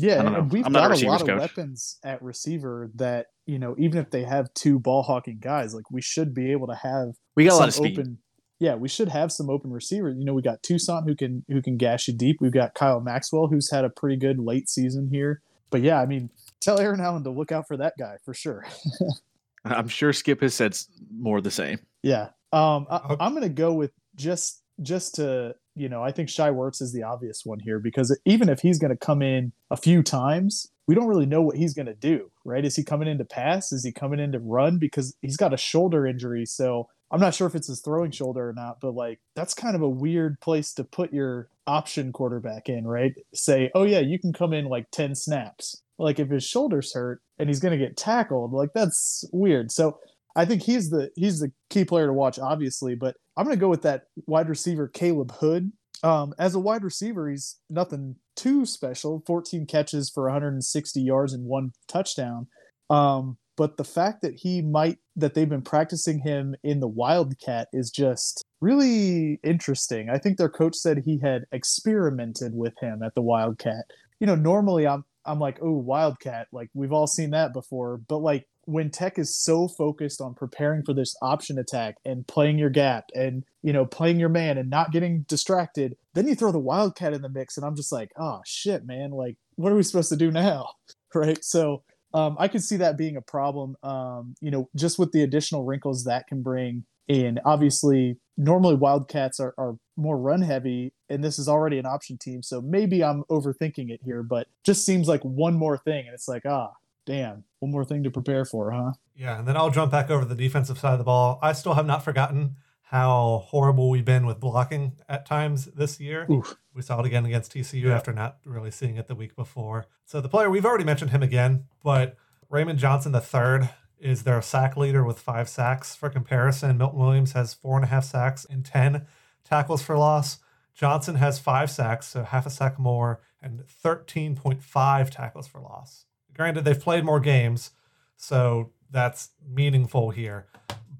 Yeah, 0.00 0.20
and 0.36 0.50
we've 0.52 0.64
I'm 0.66 0.72
not 0.72 0.86
a 0.90 0.94
got 0.94 1.02
a, 1.02 1.06
lot 1.06 1.20
of 1.20 1.26
coach. 1.26 1.38
weapons 1.40 1.98
at 2.04 2.22
receiver 2.22 2.90
that 2.96 3.26
you 3.46 3.58
know, 3.58 3.74
even 3.78 3.98
if 3.98 4.10
they 4.10 4.24
have 4.24 4.52
two 4.54 4.78
ball 4.78 5.02
hawking 5.02 5.38
guys, 5.40 5.74
like 5.74 5.90
we 5.90 6.00
should 6.02 6.32
be 6.34 6.52
able 6.52 6.66
to 6.68 6.74
have 6.74 7.14
we 7.36 7.44
got 7.44 7.54
a 7.54 7.56
lot 7.56 7.68
of 7.68 7.74
speed. 7.74 7.98
open. 7.98 8.18
Yeah, 8.58 8.74
we 8.74 8.88
should 8.88 9.08
have 9.08 9.32
some 9.32 9.48
open 9.48 9.70
receivers. 9.72 10.16
You 10.18 10.24
know, 10.24 10.34
we 10.34 10.42
got 10.42 10.62
Tucson 10.62 11.04
who 11.06 11.14
can 11.16 11.44
who 11.48 11.62
can 11.62 11.76
gash 11.76 12.08
you 12.08 12.14
deep. 12.14 12.36
We've 12.40 12.52
got 12.52 12.74
Kyle 12.74 13.00
Maxwell 13.00 13.46
who's 13.48 13.70
had 13.70 13.84
a 13.84 13.90
pretty 13.90 14.16
good 14.16 14.38
late 14.38 14.68
season 14.68 15.08
here. 15.10 15.40
But 15.70 15.82
yeah, 15.82 16.00
I 16.00 16.06
mean, 16.06 16.30
tell 16.60 16.78
Aaron 16.78 17.00
Allen 17.00 17.24
to 17.24 17.30
look 17.30 17.52
out 17.52 17.66
for 17.68 17.76
that 17.78 17.94
guy 17.98 18.16
for 18.24 18.34
sure. 18.34 18.66
I'm 19.64 19.88
sure 19.88 20.12
Skip 20.12 20.40
has 20.40 20.54
said 20.54 20.72
s- 20.72 20.88
more 21.16 21.40
the 21.40 21.50
same. 21.50 21.78
Yeah. 22.02 22.28
Um, 22.52 22.86
I, 22.90 23.16
I'm 23.20 23.32
going 23.32 23.42
to 23.42 23.48
go 23.48 23.72
with 23.72 23.92
just 24.16 24.62
just 24.82 25.16
to 25.16 25.54
you 25.80 25.88
know 25.88 26.02
I 26.02 26.12
think 26.12 26.28
Shai 26.28 26.50
Werts 26.50 26.82
is 26.82 26.92
the 26.92 27.02
obvious 27.02 27.42
one 27.44 27.58
here 27.58 27.78
because 27.78 28.16
even 28.26 28.48
if 28.48 28.60
he's 28.60 28.78
going 28.78 28.90
to 28.90 28.96
come 28.96 29.22
in 29.22 29.52
a 29.70 29.76
few 29.76 30.02
times, 30.02 30.68
we 30.86 30.94
don't 30.94 31.06
really 31.06 31.26
know 31.26 31.40
what 31.40 31.56
he's 31.56 31.72
going 31.72 31.86
to 31.86 31.94
do. 31.94 32.30
Right? 32.44 32.64
Is 32.64 32.76
he 32.76 32.84
coming 32.84 33.08
in 33.08 33.18
to 33.18 33.24
pass? 33.24 33.72
Is 33.72 33.84
he 33.84 33.90
coming 33.90 34.20
in 34.20 34.32
to 34.32 34.38
run? 34.38 34.78
Because 34.78 35.16
he's 35.22 35.38
got 35.38 35.54
a 35.54 35.56
shoulder 35.56 36.06
injury, 36.06 36.44
so 36.44 36.88
I'm 37.10 37.20
not 37.20 37.34
sure 37.34 37.46
if 37.46 37.54
it's 37.54 37.68
his 37.68 37.80
throwing 37.80 38.10
shoulder 38.10 38.50
or 38.50 38.52
not. 38.52 38.80
But 38.80 38.94
like 38.94 39.20
that's 39.34 39.54
kind 39.54 39.74
of 39.74 39.82
a 39.82 39.88
weird 39.88 40.38
place 40.40 40.74
to 40.74 40.84
put 40.84 41.12
your 41.12 41.48
option 41.66 42.12
quarterback 42.12 42.68
in, 42.68 42.86
right? 42.86 43.14
Say, 43.32 43.70
oh 43.74 43.84
yeah, 43.84 44.00
you 44.00 44.18
can 44.18 44.34
come 44.34 44.52
in 44.52 44.66
like 44.66 44.90
ten 44.90 45.14
snaps. 45.14 45.82
Like 45.98 46.18
if 46.18 46.28
his 46.28 46.44
shoulder's 46.44 46.92
hurt 46.92 47.22
and 47.38 47.48
he's 47.48 47.60
going 47.60 47.78
to 47.78 47.84
get 47.84 47.96
tackled, 47.96 48.52
like 48.52 48.72
that's 48.74 49.24
weird. 49.32 49.70
So 49.70 49.98
I 50.36 50.44
think 50.44 50.62
he's 50.62 50.90
the 50.90 51.10
he's 51.16 51.40
the 51.40 51.52
key 51.70 51.84
player 51.84 52.06
to 52.06 52.12
watch, 52.12 52.38
obviously. 52.38 52.94
But 52.94 53.16
I'm 53.36 53.44
going 53.44 53.56
to 53.56 53.60
go 53.60 53.68
with 53.68 53.82
that 53.82 54.04
wide 54.26 54.48
receiver 54.48 54.88
Khaleb 54.88 55.32
Hood. 55.32 55.72
Um, 56.02 56.32
as 56.38 56.54
a 56.54 56.60
wide 56.60 56.82
receiver, 56.82 57.28
he's 57.28 57.56
nothing 57.68 58.16
too 58.36 58.64
special. 58.64 59.22
14 59.26 59.66
catches 59.66 60.08
for 60.08 60.24
160 60.24 61.00
yards 61.00 61.34
and 61.34 61.44
one 61.44 61.72
touchdown. 61.88 62.46
Um, 62.88 63.36
but 63.56 63.76
the 63.76 63.84
fact 63.84 64.22
that 64.22 64.34
he 64.36 64.62
might 64.62 64.96
that 65.16 65.34
they've 65.34 65.48
been 65.48 65.60
practicing 65.60 66.20
him 66.20 66.54
in 66.64 66.80
the 66.80 66.88
Wildcat 66.88 67.68
is 67.72 67.90
just 67.90 68.42
really 68.62 69.38
interesting. 69.44 70.08
I 70.08 70.16
think 70.16 70.38
their 70.38 70.48
coach 70.48 70.74
said 70.76 71.02
he 71.04 71.18
had 71.18 71.44
experimented 71.52 72.54
with 72.54 72.72
him 72.80 73.02
at 73.02 73.14
the 73.14 73.20
Wildcat. 73.20 73.84
You 74.18 74.26
know, 74.26 74.34
normally 74.34 74.86
I'm 74.86 75.04
I'm 75.26 75.38
like, 75.38 75.58
oh, 75.60 75.72
Wildcat, 75.72 76.48
like 76.52 76.70
we've 76.72 76.92
all 76.92 77.06
seen 77.06 77.30
that 77.30 77.52
before. 77.52 77.98
But 77.98 78.18
like 78.18 78.46
when 78.70 78.90
Tech 78.90 79.18
is 79.18 79.34
so 79.34 79.66
focused 79.68 80.20
on 80.20 80.34
preparing 80.34 80.82
for 80.82 80.94
this 80.94 81.16
option 81.20 81.58
attack 81.58 81.96
and 82.04 82.26
playing 82.26 82.58
your 82.58 82.70
gap 82.70 83.06
and 83.14 83.44
you 83.62 83.72
know 83.72 83.84
playing 83.84 84.20
your 84.20 84.28
man 84.28 84.56
and 84.58 84.70
not 84.70 84.92
getting 84.92 85.22
distracted, 85.22 85.96
then 86.14 86.28
you 86.28 86.34
throw 86.34 86.52
the 86.52 86.58
Wildcat 86.58 87.12
in 87.12 87.22
the 87.22 87.28
mix, 87.28 87.56
and 87.56 87.66
I'm 87.66 87.76
just 87.76 87.92
like, 87.92 88.12
oh 88.16 88.40
shit, 88.46 88.86
man, 88.86 89.10
like 89.10 89.36
what 89.56 89.72
are 89.72 89.76
we 89.76 89.82
supposed 89.82 90.10
to 90.10 90.16
do 90.16 90.30
now, 90.30 90.68
right? 91.14 91.42
So 91.44 91.82
um, 92.14 92.36
I 92.38 92.48
could 92.48 92.62
see 92.62 92.76
that 92.76 92.96
being 92.96 93.16
a 93.16 93.22
problem. 93.22 93.76
Um, 93.82 94.34
you 94.40 94.50
know, 94.50 94.68
just 94.76 94.98
with 94.98 95.12
the 95.12 95.22
additional 95.22 95.64
wrinkles 95.64 96.04
that 96.04 96.26
can 96.26 96.42
bring 96.42 96.84
in. 97.08 97.40
Obviously, 97.44 98.18
normally 98.36 98.76
Wildcats 98.76 99.40
are, 99.40 99.52
are 99.58 99.76
more 99.96 100.16
run 100.16 100.42
heavy, 100.42 100.92
and 101.08 101.22
this 101.22 101.38
is 101.38 101.48
already 101.48 101.78
an 101.78 101.86
option 101.86 102.16
team. 102.16 102.42
So 102.42 102.60
maybe 102.60 103.02
I'm 103.02 103.24
overthinking 103.24 103.90
it 103.90 104.00
here, 104.04 104.22
but 104.22 104.46
just 104.64 104.86
seems 104.86 105.08
like 105.08 105.22
one 105.22 105.54
more 105.54 105.76
thing, 105.76 106.06
and 106.06 106.14
it's 106.14 106.28
like, 106.28 106.46
ah, 106.46 106.70
damn, 107.06 107.44
one 107.58 107.70
more 107.72 107.84
thing 107.84 108.02
to 108.04 108.10
prepare 108.10 108.44
for, 108.44 108.70
huh? 108.70 108.92
Yeah, 109.14 109.38
and 109.38 109.46
then 109.48 109.56
I'll 109.56 109.70
jump 109.70 109.90
back 109.92 110.10
over 110.10 110.24
the 110.24 110.34
defensive 110.34 110.78
side 110.78 110.92
of 110.92 110.98
the 110.98 111.04
ball. 111.04 111.38
I 111.42 111.52
still 111.52 111.74
have 111.74 111.86
not 111.86 112.04
forgotten 112.04 112.56
how 112.82 113.44
horrible 113.46 113.88
we've 113.88 114.04
been 114.04 114.26
with 114.26 114.40
blocking 114.40 114.92
at 115.08 115.24
times 115.26 115.66
this 115.66 116.00
year. 116.00 116.26
Oof. 116.30 116.56
We 116.74 116.82
saw 116.82 116.98
it 117.00 117.06
again 117.06 117.24
against 117.24 117.52
TCU 117.52 117.88
Yeah. 117.88 117.94
after 117.96 118.12
not 118.12 118.38
really 118.44 118.70
seeing 118.70 118.96
it 118.96 119.06
the 119.06 119.14
week 119.14 119.36
before. 119.36 119.86
So 120.06 120.20
the 120.20 120.28
player 120.28 120.50
we've 120.50 120.66
already 120.66 120.84
mentioned 120.84 121.10
him 121.12 121.22
again, 121.22 121.64
but 121.84 122.16
Raymond 122.48 122.78
Johnson 122.80 123.14
III 123.14 123.68
is 124.00 124.22
their 124.24 124.42
sack 124.42 124.76
leader 124.76 125.04
with 125.04 125.20
five 125.20 125.48
sacks. 125.48 125.94
For 125.94 126.10
comparison, 126.10 126.78
Milton 126.78 126.98
Williams 126.98 127.32
has 127.32 127.54
four 127.54 127.76
and 127.76 127.84
a 127.84 127.88
half 127.88 128.04
sacks 128.04 128.44
and 128.48 128.64
ten 128.64 129.06
tackles 129.44 129.82
for 129.82 129.96
loss. 129.96 130.38
Johnson 130.74 131.16
has 131.16 131.38
five 131.38 131.70
sacks, 131.70 132.08
so 132.08 132.24
half 132.24 132.46
a 132.46 132.50
sack 132.50 132.78
more, 132.78 133.20
and 133.42 133.60
13.5 133.66 135.10
tackles 135.10 135.46
for 135.46 135.60
loss. 135.60 136.06
Granted, 136.34 136.64
they've 136.64 136.80
played 136.80 137.04
more 137.04 137.20
games, 137.20 137.70
so 138.16 138.70
that's 138.90 139.30
meaningful 139.48 140.10
here. 140.10 140.46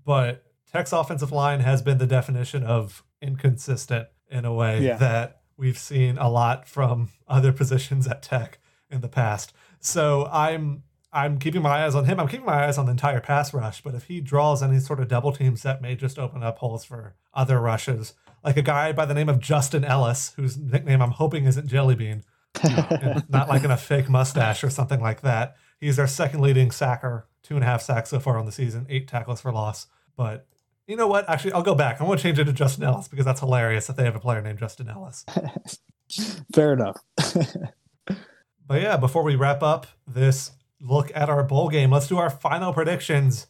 But 0.05 0.45
Tech's 0.71 0.93
offensive 0.93 1.33
line 1.33 1.61
has 1.61 1.83
been 1.83 1.99
the 1.99 2.07
definition 2.07 2.63
of 2.65 3.03
inconsistent 3.21 4.09
in 4.31 4.45
a 4.45 4.53
way 4.55 4.81
Yeah. 4.83 4.97
that 4.97 5.41
we've 5.57 5.79
seen 5.79 6.17
a 6.19 6.29
lot 6.29 6.69
from 6.69 7.11
other 7.29 7.53
positions 7.53 8.07
at 8.07 8.23
Tech 8.23 8.59
in 8.91 9.01
the 9.01 9.09
past. 9.09 9.53
So 9.81 10.27
I'm 10.33 10.83
I'm 11.13 11.39
keeping 11.41 11.63
my 11.63 11.85
eyes 11.85 11.97
on 11.97 12.05
him. 12.05 12.21
I'm 12.21 12.29
keeping 12.29 12.47
my 12.47 12.67
eyes 12.67 12.79
on 12.79 12.87
the 12.87 12.93
entire 12.93 13.19
pass 13.21 13.53
rush. 13.53 13.83
But 13.83 13.97
if 13.97 14.05
he 14.05 14.21
draws 14.21 14.63
any 14.63 14.79
sort 14.79 15.01
of 15.01 15.09
double 15.09 15.33
teams, 15.33 15.63
that 15.65 15.83
may 15.83 15.97
just 15.97 16.21
open 16.21 16.45
up 16.45 16.59
holes 16.59 16.85
for 16.85 17.17
other 17.35 17.59
rushes. 17.61 18.15
Like 18.45 18.57
a 18.57 18.63
guy 18.63 18.93
by 18.93 19.07
the 19.07 19.15
name 19.15 19.29
of 19.29 19.41
Justin 19.41 19.85
Ellis, 19.85 20.33
whose 20.37 20.57
nickname 20.57 21.03
I'm 21.03 21.11
hoping 21.11 21.47
isn't 21.47 21.67
Jellybean, 21.69 22.23
and 22.63 23.25
not 23.31 23.49
like 23.49 23.65
in 23.65 23.71
a 23.71 23.77
fake 23.77 24.09
mustache 24.09 24.63
or 24.65 24.71
something 24.71 25.01
like 25.01 25.23
that. 25.23 25.57
He's 25.81 25.99
our 25.99 26.07
second 26.07 26.41
leading 26.41 26.71
sacker, 26.71 27.27
two 27.43 27.55
and 27.55 27.65
a 27.65 27.67
half 27.67 27.83
sacks 27.83 28.11
so 28.11 28.21
far 28.21 28.39
on 28.39 28.47
the 28.47 28.53
season, 28.53 28.87
eight 28.89 29.09
tackles 29.09 29.41
for 29.41 29.53
loss. 29.53 29.87
But 30.17 30.47
you 30.87 30.97
know 30.97 31.07
what? 31.07 31.29
Actually, 31.29 31.53
I'll 31.53 31.63
go 31.63 31.75
back. 31.75 32.01
I 32.01 32.05
want 32.05 32.21
to 32.21 32.23
change 32.23 32.39
it 32.39 32.45
to 32.45 32.53
Justin 32.53 32.85
Ellis 32.85 33.09
because 33.09 33.25
that's 33.25 33.41
hilarious 33.41 33.87
that 33.87 33.97
they 33.97 34.05
have 34.05 34.17
a 34.17 34.21
player 34.21 34.43
named 34.43 34.59
Justin 34.59 34.89
Ellis. 34.89 35.25
Fair 36.53 36.73
enough. 36.73 37.01
But 38.71 38.83
yeah, 38.83 38.99
before 38.99 39.25
we 39.25 39.35
wrap 39.35 39.65
up 39.65 39.89
this 40.07 40.53
look 40.81 41.11
at 41.13 41.29
our 41.29 41.43
bowl 41.43 41.69
game, 41.71 41.91
let's 41.91 42.07
do 42.07 42.19
our 42.19 42.31
final 42.31 42.73
predictions. 42.73 43.49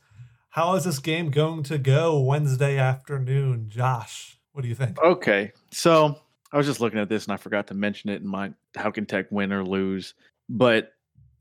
How 0.48 0.76
is 0.76 0.84
this 0.84 0.98
game 0.98 1.30
going 1.30 1.62
to 1.64 1.76
go 1.76 2.18
Wednesday 2.18 2.78
afternoon? 2.78 3.66
Josh, 3.68 4.38
what 4.52 4.62
do 4.62 4.68
you 4.68 4.74
think? 4.74 4.98
Okay, 4.98 5.52
so 5.70 6.18
I 6.52 6.56
was 6.56 6.66
just 6.66 6.80
looking 6.80 6.98
at 6.98 7.08
this 7.08 7.24
and 7.24 7.32
I 7.32 7.36
forgot 7.36 7.68
to 7.68 7.74
mention 7.74 8.10
it 8.10 8.22
in 8.22 8.28
my 8.28 8.52
how 8.74 8.90
can 8.90 9.06
Tech 9.06 9.26
win 9.30 9.52
or 9.52 9.64
lose. 9.64 10.14
But 10.48 10.92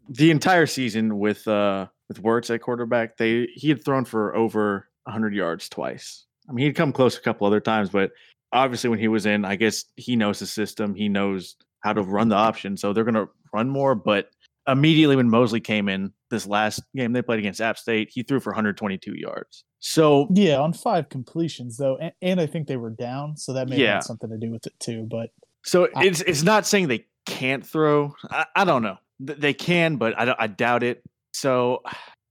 the 0.08 0.32
entire 0.32 0.66
season 0.66 1.20
with 1.20 1.48
uh 1.48 1.88
with 2.08 2.22
Werts 2.24 2.54
at 2.54 2.62
quarterback, 2.62 3.18
they 3.18 3.48
he 3.54 3.70
had 3.70 3.84
thrown 3.84 4.06
for 4.06 4.36
over 4.36 4.88
100 5.04 5.34
yards 5.34 5.70
twice. 5.70 6.26
I 6.48 6.52
mean, 6.52 6.66
he'd 6.66 6.76
come 6.76 6.92
close 6.92 7.18
a 7.18 7.22
couple 7.22 7.46
other 7.46 7.60
times, 7.60 7.90
but 7.90 8.12
obviously 8.52 8.90
when 8.90 9.00
he 9.00 9.08
was 9.08 9.26
in, 9.26 9.46
I 9.46 9.56
guess 9.56 9.86
he 9.96 10.16
knows 10.16 10.40
the 10.40 10.48
system. 10.48 10.96
He 10.96 11.10
knows 11.10 11.56
how 11.82 11.94
to 11.94 12.02
run 12.02 12.30
the 12.30 12.36
option, 12.36 12.76
so 12.78 12.92
they're 12.92 13.04
going 13.04 13.14
to 13.16 13.30
run 13.54 13.70
more. 13.70 13.96
But 13.96 14.32
immediately 14.72 15.16
when 15.16 15.30
Mosley 15.30 15.60
came 15.60 15.90
in 15.90 16.14
this 16.30 16.46
last 16.48 16.82
game 16.96 17.14
they 17.14 17.22
played 17.22 17.40
against 17.40 17.60
App 17.62 17.78
State, 17.78 18.10
he 18.12 18.24
threw 18.24 18.40
for 18.40 18.52
122 18.52 19.16
yards. 19.16 19.64
So 19.80 20.28
Yeah, 20.34 20.58
on 20.60 20.74
five 20.74 21.10
completions 21.10 21.78
though, 21.78 21.98
and, 21.98 22.12
and 22.22 22.40
I 22.42 22.46
think 22.46 22.68
they 22.68 22.78
were 22.78 22.90
down, 22.92 23.38
so 23.38 23.54
that 23.54 23.68
may 23.70 23.76
have 23.76 23.82
Yeah. 23.82 23.94
had 23.96 24.04
something 24.04 24.30
to 24.30 24.38
do 24.38 24.52
with 24.52 24.66
it 24.68 24.74
too. 24.80 25.08
But 25.10 25.32
So 25.64 25.88
I- 25.96 26.06
it's 26.06 26.22
it's 26.22 26.44
not 26.44 26.66
saying 26.66 26.88
they 26.88 27.06
can't 27.26 27.66
throw. 27.66 28.14
I, 28.30 28.46
I 28.56 28.66
don't 28.66 28.82
know. 28.84 28.98
They 29.20 29.54
can, 29.54 29.98
but 29.98 30.18
I, 30.20 30.26
don't- 30.26 30.40
I 30.40 30.48
doubt 30.48 30.84
it. 30.84 31.04
So 31.34 31.82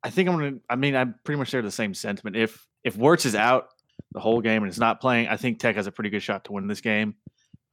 I 0.02 0.10
think 0.10 0.28
I'm 0.28 0.36
gonna. 0.38 0.56
I 0.70 0.76
mean, 0.76 0.94
I 0.96 1.04
pretty 1.24 1.38
much 1.38 1.48
share 1.48 1.62
the 1.62 1.70
same 1.70 1.94
sentiment. 1.94 2.36
If 2.36 2.66
if 2.84 2.96
Werts 2.96 3.26
is 3.26 3.34
out 3.34 3.68
the 4.12 4.20
whole 4.20 4.40
game 4.40 4.62
and 4.62 4.70
is 4.70 4.78
not 4.78 5.00
playing, 5.00 5.28
I 5.28 5.36
think 5.36 5.58
Tech 5.58 5.76
has 5.76 5.86
a 5.86 5.92
pretty 5.92 6.10
good 6.10 6.22
shot 6.22 6.44
to 6.44 6.52
win 6.52 6.66
this 6.66 6.80
game. 6.80 7.14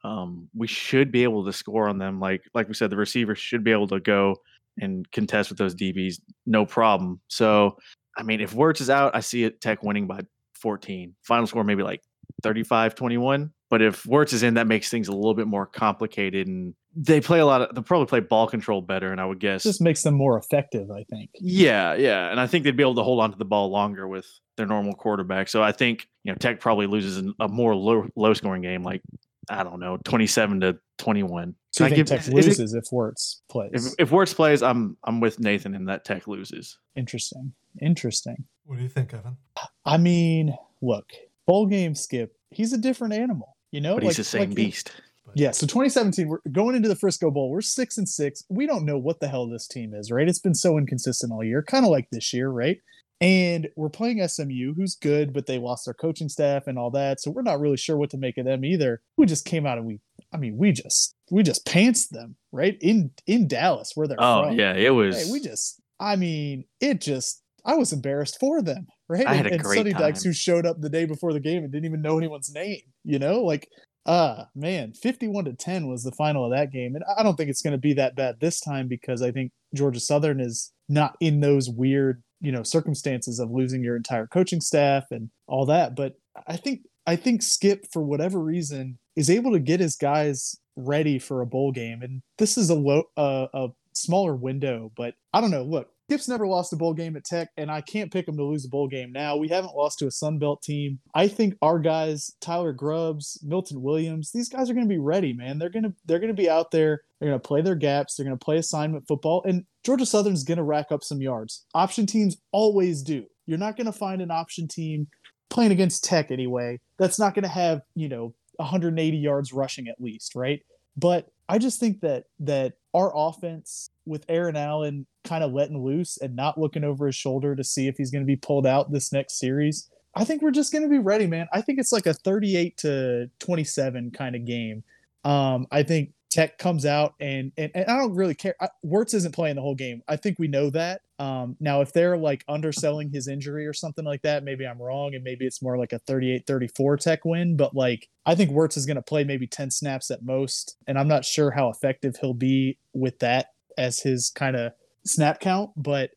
Um, 0.04 0.50
we 0.54 0.68
should 0.68 1.12
be 1.12 1.24
able 1.24 1.46
to 1.46 1.54
score 1.54 1.88
on 1.90 1.98
them. 1.98 2.20
Like 2.20 2.44
like 2.54 2.68
we 2.68 2.74
said, 2.76 2.90
the 2.90 2.98
receivers 2.98 3.40
should 3.40 3.64
be 3.64 3.72
able 3.72 3.88
to 3.88 4.00
go 4.00 4.38
and 4.78 5.10
contest 5.12 5.50
with 5.50 5.58
those 5.58 5.76
DBs, 5.76 6.16
no 6.46 6.66
problem. 6.66 7.22
So 7.28 7.78
I 8.18 8.24
mean, 8.24 8.42
if 8.42 8.54
Werts 8.54 8.82
is 8.82 8.90
out, 8.90 9.16
I 9.16 9.20
see 9.20 9.44
it 9.44 9.62
Tech 9.62 9.84
winning 9.84 10.08
by 10.08 10.22
14. 10.56 11.16
Final 11.24 11.48
score 11.48 11.64
maybe 11.64 11.84
like 11.84 12.02
35 12.44 12.96
21. 12.96 13.52
But 13.70 13.82
if 13.82 14.04
Werts 14.04 14.32
is 14.32 14.44
in, 14.44 14.54
that 14.54 14.68
makes 14.68 14.90
things 14.90 15.08
a 15.08 15.12
little 15.12 15.34
bit 15.34 15.48
more 15.48 15.66
complicated. 15.66 16.48
And 16.48 16.76
they 16.96 17.20
play 17.20 17.40
a 17.40 17.46
lot 17.46 17.62
of, 17.62 17.74
they'll 17.74 17.84
probably 17.84 18.06
play 18.06 18.20
ball 18.20 18.48
control 18.48 18.82
better. 18.82 19.12
And 19.12 19.20
I 19.20 19.26
would 19.26 19.40
guess, 19.40 19.64
just 19.64 19.82
makes 19.82 20.04
them 20.04 20.14
more 20.14 20.38
effective, 20.38 20.92
I 20.92 21.04
think. 21.10 21.32
yeah, 21.34 21.96
yeah. 21.96 22.30
And 22.30 22.40
I 22.40 22.48
think 22.48 22.64
they'd 22.64 22.78
be 22.78 22.84
able 22.84 22.96
to 22.96 23.04
hold 23.04 23.22
on 23.22 23.32
to 23.32 23.38
the 23.38 23.46
ball 23.46 23.70
longer 23.70 24.08
with 24.08 24.28
their 24.56 24.68
normal 24.68 24.94
quarterback. 24.94 25.50
So 25.50 25.64
I 25.64 25.72
think, 25.72 26.08
you 26.24 26.32
know, 26.32 26.38
Tech 26.38 26.60
probably 26.60 26.88
loses 26.88 27.22
a 27.40 27.48
more 27.48 27.76
low, 27.76 28.08
low 28.16 28.34
scoring 28.34 28.62
game, 28.62 28.84
like, 28.84 29.02
I 29.50 29.64
don't 29.64 29.80
know, 29.80 29.98
27 30.04 30.62
to 30.62 30.78
21. 30.98 31.56
So 31.72 31.84
you 31.84 31.86
I 31.86 31.90
think 31.90 31.98
give- 31.98 32.08
Tech 32.08 32.20
is 32.22 32.28
it- 32.30 32.34
loses 32.36 32.74
if 32.74 32.86
Werts 32.92 33.42
plays? 33.50 33.72
If, 33.74 33.94
if 34.00 34.10
Werts 34.12 34.34
plays, 34.36 34.62
I'm 34.64 34.98
I'm 35.04 35.20
with 35.20 35.40
Nathan 35.40 35.76
in 35.76 35.86
that 35.86 36.06
Tech 36.06 36.28
loses. 36.28 36.78
Interesting. 36.96 37.54
Interesting. 37.82 38.46
What 38.66 38.78
do 38.78 38.84
you 38.84 38.90
think, 38.90 39.14
Evan? 39.14 39.38
I 39.86 39.98
mean, 39.98 40.56
look, 40.82 41.12
bowl 41.46 41.66
game 41.68 41.94
skip, 41.96 42.36
he's 42.50 42.74
a 42.74 42.78
different 42.78 43.14
animal. 43.14 43.56
You 43.72 43.82
know, 43.82 43.96
But 43.96 44.04
he's 44.06 44.18
the 44.18 44.24
same 44.24 44.50
like- 44.50 44.56
beast. 44.56 44.92
Yeah, 45.34 45.52
so 45.52 45.66
2017, 45.66 46.28
we're 46.30 46.38
going 46.52 46.76
into 46.76 46.88
the 46.88 46.96
Frisco 46.96 47.30
Bowl. 47.30 47.50
We're 47.50 47.60
six 47.60 47.98
and 47.98 48.08
six. 48.08 48.44
We 48.48 48.68
don't 48.68 48.86
know 48.86 48.98
what 48.98 49.20
the 49.20 49.28
hell 49.28 49.50
this 49.50 49.68
team 49.68 49.94
is, 49.94 50.10
right? 50.12 50.30
It's 50.30 50.40
been 50.40 50.54
so 50.56 50.78
inconsistent 50.78 51.34
all 51.34 51.44
year, 51.44 51.62
kind 51.62 51.84
of 51.84 51.92
like 51.92 52.08
this 52.12 52.32
year, 52.32 52.48
right? 52.50 52.80
And 53.26 53.70
we're 53.76 53.90
playing 53.90 54.26
SMU, 54.28 54.74
who's 54.76 54.96
good, 54.96 55.34
but 55.34 55.48
they 55.48 55.58
lost 55.58 55.86
their 55.86 55.94
coaching 55.96 56.30
staff 56.30 56.68
and 56.68 56.78
all 56.78 56.92
that. 56.92 57.20
So 57.20 57.32
we're 57.32 57.42
not 57.42 57.60
really 57.60 57.78
sure 57.78 57.98
what 57.98 58.12
to 58.12 58.18
make 58.18 58.38
of 58.38 58.46
them 58.46 58.64
either. 58.64 59.02
We 59.18 59.26
just 59.26 59.46
came 59.46 59.66
out 59.66 59.78
and 59.80 59.88
we, 59.88 60.00
I 60.32 60.38
mean, 60.38 60.58
we 60.58 60.72
just 60.72 61.16
we 61.32 61.42
just 61.42 61.66
pantsed 61.66 62.10
them, 62.10 62.36
right? 62.52 62.78
In 62.82 63.12
in 63.26 63.48
Dallas, 63.48 63.92
where 63.96 64.08
they're 64.08 64.18
Oh, 64.20 64.44
from. 64.44 64.60
yeah. 64.60 64.74
It 64.76 64.92
was. 64.92 65.26
Hey, 65.26 65.32
we 65.32 65.40
just, 65.40 65.82
I 66.00 66.16
mean, 66.18 66.66
it 66.80 67.02
just, 67.02 67.42
I 67.66 67.76
was 67.76 67.92
embarrassed 67.94 68.38
for 68.40 68.62
them, 68.62 68.86
right? 69.10 69.26
I 69.26 69.34
had 69.34 69.46
and, 69.48 69.54
a 69.54 69.56
and 69.56 69.64
great 69.64 69.78
Sonny 69.78 69.94
Dykes, 69.94 70.24
who 70.24 70.32
showed 70.34 70.66
up 70.68 70.80
the 70.80 70.90
day 70.90 71.06
before 71.06 71.34
the 71.34 71.40
game 71.40 71.64
and 71.64 71.72
didn't 71.72 71.86
even 71.86 72.02
know 72.04 72.18
anyone's 72.20 72.54
name, 72.54 72.82
you 73.04 73.18
know, 73.18 73.42
like, 73.42 73.68
uh 74.06 74.44
man, 74.54 74.94
51 74.94 75.46
to 75.46 75.54
10 75.54 75.88
was 75.88 76.04
the 76.04 76.12
final 76.12 76.46
of 76.46 76.52
that 76.52 76.72
game. 76.72 76.94
And 76.96 77.04
I 77.18 77.24
don't 77.24 77.36
think 77.36 77.50
it's 77.50 77.64
going 77.64 77.72
to 77.72 77.80
be 77.80 77.94
that 77.94 78.16
bad 78.16 78.36
this 78.40 78.60
time 78.60 78.88
because 78.88 79.24
I 79.24 79.32
think 79.32 79.52
Georgia 79.74 80.00
Southern 80.00 80.40
is 80.40 80.72
not 80.88 81.16
in 81.20 81.40
those 81.40 81.72
weird, 81.72 82.22
you 82.42 82.52
know, 82.52 82.64
circumstances 82.64 83.40
of 83.40 83.52
losing 83.52 83.84
your 83.84 83.96
entire 83.96 84.28
coaching 84.28 84.62
staff 84.62 85.06
and 85.12 85.30
all 85.48 85.66
that. 85.66 85.96
But 85.96 86.16
I 86.48 86.58
think, 86.58 86.82
I 87.08 87.16
think 87.16 87.42
Skip, 87.42 87.86
for 87.92 88.04
whatever 88.04 88.40
reason, 88.40 88.98
is 89.16 89.30
able 89.30 89.52
to 89.54 89.60
get 89.60 89.80
his 89.80 89.96
guys 89.96 90.56
ready 90.76 91.20
for 91.20 91.42
a 91.42 91.46
bowl 91.46 91.72
game. 91.72 92.02
And 92.02 92.22
this 92.38 92.58
is 92.58 92.70
a 92.70 92.76
low, 92.76 93.04
uh, 93.16 93.48
a 93.54 93.68
smaller 93.94 94.36
window, 94.36 94.92
but 94.96 95.16
I 95.34 95.42
don't 95.42 95.52
know. 95.52 95.64
Look, 95.64 95.90
Skip's 96.08 96.28
never 96.28 96.46
lost 96.46 96.72
a 96.72 96.76
bowl 96.76 96.94
game 96.94 97.16
at 97.16 97.26
Tech, 97.26 97.50
and 97.58 97.72
I 97.72 97.82
can't 97.82 98.14
pick 98.14 98.28
him 98.28 98.38
to 98.38 98.44
lose 98.44 98.64
a 98.64 98.70
bowl 98.70 98.88
game 98.88 99.12
now. 99.12 99.38
We 99.38 99.48
haven't 99.48 99.76
lost 99.76 99.98
to 100.00 100.08
a 100.08 100.12
Sun 100.12 100.38
Belt 100.38 100.62
team. 100.62 101.00
I 101.16 101.28
think 101.28 101.56
our 101.64 101.80
guys, 101.80 102.32
Tyler 102.42 102.74
Grubbs, 102.74 103.40
Milton 103.44 103.82
Williams, 103.82 104.32
these 104.32 104.48
guys 104.48 104.70
are 104.70 104.76
going 104.76 104.86
to 104.86 104.94
be 104.94 105.00
ready, 105.00 105.34
man. 105.34 105.58
They're 105.58 105.70
gonna 105.70 105.94
they're 106.06 106.20
gonna 106.20 106.34
be 106.34 106.50
out 106.50 106.70
there. 106.70 107.02
They're 107.20 107.30
gonna 107.30 107.40
play 107.40 107.62
their 107.62 107.76
gaps. 107.76 108.16
They're 108.16 108.24
gonna 108.24 108.38
play 108.38 108.58
assignment 108.58 109.08
football, 109.08 109.44
and 109.48 109.66
Georgia 109.84 110.06
Southern's 110.06 110.44
gonna 110.44 110.64
rack 110.64 110.92
up 110.92 111.04
some 111.04 111.22
yards. 111.22 111.66
Option 111.74 112.06
teams 112.06 112.38
always 112.52 113.02
do. 113.02 113.26
You're 113.48 113.58
not 113.58 113.76
gonna 113.76 113.92
find 113.92 114.22
an 114.22 114.30
option 114.30 114.68
team 114.68 115.08
playing 115.50 115.72
against 115.72 116.04
Tech 116.04 116.30
anyway. 116.30 116.80
That's 117.00 117.18
not 117.18 117.34
gonna 117.34 117.48
have 117.48 117.82
you 117.96 118.10
know 118.10 118.36
180 118.58 119.18
yards 119.18 119.54
rushing 119.54 119.88
at 119.88 120.00
least, 120.00 120.36
right? 120.36 120.62
But 120.96 121.30
I 121.50 121.58
just 121.58 121.80
think 121.80 122.02
that 122.02 122.26
that 122.42 122.74
our 122.96 123.12
offense 123.14 123.90
with 124.06 124.26
Aaron 124.30 124.56
Allen 124.56 125.06
kind 125.26 125.44
of 125.44 125.52
letting 125.52 125.84
loose 125.84 126.18
and 126.18 126.36
not 126.36 126.58
looking 126.58 126.86
over 126.86 127.08
his 127.08 127.16
shoulder 127.16 127.56
to 127.56 127.64
see 127.64 127.88
if 127.88 127.98
he's 127.98 128.10
going 128.10 128.22
to 128.22 128.28
be 128.28 128.38
pulled 128.38 128.66
out 128.66 128.92
this 128.92 129.12
next 129.12 129.38
series, 129.38 129.90
I 130.16 130.24
think 130.24 130.42
we're 130.42 130.52
just 130.52 130.72
going 130.72 130.84
to 130.84 130.90
be 130.90 131.00
ready, 131.00 131.28
man. 131.28 131.48
I 131.52 131.62
think 131.62 131.78
it's 131.78 131.92
like 131.92 132.06
a 132.06 132.14
38 132.14 132.78
to 132.78 133.30
27 133.40 134.12
kind 134.12 134.36
of 134.36 134.46
game. 134.46 134.84
Um, 135.26 135.68
I 135.72 135.84
think 135.84 136.12
Tech 136.36 136.58
comes 136.58 136.86
out 136.86 137.14
and, 137.22 137.54
and 137.58 137.72
and 137.74 137.86
I 137.86 137.98
don't 137.98 138.14
really 138.14 138.36
care. 138.36 138.56
I, 138.60 138.68
Werts 138.86 139.14
isn't 139.14 139.34
playing 139.34 139.56
the 139.56 139.62
whole 139.62 139.74
game. 139.74 140.02
I 140.10 140.18
think 140.18 140.38
we 140.38 140.50
know 140.50 140.70
that. 140.72 141.00
Um, 141.18 141.56
now 141.62 141.80
if 141.80 141.94
they're 141.94 142.18
like 142.18 142.44
underselling 142.50 143.10
his 143.10 143.30
injury 143.30 143.66
or 143.66 143.72
something 143.72 144.04
like 144.04 144.22
that, 144.24 144.44
maybe 144.44 144.68
I'm 144.68 144.82
wrong 144.82 145.16
and 145.16 145.24
maybe 145.24 145.46
it's 145.46 145.62
more 145.62 145.78
like 145.78 145.94
a 145.94 146.00
38-34 146.02 147.00
Tech 147.00 147.24
win. 147.24 147.56
But 147.56 147.74
like 147.74 148.10
I 148.26 148.36
think 148.36 148.52
Werts 148.52 148.76
is 148.76 148.86
going 148.86 148.98
to 148.98 149.02
play 149.02 149.24
maybe 149.24 149.48
10 149.48 149.72
snaps 149.72 150.12
at 150.12 150.24
most, 150.24 150.76
and 150.88 151.00
I'm 151.00 151.08
not 151.08 151.24
sure 151.24 151.52
how 151.52 151.70
effective 151.70 152.18
he'll 152.20 152.34
be 152.34 152.78
with 152.94 153.20
that 153.20 153.54
as 153.78 154.02
his 154.02 154.30
kind 154.30 154.58
of 154.58 154.74
snap 155.06 155.40
count. 155.40 155.72
But 155.78 156.10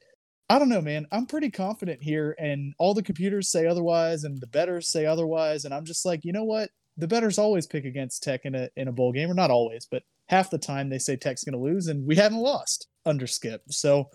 I 0.51 0.59
don't 0.59 0.69
know, 0.69 0.81
man. 0.81 1.07
I'm 1.13 1.27
pretty 1.27 1.51
confident 1.51 2.03
here, 2.03 2.35
and 2.41 2.75
all 2.79 2.93
the 2.93 3.05
computers 3.05 3.53
say 3.53 3.69
otherwise, 3.69 4.25
and 4.25 4.41
the 4.41 4.49
betters 4.49 4.89
say 4.89 5.07
otherwise, 5.07 5.65
and 5.65 5.73
I'm 5.73 5.85
just 5.85 6.05
like, 6.05 6.25
you 6.25 6.33
know 6.33 6.45
what? 6.45 6.71
The 6.99 7.09
betters 7.09 7.39
always 7.39 7.67
pick 7.67 7.85
against 7.85 8.23
Tech 8.23 8.45
in 8.45 8.55
a 8.55 8.69
in 8.77 8.89
a 8.89 8.93
bowl 8.93 9.13
game, 9.13 9.31
or 9.31 9.35
not 9.35 9.51
always, 9.51 9.87
but 9.91 10.03
half 10.27 10.51
the 10.51 10.59
time 10.59 10.89
they 10.91 10.99
say 10.99 11.17
Tech's 11.17 11.45
going 11.45 11.53
to 11.55 11.59
lose, 11.59 11.87
and 11.87 12.07
we 12.07 12.17
haven't 12.17 12.39
lost 12.39 12.89
under 13.07 13.27
Skip. 13.27 13.63
So 13.71 14.11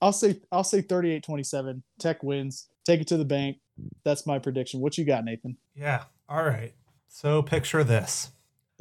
I'll 0.00 0.12
say 0.12 0.40
I'll 0.50 0.64
say 0.64 0.82
38-27. 0.82 1.82
Tech 1.98 2.22
wins. 2.22 2.66
Take 2.84 3.00
it 3.00 3.06
to 3.08 3.16
the 3.16 3.24
bank. 3.24 3.58
That's 4.04 4.26
my 4.26 4.38
prediction. 4.38 4.80
What 4.80 4.98
you 4.98 5.04
got, 5.04 5.24
Nathan? 5.24 5.56
Yeah. 5.74 6.04
All 6.28 6.42
right. 6.44 6.72
So 7.08 7.42
picture 7.42 7.84
this 7.84 8.30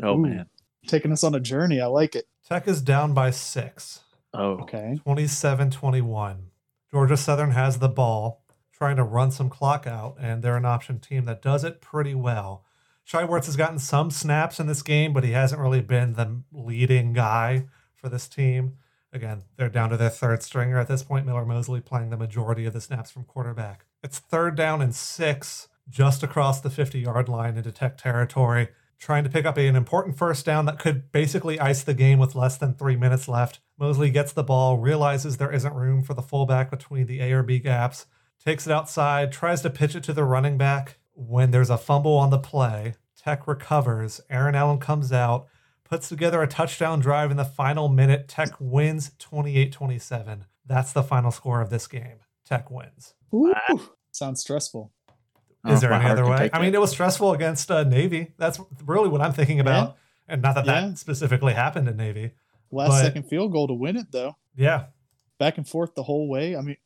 Oh, 0.02 0.16
Ooh. 0.16 0.22
man. 0.26 0.48
Taking 0.88 1.12
us 1.12 1.24
on 1.24 1.36
a 1.36 1.40
journey. 1.40 1.80
I 1.80 1.86
like 1.88 2.16
it. 2.16 2.26
Tech 2.48 2.68
is 2.68 2.82
down 2.82 3.14
by 3.14 3.30
six, 3.32 4.00
Oh, 4.34 4.54
Okay. 4.62 4.98
27 5.04 5.70
21. 5.72 6.48
Georgia 6.90 7.16
Southern 7.18 7.52
has 7.52 7.80
the 7.80 7.88
ball, 7.90 8.44
trying 8.74 8.96
to 8.96 9.04
run 9.04 9.30
some 9.32 9.50
clock 9.50 9.86
out, 9.86 10.16
and 10.20 10.42
they're 10.42 10.58
an 10.58 10.66
option 10.66 11.00
team 11.00 11.26
that 11.26 11.42
does 11.42 11.64
it 11.64 11.82
pretty 11.82 12.16
well. 12.16 12.66
Shai 13.04 13.24
Werts 13.24 13.46
has 13.46 13.56
gotten 13.56 13.80
some 13.80 14.12
snaps 14.12 14.60
in 14.60 14.68
this 14.68 14.82
game, 14.82 15.14
but 15.14 15.24
he 15.24 15.32
hasn't 15.32 15.62
really 15.62 15.82
been 15.82 16.14
the 16.14 16.44
leading 16.52 17.14
guy 17.14 17.66
for 17.96 18.10
this 18.10 18.28
team. 18.28 18.78
Again, 19.14 19.44
they're 19.58 19.70
down 19.70 19.90
to 19.90 19.98
their 19.98 20.10
third 20.10 20.42
stringer 20.42 20.80
at 20.80 20.88
this 20.88 21.04
point. 21.04 21.26
Miller 21.26 21.46
Mosley 21.46 21.82
playing 21.82 22.10
the 22.10 22.18
majority 22.18 22.66
of 22.66 22.74
the 22.74 22.80
snaps 22.80 23.12
from 23.12 23.26
quarterback. 23.26 23.86
It's 24.04 24.20
third 24.20 24.56
down 24.56 24.82
and 24.82 24.96
six, 24.96 25.68
just 25.90 26.24
across 26.24 26.62
the 26.62 26.70
50 26.70 27.00
yard 27.00 27.28
line 27.28 27.58
into 27.58 27.72
Tech 27.72 27.98
territory, 27.98 28.70
trying 28.98 29.24
to 29.26 29.30
pick 29.30 29.46
up 29.46 29.58
an 29.58 29.76
important 29.76 30.18
first 30.18 30.46
down 30.46 30.66
that 30.66 30.80
could 30.80 31.12
basically 31.12 31.60
ice 31.60 31.84
the 31.84 31.94
game 31.94 32.20
with 32.20 32.36
less 32.36 32.58
than 32.58 32.74
three 32.74 32.96
minutes 32.96 33.28
left. 33.28 33.60
Mosley 33.78 34.10
gets 34.12 34.32
the 34.32 34.44
ball, 34.44 34.78
realizes 34.78 35.38
there 35.38 35.52
isn't 35.52 35.74
room 35.74 36.04
for 36.04 36.14
the 36.14 36.22
fullback 36.22 36.70
between 36.72 37.08
the 37.08 37.20
A 37.20 37.34
or 37.34 37.44
B 37.44 37.60
gaps, 37.60 38.06
takes 38.44 38.66
it 38.66 38.72
outside, 38.72 39.32
tries 39.32 39.62
to 39.62 39.70
pitch 39.70 39.96
it 39.96 40.04
to 40.06 40.14
the 40.14 40.24
running 40.24 40.58
back. 40.58 40.98
When 41.14 41.52
there's 41.52 41.70
a 41.70 41.78
fumble 41.78 42.16
on 42.18 42.30
the 42.30 42.40
play, 42.40 42.96
Tech 43.22 43.48
recovers. 43.48 44.22
Aaron 44.30 44.56
Allen 44.56 44.80
comes 44.80 45.12
out, 45.12 45.48
puts 45.84 46.10
together 46.10 46.42
a 46.42 46.48
touchdown 46.48 47.00
drive 47.00 47.32
in 47.32 47.38
the 47.38 47.46
final 47.46 47.90
minute. 47.90 48.28
Tech 48.28 48.50
wins 48.60 49.12
28 49.20 49.72
27. 49.72 50.46
That's 50.66 50.92
the 50.94 51.04
final 51.04 51.32
score 51.32 51.62
of 51.62 51.70
this 51.70 51.88
game. 51.88 52.18
Tech 52.46 52.72
wins. 52.72 53.14
Ooh, 53.34 53.54
sounds 54.12 54.42
stressful. 54.42 54.92
Oh, 55.64 55.72
Is 55.74 55.82
there 55.82 55.94
any 55.94 56.10
other 56.10 56.26
way? 56.28 56.50
I 56.54 56.60
mean, 56.60 56.72
that. 56.72 56.78
it 56.78 56.82
was 56.82 56.90
stressful 56.92 57.34
against 57.34 57.70
uh, 57.70 57.84
Navy. 57.84 58.34
That's 58.38 58.60
really 58.86 59.10
what 59.10 59.22
I'm 59.22 59.34
thinking 59.34 59.60
about. 59.60 59.96
And 60.28 60.42
not 60.42 60.56
that 60.56 60.66
Yeah. 60.66 60.88
that 60.88 60.98
specifically 60.98 61.54
happened 61.54 61.88
in 61.88 61.98
Navy. 61.98 62.32
Last 62.72 62.90
But- 62.90 63.02
second 63.04 63.24
field 63.24 63.52
goal 63.52 63.68
to 63.68 63.74
win 63.74 63.96
it, 63.98 64.12
though. 64.12 64.38
Yeah. 64.56 64.86
Back 65.40 65.58
and 65.58 65.68
forth 65.68 65.94
the 65.94 66.04
whole 66.04 66.28
way. 66.30 66.56
I 66.56 66.62
mean, 66.62 66.78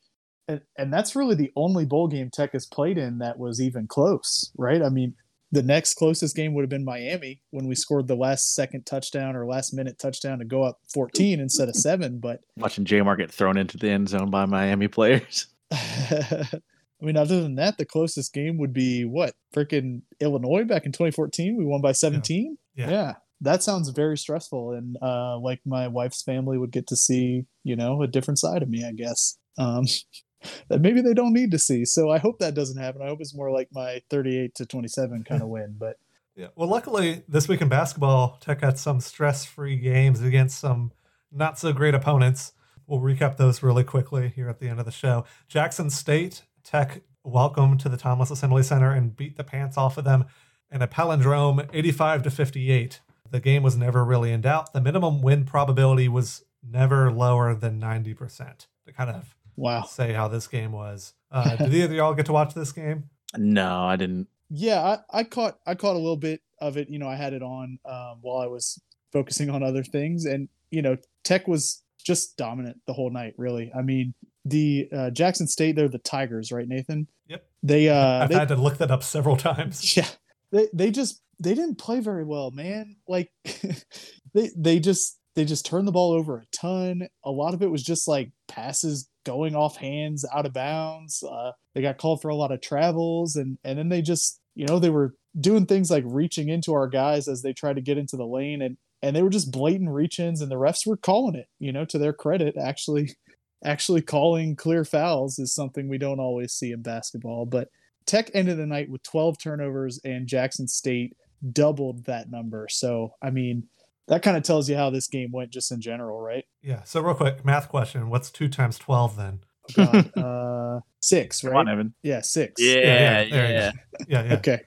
and, 0.48 0.62
and 0.78 0.94
that's 0.94 1.16
really 1.16 1.36
the 1.36 1.52
only 1.56 1.86
bowl 1.86 2.08
game 2.08 2.30
Tech 2.30 2.54
has 2.54 2.66
played 2.66 2.98
in 2.98 3.20
that 3.20 3.40
was 3.40 3.62
even 3.62 3.88
close, 3.88 4.52
right? 4.58 4.82
I 4.82 4.90
mean, 4.90 5.16
the 5.52 5.64
next 5.64 5.94
closest 5.96 6.36
game 6.36 6.54
would 6.54 6.64
have 6.64 6.70
been 6.70 6.84
Miami 6.84 7.42
when 7.52 7.68
we 7.68 7.76
scored 7.76 8.08
the 8.08 8.16
last 8.16 8.56
second 8.56 8.86
touchdown 8.86 9.36
or 9.36 9.46
last 9.46 9.74
minute 9.74 9.98
touchdown 9.98 10.40
to 10.40 10.46
go 10.46 10.64
up 10.64 10.80
14 10.94 11.40
instead 11.40 11.70
of 11.70 11.76
seven. 11.76 12.20
But 12.20 12.42
Watching 12.58 12.86
Jamar 12.86 13.18
get 13.18 13.32
thrown 13.32 13.58
into 13.58 13.78
the 13.78 13.90
end 13.90 14.10
zone 14.10 14.30
by 14.30 14.46
Miami 14.46 14.88
players. 14.88 15.48
I 15.72 17.06
mean, 17.06 17.18
other 17.18 17.42
than 17.42 17.56
that, 17.56 17.78
the 17.78 17.86
closest 17.86 18.34
game 18.34 18.58
would 18.58 18.74
be 18.74 19.06
what? 19.06 19.36
Freaking 19.54 20.02
Illinois 20.20 20.64
back 20.64 20.86
in 20.86 20.92
2014. 20.92 21.58
We 21.58 21.66
won 21.66 21.82
by 21.82 21.92
17. 21.92 22.58
Yeah. 22.76 23.14
That 23.42 23.64
sounds 23.64 23.90
very 23.90 24.18
stressful. 24.18 24.72
And 24.72 24.98
uh, 25.02 25.38
like 25.40 25.60
my 25.66 25.88
wife's 25.88 26.24
family 26.24 26.58
would 26.58 26.72
get 26.72 26.88
to 26.88 26.96
see, 26.96 27.46
you 27.64 27.76
know, 27.76 28.02
a 28.02 28.08
different 28.08 28.40
side 28.40 28.64
of 28.64 28.70
me, 28.70 28.86
I 28.86 28.94
guess. 28.94 29.38
Um, 29.58 29.86
that 30.70 30.82
maybe 30.82 31.02
they 31.02 31.14
don't 31.14 31.34
need 31.34 31.52
to 31.52 31.60
see. 31.60 31.86
So 31.86 32.10
I 32.10 32.18
hope 32.18 32.40
that 32.40 32.54
doesn't 32.54 32.82
happen. 32.82 33.02
I 33.02 33.08
hope 33.08 33.22
it's 33.22 33.36
more 33.36 33.52
like 33.52 33.70
my 33.72 34.02
38 34.10 34.56
to 34.56 34.66
27 34.66 35.24
kind 35.24 35.42
of 35.42 35.50
win. 35.50 35.76
But 35.78 35.98
Yeah. 36.36 36.48
Well, 36.56 36.68
luckily 36.68 37.24
this 37.30 37.48
week 37.48 37.62
in 37.62 37.70
basketball, 37.70 38.38
Tech 38.42 38.60
had 38.60 38.78
some 38.78 39.00
stress-free 39.00 39.78
games 39.78 40.22
against 40.22 40.60
some 40.60 40.92
not 41.32 41.58
so 41.58 41.72
great 41.72 41.94
opponents. 41.94 42.52
We'll 42.88 43.00
recap 43.00 43.38
those 43.38 43.64
really 43.64 43.86
quickly 43.86 44.34
here 44.36 44.50
at 44.50 44.60
the 44.60 44.68
end 44.68 44.80
of 44.80 44.86
the 44.86 44.92
show. 44.92 45.24
Jackson 45.48 45.90
State 45.90 46.44
Tech 46.62 47.04
welcome 47.24 47.78
to 47.78 47.88
the 47.88 47.96
Thomas 47.96 48.32
Assembly 48.32 48.64
Center 48.64 48.92
and 48.92 49.16
beat 49.16 49.38
the 49.38 49.46
pants 49.46 49.78
off 49.78 49.98
of 49.98 50.04
them 50.04 50.26
in 50.70 50.82
a 50.82 50.88
palindrome 50.90 51.70
85 51.72 52.24
to 52.24 52.32
58. 52.32 53.00
The 53.32 53.40
game 53.40 53.64
was 53.64 53.78
never 53.78 54.04
really 54.04 54.34
in 54.34 54.42
doubt. 54.42 54.74
The 54.74 54.82
minimum 54.82 55.22
win 55.22 55.46
probability 55.46 56.10
was 56.10 56.44
never 56.62 57.12
lower 57.12 57.56
than 57.56 57.80
90% 57.80 58.68
to 58.86 58.92
kind 58.92 59.10
of 59.10 59.35
wow. 59.56 59.84
say 59.84 60.14
how 60.14 60.28
this 60.28 60.48
game 60.48 60.72
was. 60.72 61.14
Uh, 61.32 61.56
did 61.56 61.74
either 61.74 61.86
of 61.86 61.92
y'all 61.92 62.14
get 62.14 62.26
to 62.28 62.34
watch 62.34 62.54
this 62.54 62.72
game? 62.72 63.10
No, 63.38 63.84
I 63.84 63.96
didn't. 63.96 64.28
Yeah, 64.50 64.82
I, 64.82 65.20
I 65.20 65.24
caught 65.24 65.60
I 65.66 65.76
caught 65.76 65.96
a 65.96 66.00
little 66.00 66.18
bit 66.18 66.42
of 66.60 66.78
it. 66.78 66.90
You 66.90 67.00
know, 67.00 67.10
I 67.10 67.16
had 67.16 67.34
it 67.34 67.42
on 67.42 67.80
um, 67.86 68.20
while 68.22 68.40
I 68.40 68.48
was 68.48 68.80
focusing 69.12 69.50
on 69.50 69.64
other 69.64 69.84
things, 69.84 70.26
and 70.26 70.48
you 70.70 70.82
know, 70.82 70.98
Tech 71.24 71.48
was 71.48 71.84
just 72.04 72.38
dominant 72.38 72.78
the 72.86 72.94
whole 72.94 73.10
night. 73.10 73.34
Really, 73.38 73.72
I 73.76 73.82
mean, 73.82 74.14
the 74.46 74.88
uh, 74.96 75.10
Jackson 75.10 75.48
State, 75.48 75.76
they're 75.76 75.90
the 75.90 75.98
Tigers, 75.98 76.52
right, 76.52 76.68
Nathan? 76.68 77.08
Yep. 77.28 77.46
They 77.64 77.90
uh, 77.90 78.24
I've 78.24 78.30
they, 78.30 78.36
had 78.36 78.48
to 78.50 78.56
look 78.56 78.78
that 78.78 78.92
up 78.92 79.04
several 79.04 79.36
times. 79.36 79.98
yeah, 79.98 80.08
they 80.52 80.70
they 80.74 80.92
just 80.92 81.22
they 81.40 81.54
didn't 81.54 81.76
play 81.76 82.00
very 82.00 82.24
well, 82.24 82.52
man. 82.52 82.98
Like 83.08 83.32
they 84.34 84.52
they 84.56 84.80
just 84.80 85.20
they 85.36 85.44
just 85.44 85.66
turned 85.66 85.88
the 85.88 85.92
ball 85.92 86.12
over 86.12 86.38
a 86.38 86.46
ton. 86.56 87.08
A 87.24 87.32
lot 87.32 87.54
of 87.54 87.62
it 87.62 87.72
was 87.72 87.84
just 87.84 88.08
like 88.08 88.32
passes 88.48 89.10
going 89.26 89.56
off 89.56 89.78
hands, 89.78 90.26
out 90.34 90.46
of 90.46 90.54
bounds. 90.54 91.24
Uh, 91.24 91.52
they 91.74 91.82
got 91.82 91.98
called 91.98 92.22
for 92.22 92.30
a 92.30 92.36
lot 92.36 92.52
of 92.52 92.62
travels, 92.62 93.36
and 93.36 93.58
and 93.64 93.78
then 93.78 93.90
they 93.90 94.02
just 94.02 94.40
you 94.56 94.66
know 94.66 94.80
they 94.80 94.90
were 94.90 95.16
doing 95.40 95.66
things 95.66 95.92
like 95.92 96.04
reaching 96.08 96.48
into 96.48 96.74
our 96.74 96.88
guys 96.88 97.28
as 97.28 97.42
they 97.42 97.52
tried 97.52 97.76
to 97.76 97.82
get 97.82 97.98
into 97.98 98.16
the 98.16 98.26
lane, 98.26 98.62
and 98.62 98.78
and 99.02 99.16
they 99.16 99.24
were 99.24 99.30
just 99.30 99.52
blatant 99.52 99.90
reach-ins, 99.90 100.42
and 100.42 100.50
the 100.50 100.56
refs 100.56 100.88
were 100.88 100.98
calling 100.98 101.36
it. 101.36 101.48
You 101.60 101.74
know, 101.74 101.86
to 101.86 101.98
their 101.98 102.14
credit, 102.14 102.56
actually 102.58 103.16
actually 103.64 104.02
calling 104.02 104.56
clear 104.56 104.86
fouls 104.86 105.40
is 105.40 105.54
something 105.54 105.90
we 105.90 105.98
don't 105.98 106.20
always 106.20 106.54
see 106.54 106.72
in 106.72 106.82
basketball, 106.82 107.46
but. 107.46 107.70
Tech 108.08 108.30
ended 108.36 108.60
the 108.60 108.68
night 108.68 108.88
with 108.88 109.02
12 109.02 109.40
turnovers, 109.42 110.00
and 110.06 110.28
Jackson 110.28 110.68
State 110.68 111.18
doubled 111.52 112.06
that 112.06 112.30
number. 112.30 112.68
So, 112.70 113.16
I 113.20 113.32
mean, 113.32 113.68
that 114.08 114.22
kind 114.22 114.38
of 114.38 114.44
tells 114.44 114.70
you 114.70 114.76
how 114.76 114.90
this 114.90 115.08
game 115.08 115.32
went 115.32 115.52
just 115.52 115.72
in 115.72 115.82
general, 115.82 116.22
right? 116.22 116.46
Yeah. 116.62 116.84
So 116.84 117.02
real 117.02 117.16
quick, 117.16 117.44
math 117.46 117.70
question: 117.70 118.10
What's 118.10 118.30
two 118.30 118.48
times 118.48 118.78
twelve 118.78 119.16
then? 119.16 119.42
Oh, 119.78 119.86
God. 119.86 120.18
uh, 120.18 120.82
six, 121.00 121.42
Come 121.42 121.56
on, 121.56 121.66
right? 121.66 121.74
Evan. 121.74 121.94
Yeah, 122.04 122.22
six. 122.22 122.62
Yeah, 122.62 122.76
yeah, 122.76 122.84
yeah. 122.84 123.30
there 123.30 123.48
you. 123.48 123.80
Yeah, 124.08 124.24
yeah, 124.24 124.34
Okay. 124.36 124.62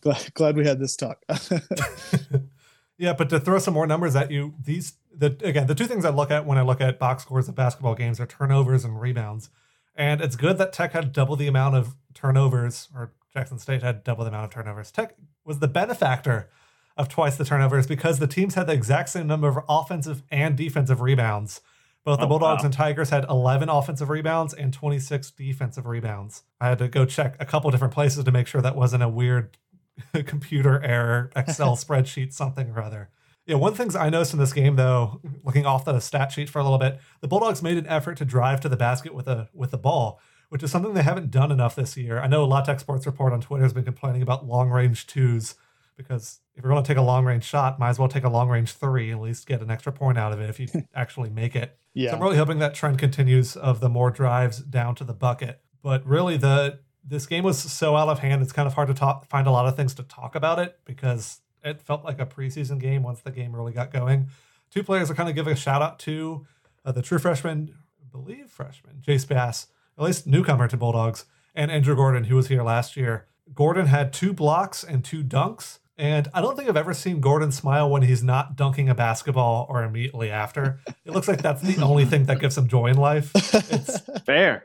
Glad, 0.00 0.34
glad 0.34 0.56
we 0.56 0.66
had 0.66 0.80
this 0.80 0.96
talk. 0.96 1.22
yeah. 2.98 3.12
But 3.12 3.28
to 3.28 3.38
throw 3.38 3.58
some 3.58 3.74
more 3.74 3.86
numbers 3.86 4.16
at 4.16 4.30
you, 4.30 4.54
these 4.62 4.94
the 5.14 5.36
again 5.42 5.66
the 5.66 5.74
two 5.74 5.86
things 5.86 6.04
I 6.04 6.10
look 6.10 6.30
at 6.30 6.46
when 6.46 6.56
I 6.56 6.62
look 6.62 6.80
at 6.80 6.98
box 6.98 7.22
scores 7.22 7.48
of 7.48 7.54
basketball 7.54 7.94
games 7.94 8.18
are 8.18 8.26
turnovers 8.26 8.84
and 8.84 9.00
rebounds. 9.00 9.50
And 9.94 10.22
it's 10.22 10.36
good 10.36 10.56
that 10.58 10.72
Tech 10.72 10.92
had 10.92 11.12
double 11.12 11.36
the 11.36 11.48
amount 11.48 11.74
of 11.74 11.94
turnovers, 12.14 12.88
or 12.94 13.12
Jackson 13.34 13.58
State 13.58 13.82
had 13.82 14.02
double 14.02 14.24
the 14.24 14.30
amount 14.30 14.44
of 14.44 14.50
turnovers. 14.50 14.90
Tech 14.90 15.16
was 15.44 15.58
the 15.58 15.68
benefactor 15.68 16.48
of 16.96 17.08
twice 17.08 17.36
the 17.36 17.44
turnovers 17.44 17.86
because 17.86 18.18
the 18.18 18.26
teams 18.26 18.54
had 18.54 18.66
the 18.66 18.72
exact 18.72 19.08
same 19.10 19.26
number 19.26 19.48
of 19.48 19.58
offensive 19.68 20.22
and 20.30 20.56
defensive 20.56 21.00
rebounds. 21.00 21.60
Both 22.04 22.18
the 22.18 22.24
Oh, 22.24 22.28
Bulldogs 22.28 22.62
wow. 22.62 22.66
and 22.66 22.74
Tigers 22.74 23.10
had 23.10 23.24
11 23.28 23.68
offensive 23.68 24.08
rebounds 24.08 24.54
and 24.54 24.72
26 24.72 25.30
defensive 25.32 25.86
rebounds. 25.86 26.42
I 26.60 26.68
had 26.68 26.78
to 26.78 26.88
go 26.88 27.04
check 27.04 27.36
a 27.38 27.44
couple 27.44 27.70
different 27.70 27.92
places 27.94 28.24
to 28.24 28.32
make 28.32 28.46
sure 28.46 28.62
that 28.62 28.74
wasn't 28.76 29.02
a 29.02 29.08
weird 29.08 29.56
computer 30.26 30.82
error, 30.82 31.30
Excel 31.36 31.76
spreadsheet, 31.76 32.32
something 32.32 32.70
or 32.70 32.80
other. 32.82 33.10
Yeah, 33.46 33.56
one 33.56 33.72
of 33.72 33.78
the 33.78 33.82
things 33.82 33.96
I 33.96 34.10
noticed 34.10 34.32
in 34.32 34.38
this 34.38 34.52
game, 34.52 34.76
though, 34.76 35.20
looking 35.44 35.66
off 35.66 35.84
the 35.84 35.98
stat 36.00 36.32
sheet 36.32 36.48
for 36.48 36.58
a 36.58 36.62
little 36.62 36.78
bit, 36.78 37.00
the 37.20 37.28
Bulldogs 37.28 37.62
made 37.62 37.76
an 37.78 37.86
effort 37.86 38.16
to 38.18 38.24
drive 38.24 38.60
to 38.60 38.68
the 38.68 38.76
basket 38.76 39.14
with 39.14 39.26
a 39.26 39.48
with 39.52 39.70
the 39.72 39.78
ball, 39.78 40.20
which 40.50 40.62
is 40.62 40.70
something 40.70 40.94
they 40.94 41.02
haven't 41.02 41.30
done 41.30 41.50
enough 41.50 41.74
this 41.74 41.96
year. 41.96 42.20
I 42.20 42.28
know 42.28 42.44
a 42.44 42.46
La 42.46 42.60
Tech 42.62 42.78
Sports 42.80 43.06
Report 43.06 43.32
on 43.32 43.40
Twitter 43.40 43.64
has 43.64 43.72
been 43.72 43.84
complaining 43.84 44.22
about 44.22 44.46
long 44.46 44.70
range 44.70 45.06
twos 45.06 45.54
because 46.02 46.40
if 46.54 46.64
you're 46.64 46.72
going 46.72 46.82
to 46.82 46.86
take 46.86 46.96
a 46.96 47.02
long 47.02 47.24
range 47.24 47.44
shot, 47.44 47.78
might 47.78 47.90
as 47.90 47.98
well 47.98 48.08
take 48.08 48.24
a 48.24 48.28
long 48.28 48.48
range 48.48 48.72
three, 48.72 49.10
at 49.12 49.20
least 49.20 49.46
get 49.46 49.60
an 49.60 49.70
extra 49.70 49.92
point 49.92 50.16
out 50.16 50.32
of 50.32 50.40
it 50.40 50.48
if 50.48 50.58
you 50.58 50.68
actually 50.94 51.30
make 51.30 51.54
it. 51.54 51.76
So 51.94 52.00
yeah. 52.00 52.14
I'm 52.14 52.22
really 52.22 52.36
hoping 52.36 52.58
that 52.60 52.74
trend 52.74 52.98
continues 52.98 53.56
of 53.56 53.80
the 53.80 53.88
more 53.88 54.10
drives 54.10 54.58
down 54.58 54.94
to 54.96 55.04
the 55.04 55.12
bucket. 55.12 55.60
But 55.82 56.06
really, 56.06 56.36
the 56.36 56.80
this 57.04 57.26
game 57.26 57.44
was 57.44 57.58
so 57.58 57.96
out 57.96 58.08
of 58.08 58.20
hand. 58.20 58.42
It's 58.42 58.52
kind 58.52 58.66
of 58.66 58.74
hard 58.74 58.88
to 58.88 58.94
talk, 58.94 59.28
find 59.28 59.46
a 59.46 59.50
lot 59.50 59.66
of 59.66 59.76
things 59.76 59.94
to 59.94 60.02
talk 60.02 60.34
about 60.34 60.58
it 60.58 60.78
because 60.84 61.40
it 61.64 61.80
felt 61.82 62.04
like 62.04 62.20
a 62.20 62.26
preseason 62.26 62.78
game 62.78 63.02
once 63.02 63.20
the 63.20 63.30
game 63.30 63.54
really 63.54 63.72
got 63.72 63.92
going. 63.92 64.28
Two 64.70 64.82
players 64.82 65.10
are 65.10 65.14
kind 65.14 65.28
of 65.28 65.34
giving 65.34 65.52
a 65.52 65.56
shout 65.56 65.82
out 65.82 65.98
to 66.00 66.46
uh, 66.84 66.92
the 66.92 67.02
true 67.02 67.18
freshman, 67.18 67.74
I 68.00 68.06
believe 68.10 68.48
freshman, 68.50 69.02
Jace 69.04 69.26
Bass, 69.26 69.66
at 69.98 70.04
least 70.04 70.26
newcomer 70.26 70.68
to 70.68 70.76
Bulldogs, 70.76 71.24
and 71.54 71.70
Andrew 71.70 71.96
Gordon, 71.96 72.24
who 72.24 72.36
was 72.36 72.48
here 72.48 72.62
last 72.62 72.96
year. 72.96 73.26
Gordon 73.52 73.86
had 73.86 74.12
two 74.12 74.32
blocks 74.32 74.84
and 74.84 75.04
two 75.04 75.24
dunks. 75.24 75.79
And 76.00 76.28
I 76.32 76.40
don't 76.40 76.56
think 76.56 76.66
I've 76.66 76.78
ever 76.78 76.94
seen 76.94 77.20
Gordon 77.20 77.52
smile 77.52 77.90
when 77.90 78.00
he's 78.00 78.22
not 78.22 78.56
dunking 78.56 78.88
a 78.88 78.94
basketball 78.94 79.66
or 79.68 79.84
immediately 79.84 80.30
after. 80.30 80.80
It 81.04 81.12
looks 81.12 81.28
like 81.28 81.42
that's 81.42 81.60
the 81.60 81.82
only 81.84 82.06
thing 82.06 82.24
that 82.24 82.40
gives 82.40 82.56
him 82.56 82.68
joy 82.68 82.86
in 82.86 82.96
life. 82.96 83.30
It's, 83.34 84.00
Fair. 84.24 84.64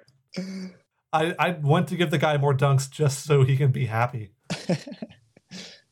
I, 1.12 1.36
I 1.38 1.50
want 1.52 1.90
to 1.90 1.98
give 1.98 2.10
the 2.10 2.18
guy 2.18 2.38
more 2.38 2.54
dunks 2.56 2.90
just 2.90 3.26
so 3.26 3.44
he 3.44 3.58
can 3.58 3.72
be 3.74 3.86
happy. 3.86 4.32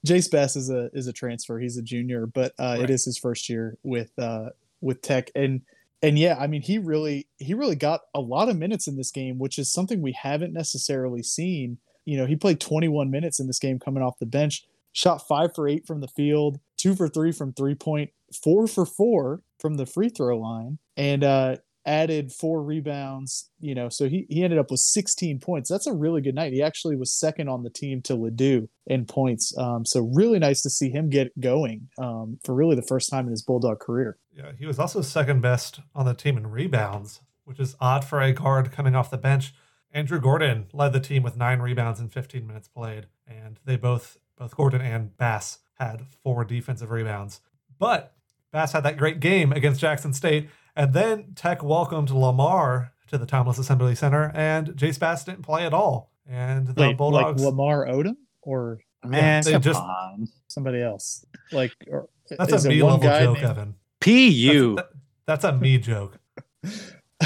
Jace 0.07 0.29
Bass 0.31 0.55
is 0.55 0.69
a 0.69 0.89
is 0.93 1.07
a 1.07 1.13
transfer. 1.13 1.59
He's 1.59 1.77
a 1.77 1.81
junior, 1.81 2.25
but 2.25 2.53
uh, 2.59 2.75
Right. 2.77 2.81
it 2.83 2.89
is 2.89 3.05
his 3.05 3.17
first 3.17 3.47
year 3.49 3.77
with 3.83 4.11
uh, 4.17 4.49
with 4.81 5.01
Tech, 5.01 5.29
and 5.33 5.61
and 6.01 6.19
yeah, 6.19 6.35
I 6.39 6.47
mean 6.47 6.61
he 6.61 6.77
really 6.77 7.27
he 7.37 7.53
really 7.53 7.75
got 7.77 8.01
a 8.13 8.19
lot 8.19 8.49
of 8.49 8.57
minutes 8.57 8.87
in 8.87 8.97
this 8.97 9.11
game, 9.11 9.39
which 9.39 9.57
is 9.57 9.71
something 9.71 10.01
we 10.01 10.11
haven't 10.11 10.51
necessarily 10.53 11.23
seen. 11.23 11.77
You 12.05 12.17
know, 12.17 12.25
he 12.25 12.35
played 12.35 12.59
21 12.59 13.09
minutes 13.11 13.39
in 13.39 13.47
this 13.47 13.59
game 13.59 13.79
coming 13.79 14.03
off 14.03 14.19
the 14.19 14.25
bench, 14.25 14.65
shot 14.93 15.27
five 15.27 15.53
for 15.53 15.67
eight 15.67 15.85
from 15.85 15.99
the 15.99 16.07
field, 16.07 16.59
two 16.77 16.95
for 16.95 17.07
three 17.07 17.31
from 17.31 17.53
three 17.53 17.75
point, 17.75 18.11
four 18.41 18.67
for 18.67 18.85
four 18.85 19.41
from 19.59 19.75
the 19.75 19.85
free 19.85 20.09
throw 20.09 20.39
line, 20.39 20.77
and 20.95 21.23
uh, 21.23 21.57
added 21.85 22.31
four 22.31 22.63
rebounds. 22.63 23.49
You 23.59 23.75
know, 23.75 23.89
so 23.89 24.07
he 24.07 24.25
he 24.29 24.43
ended 24.43 24.59
up 24.59 24.71
with 24.71 24.79
16 24.79 25.39
points. 25.39 25.69
That's 25.69 25.87
a 25.87 25.93
really 25.93 26.21
good 26.21 26.35
night. 26.35 26.53
He 26.53 26.61
actually 26.61 26.95
was 26.95 27.11
second 27.11 27.49
on 27.49 27.63
the 27.63 27.69
team 27.69 28.01
to 28.03 28.15
Ledoux 28.15 28.69
in 28.87 29.05
points. 29.05 29.57
Um, 29.57 29.85
so 29.85 30.09
really 30.13 30.39
nice 30.39 30.61
to 30.61 30.69
see 30.69 30.89
him 30.89 31.09
get 31.09 31.37
going 31.39 31.89
um, 31.97 32.39
for 32.43 32.53
really 32.55 32.75
the 32.75 32.81
first 32.83 33.09
time 33.09 33.25
in 33.25 33.31
his 33.31 33.43
Bulldog 33.43 33.79
career. 33.79 34.17
Yeah, 34.31 34.51
he 34.57 34.65
was 34.65 34.79
also 34.79 35.01
second 35.01 35.41
best 35.41 35.79
on 35.95 36.05
the 36.05 36.13
team 36.13 36.37
in 36.37 36.47
rebounds, 36.47 37.21
which 37.43 37.59
is 37.59 37.75
odd 37.79 38.05
for 38.05 38.21
a 38.21 38.31
guard 38.31 38.71
coming 38.71 38.95
off 38.95 39.11
the 39.11 39.17
bench. 39.17 39.53
Andrew 39.91 40.19
Gordon 40.19 40.65
led 40.73 40.91
the 40.91 40.99
team 40.99 41.21
with 41.21 41.37
nine 41.37 41.59
rebounds 41.59 41.99
in 41.99 42.09
15 42.09 42.47
minutes 42.47 42.67
played, 42.67 43.05
and 43.27 43.59
they 43.63 43.75
both 43.75 44.17
both 44.43 44.57
Gordon 44.57 44.81
and 44.81 45.15
Bass 45.15 45.59
had 45.79 46.01
four 46.21 46.43
defensive 46.43 46.91
rebounds. 46.91 47.39
But 47.79 48.13
Bass 48.51 48.73
had 48.73 48.83
that 48.83 48.97
great 48.97 49.21
game 49.21 49.53
against 49.53 49.79
Jackson 49.79 50.11
State, 50.13 50.49
and 50.75 50.93
then 50.93 51.31
Tech 51.33 51.63
welcomed 51.63 52.09
Lamar 52.11 52.91
to 53.07 53.17
the 53.17 53.25
Thomas 53.25 53.57
Assembly 53.57 53.95
Center, 53.95 54.33
and 54.35 54.67
Jace 54.73 54.99
Bass 54.99 55.23
didn't 55.23 55.43
play 55.43 55.65
at 55.65 55.73
all. 55.73 56.11
And 56.29 56.67
the 56.67 56.73
Wait, 56.73 56.99
like 56.99 57.37
Lamar 57.37 57.85
Odom 57.87 58.17
or 58.41 58.79
Man, 59.05 59.43
they 59.43 59.53
come 59.53 59.61
just- 59.61 59.79
on. 59.79 60.27
somebody 60.47 60.81
else? 60.81 61.25
Like, 61.53 61.71
or, 61.87 62.09
that's 62.37 62.51
is 62.51 62.65
a 62.65 62.69
me 62.69 62.83
level 62.83 62.99
joke, 62.99 63.37
named- 63.37 63.49
Evan. 63.49 63.75
PU. 64.01 64.75
That's, 64.75 64.89
that- 64.89 64.97
that's 65.25 65.43
a 65.45 65.53
me 65.57 65.77
joke. 65.77 66.19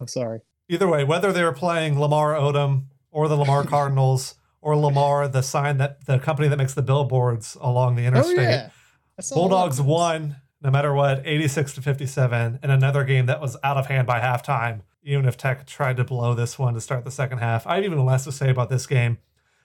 I'm 0.00 0.08
sorry. 0.08 0.40
either 0.70 0.88
way, 0.88 1.04
whether 1.04 1.32
they 1.34 1.44
were 1.44 1.52
playing 1.52 2.00
Lamar 2.00 2.32
Odom 2.32 2.84
or 3.10 3.28
the 3.28 3.36
Lamar 3.36 3.64
Cardinals 3.66 4.36
or 4.62 4.76
Lamar, 4.76 5.26
the 5.28 5.42
sign 5.42 5.78
that 5.78 6.06
the 6.06 6.18
company 6.18 6.48
that 6.48 6.56
makes 6.58 6.74
the 6.74 6.82
billboards 6.82 7.56
along 7.60 7.96
the 7.96 8.04
Oh 8.04 8.08
interstate, 8.08 8.36
yeah, 8.38 8.70
a 9.18 9.22
lot 9.22 9.34
Bulldogs 9.34 9.80
won 9.80 10.36
no 10.62 10.70
matter 10.70 10.92
what, 10.92 11.22
86 11.24 11.74
to 11.74 11.82
57, 11.82 12.58
in 12.62 12.70
another 12.70 13.04
game 13.04 13.26
that 13.26 13.40
was 13.40 13.56
out 13.64 13.76
of 13.76 13.86
hand 13.86 14.06
by 14.06 14.20
halftime. 14.20 14.82
Even 15.02 15.24
if 15.24 15.36
Tech 15.36 15.66
tried 15.66 15.96
to 15.96 16.04
blow 16.04 16.34
this 16.34 16.58
one 16.58 16.74
to 16.74 16.80
start 16.80 17.04
the 17.04 17.10
second 17.10 17.38
half, 17.38 17.66
I 17.66 17.76
have 17.76 17.84
even 17.84 18.04
less 18.04 18.24
to 18.24 18.32
say 18.32 18.50
about 18.50 18.68
this 18.68 18.86
game. 18.86 19.18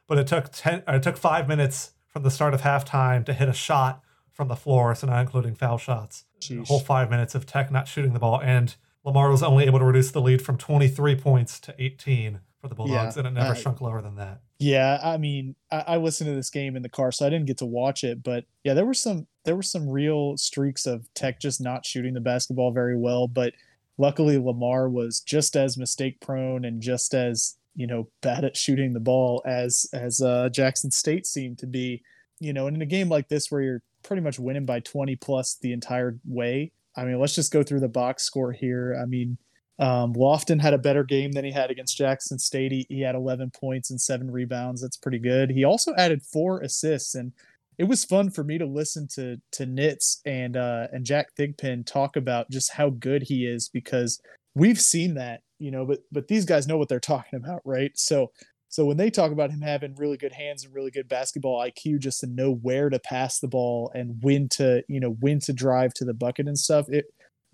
But 0.07 0.17
it 0.17 0.27
took 0.27 0.51
ten, 0.51 0.83
or 0.87 0.95
it 0.95 1.03
took 1.03 1.17
five 1.17 1.47
minutes 1.47 1.91
from 2.07 2.23
the 2.23 2.31
start 2.31 2.53
of 2.53 2.61
halftime 2.61 3.25
to 3.25 3.33
hit 3.33 3.49
a 3.49 3.53
shot 3.53 4.01
from 4.31 4.47
the 4.47 4.55
floor, 4.55 4.95
so 4.95 5.07
not 5.07 5.19
including 5.21 5.55
foul 5.55 5.77
shots. 5.77 6.25
A 6.61 6.65
whole 6.65 6.79
five 6.79 7.09
minutes 7.09 7.35
of 7.35 7.45
Tech 7.45 7.71
not 7.71 7.87
shooting 7.87 8.13
the 8.13 8.19
ball, 8.19 8.39
and 8.41 8.75
Lamar 9.03 9.29
was 9.29 9.43
only 9.43 9.65
able 9.65 9.79
to 9.79 9.85
reduce 9.85 10.11
the 10.11 10.21
lead 10.21 10.41
from 10.41 10.57
23 10.57 11.15
points 11.15 11.59
to 11.61 11.75
18 11.77 12.39
for 12.61 12.69
the 12.69 12.75
Bulldogs, 12.75 13.15
Yeah, 13.15 13.19
and 13.19 13.27
it 13.27 13.39
never 13.39 13.51
uh, 13.51 13.55
shrunk 13.55 13.81
lower 13.81 14.01
than 14.01 14.15
that. 14.15 14.41
Yeah, 14.57 14.99
I 15.03 15.17
mean, 15.17 15.55
I, 15.71 15.83
I 15.87 15.97
listened 15.97 16.29
to 16.29 16.35
this 16.35 16.49
game 16.49 16.75
in 16.75 16.81
the 16.81 16.89
car, 16.89 17.11
so 17.11 17.25
I 17.25 17.29
didn't 17.29 17.47
get 17.47 17.57
to 17.57 17.65
watch 17.65 18.03
it. 18.03 18.23
But 18.23 18.45
yeah, 18.63 18.73
there 18.73 18.85
were 18.85 18.93
some 18.93 19.27
there 19.43 19.55
were 19.55 19.63
some 19.63 19.89
real 19.89 20.37
streaks 20.37 20.85
of 20.85 21.07
Tech 21.13 21.39
just 21.39 21.61
not 21.61 21.85
shooting 21.85 22.13
the 22.13 22.21
basketball 22.21 22.71
very 22.71 22.97
well. 22.97 23.27
But 23.27 23.53
luckily, 23.97 24.37
Lamar 24.37 24.89
was 24.89 25.19
just 25.19 25.55
as 25.55 25.77
mistake 25.77 26.19
prone 26.21 26.63
and 26.63 26.81
just 26.81 27.13
as 27.13 27.57
you 27.75 27.85
know 27.85 28.07
bad 28.21 28.45
at 28.45 28.55
shooting 28.55 28.93
the 28.93 28.99
ball 28.99 29.41
as 29.45 29.87
as 29.93 30.21
uh, 30.21 30.49
Jackson 30.49 30.89
State 30.91 31.25
seemed 31.25 31.59
to 31.59 31.67
be. 31.67 32.01
You 32.39 32.53
know, 32.53 32.67
and 32.67 32.75
in 32.75 32.81
a 32.81 32.85
game 32.85 33.09
like 33.09 33.27
this 33.27 33.51
where 33.51 33.61
you're 33.61 33.81
pretty 34.03 34.21
much 34.21 34.39
winning 34.39 34.65
by 34.65 34.79
20 34.81 35.15
plus 35.17 35.57
the 35.61 35.73
entire 35.73 36.17
way. 36.25 36.71
I 36.97 37.03
mean, 37.03 37.19
let's 37.19 37.35
just 37.35 37.51
go 37.51 37.63
through 37.63 37.79
the 37.81 37.87
box 37.87 38.23
score 38.23 38.51
here. 38.51 38.97
I 39.01 39.05
mean, 39.05 39.37
um, 39.77 40.13
Lofton 40.13 40.61
had 40.61 40.73
a 40.73 40.77
better 40.77 41.03
game 41.03 41.33
than 41.33 41.43
he 41.43 41.51
had 41.51 41.69
against 41.69 41.97
Jackson 41.97 42.39
State. 42.39 42.71
He, 42.71 42.85
he 42.89 43.01
had 43.01 43.15
11 43.15 43.51
points 43.51 43.89
and 43.89 43.99
seven 43.99 44.31
rebounds. 44.31 44.81
That's 44.81 44.97
pretty 44.97 45.19
good. 45.19 45.49
He 45.49 45.65
also 45.65 45.93
added 45.95 46.21
four 46.21 46.61
assists, 46.61 47.13
and 47.13 47.33
it 47.77 47.83
was 47.85 48.05
fun 48.05 48.29
for 48.29 48.43
me 48.43 48.57
to 48.57 48.65
listen 48.65 49.07
to 49.15 49.37
to 49.53 49.65
Nitz 49.65 50.21
and 50.25 50.55
uh, 50.55 50.87
and 50.93 51.05
Jack 51.05 51.35
Thigpen 51.37 51.85
talk 51.85 52.15
about 52.15 52.49
just 52.49 52.71
how 52.71 52.89
good 52.89 53.23
he 53.23 53.45
is 53.45 53.67
because 53.67 54.21
we've 54.55 54.79
seen 54.79 55.15
that, 55.15 55.41
you 55.59 55.71
know. 55.71 55.85
But 55.85 55.99
but 56.09 56.29
these 56.29 56.45
guys 56.45 56.67
know 56.67 56.77
what 56.77 56.87
they're 56.87 56.99
talking 57.01 57.37
about, 57.37 57.61
right? 57.65 57.91
So 57.95 58.31
so 58.69 58.85
when 58.85 58.97
they 58.97 59.09
talk 59.09 59.31
about 59.31 59.51
him 59.51 59.61
having 59.61 59.95
really 59.95 60.17
good 60.17 60.33
hands 60.33 60.63
and 60.63 60.73
really 60.73 60.91
good 60.91 61.09
basketball 61.09 61.61
IQ, 61.61 61.99
just 61.99 62.21
to 62.21 62.27
know 62.27 62.53
where 62.53 62.89
to 62.89 62.99
pass 62.99 63.39
the 63.39 63.47
ball 63.49 63.91
and 63.93 64.21
when 64.21 64.47
to 64.49 64.83
you 64.87 65.01
know 65.01 65.17
when 65.19 65.39
to 65.41 65.51
drive 65.51 65.93
to 65.95 66.05
the 66.05 66.13
bucket 66.13 66.47
and 66.47 66.57
stuff, 66.57 66.87
it 66.87 67.05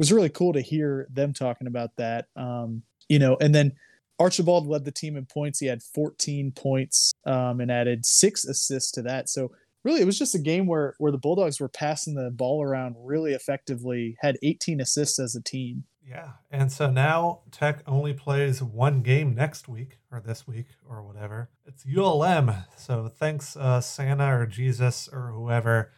was 0.01 0.11
really 0.11 0.29
cool 0.29 0.51
to 0.53 0.61
hear 0.61 1.05
them 1.11 1.31
talking 1.31 1.67
about 1.67 1.91
that. 1.97 2.25
Um, 2.35 2.81
you 3.07 3.19
know, 3.19 3.37
and 3.39 3.53
then 3.53 3.73
Archibald 4.17 4.65
led 4.65 4.83
the 4.83 4.91
team 4.91 5.15
in 5.15 5.27
points. 5.27 5.59
He 5.59 5.67
had 5.67 5.83
14 5.83 6.53
points 6.53 7.13
um, 7.27 7.59
and 7.61 7.71
added 7.71 8.03
six 8.03 8.43
assists 8.43 8.89
to 8.93 9.03
that. 9.03 9.29
So 9.29 9.51
really, 9.83 10.01
it 10.01 10.05
was 10.05 10.17
just 10.17 10.33
a 10.33 10.39
game 10.39 10.65
where 10.65 10.95
where 10.97 11.11
the 11.11 11.19
Bulldogs 11.19 11.59
were 11.59 11.69
passing 11.69 12.15
the 12.15 12.31
ball 12.31 12.63
around 12.63 12.95
really 12.97 13.33
effectively. 13.33 14.15
Had 14.21 14.39
18 14.41 14.81
assists 14.81 15.19
as 15.19 15.35
a 15.35 15.41
team. 15.41 15.83
Yeah. 16.03 16.29
And 16.49 16.71
so 16.71 16.89
now 16.89 17.41
Tech 17.51 17.83
only 17.85 18.13
plays 18.13 18.63
one 18.63 19.03
game 19.03 19.35
next 19.35 19.67
week 19.67 19.99
or 20.11 20.19
this 20.19 20.47
week 20.47 20.69
or 20.89 21.03
whatever. 21.03 21.51
It's 21.67 21.85
ULM. 21.85 22.51
So 22.75 23.07
thanks, 23.07 23.55
uh, 23.55 23.81
Santa 23.81 24.35
or 24.35 24.47
Jesus 24.47 25.07
or 25.13 25.31
whoever 25.31 25.91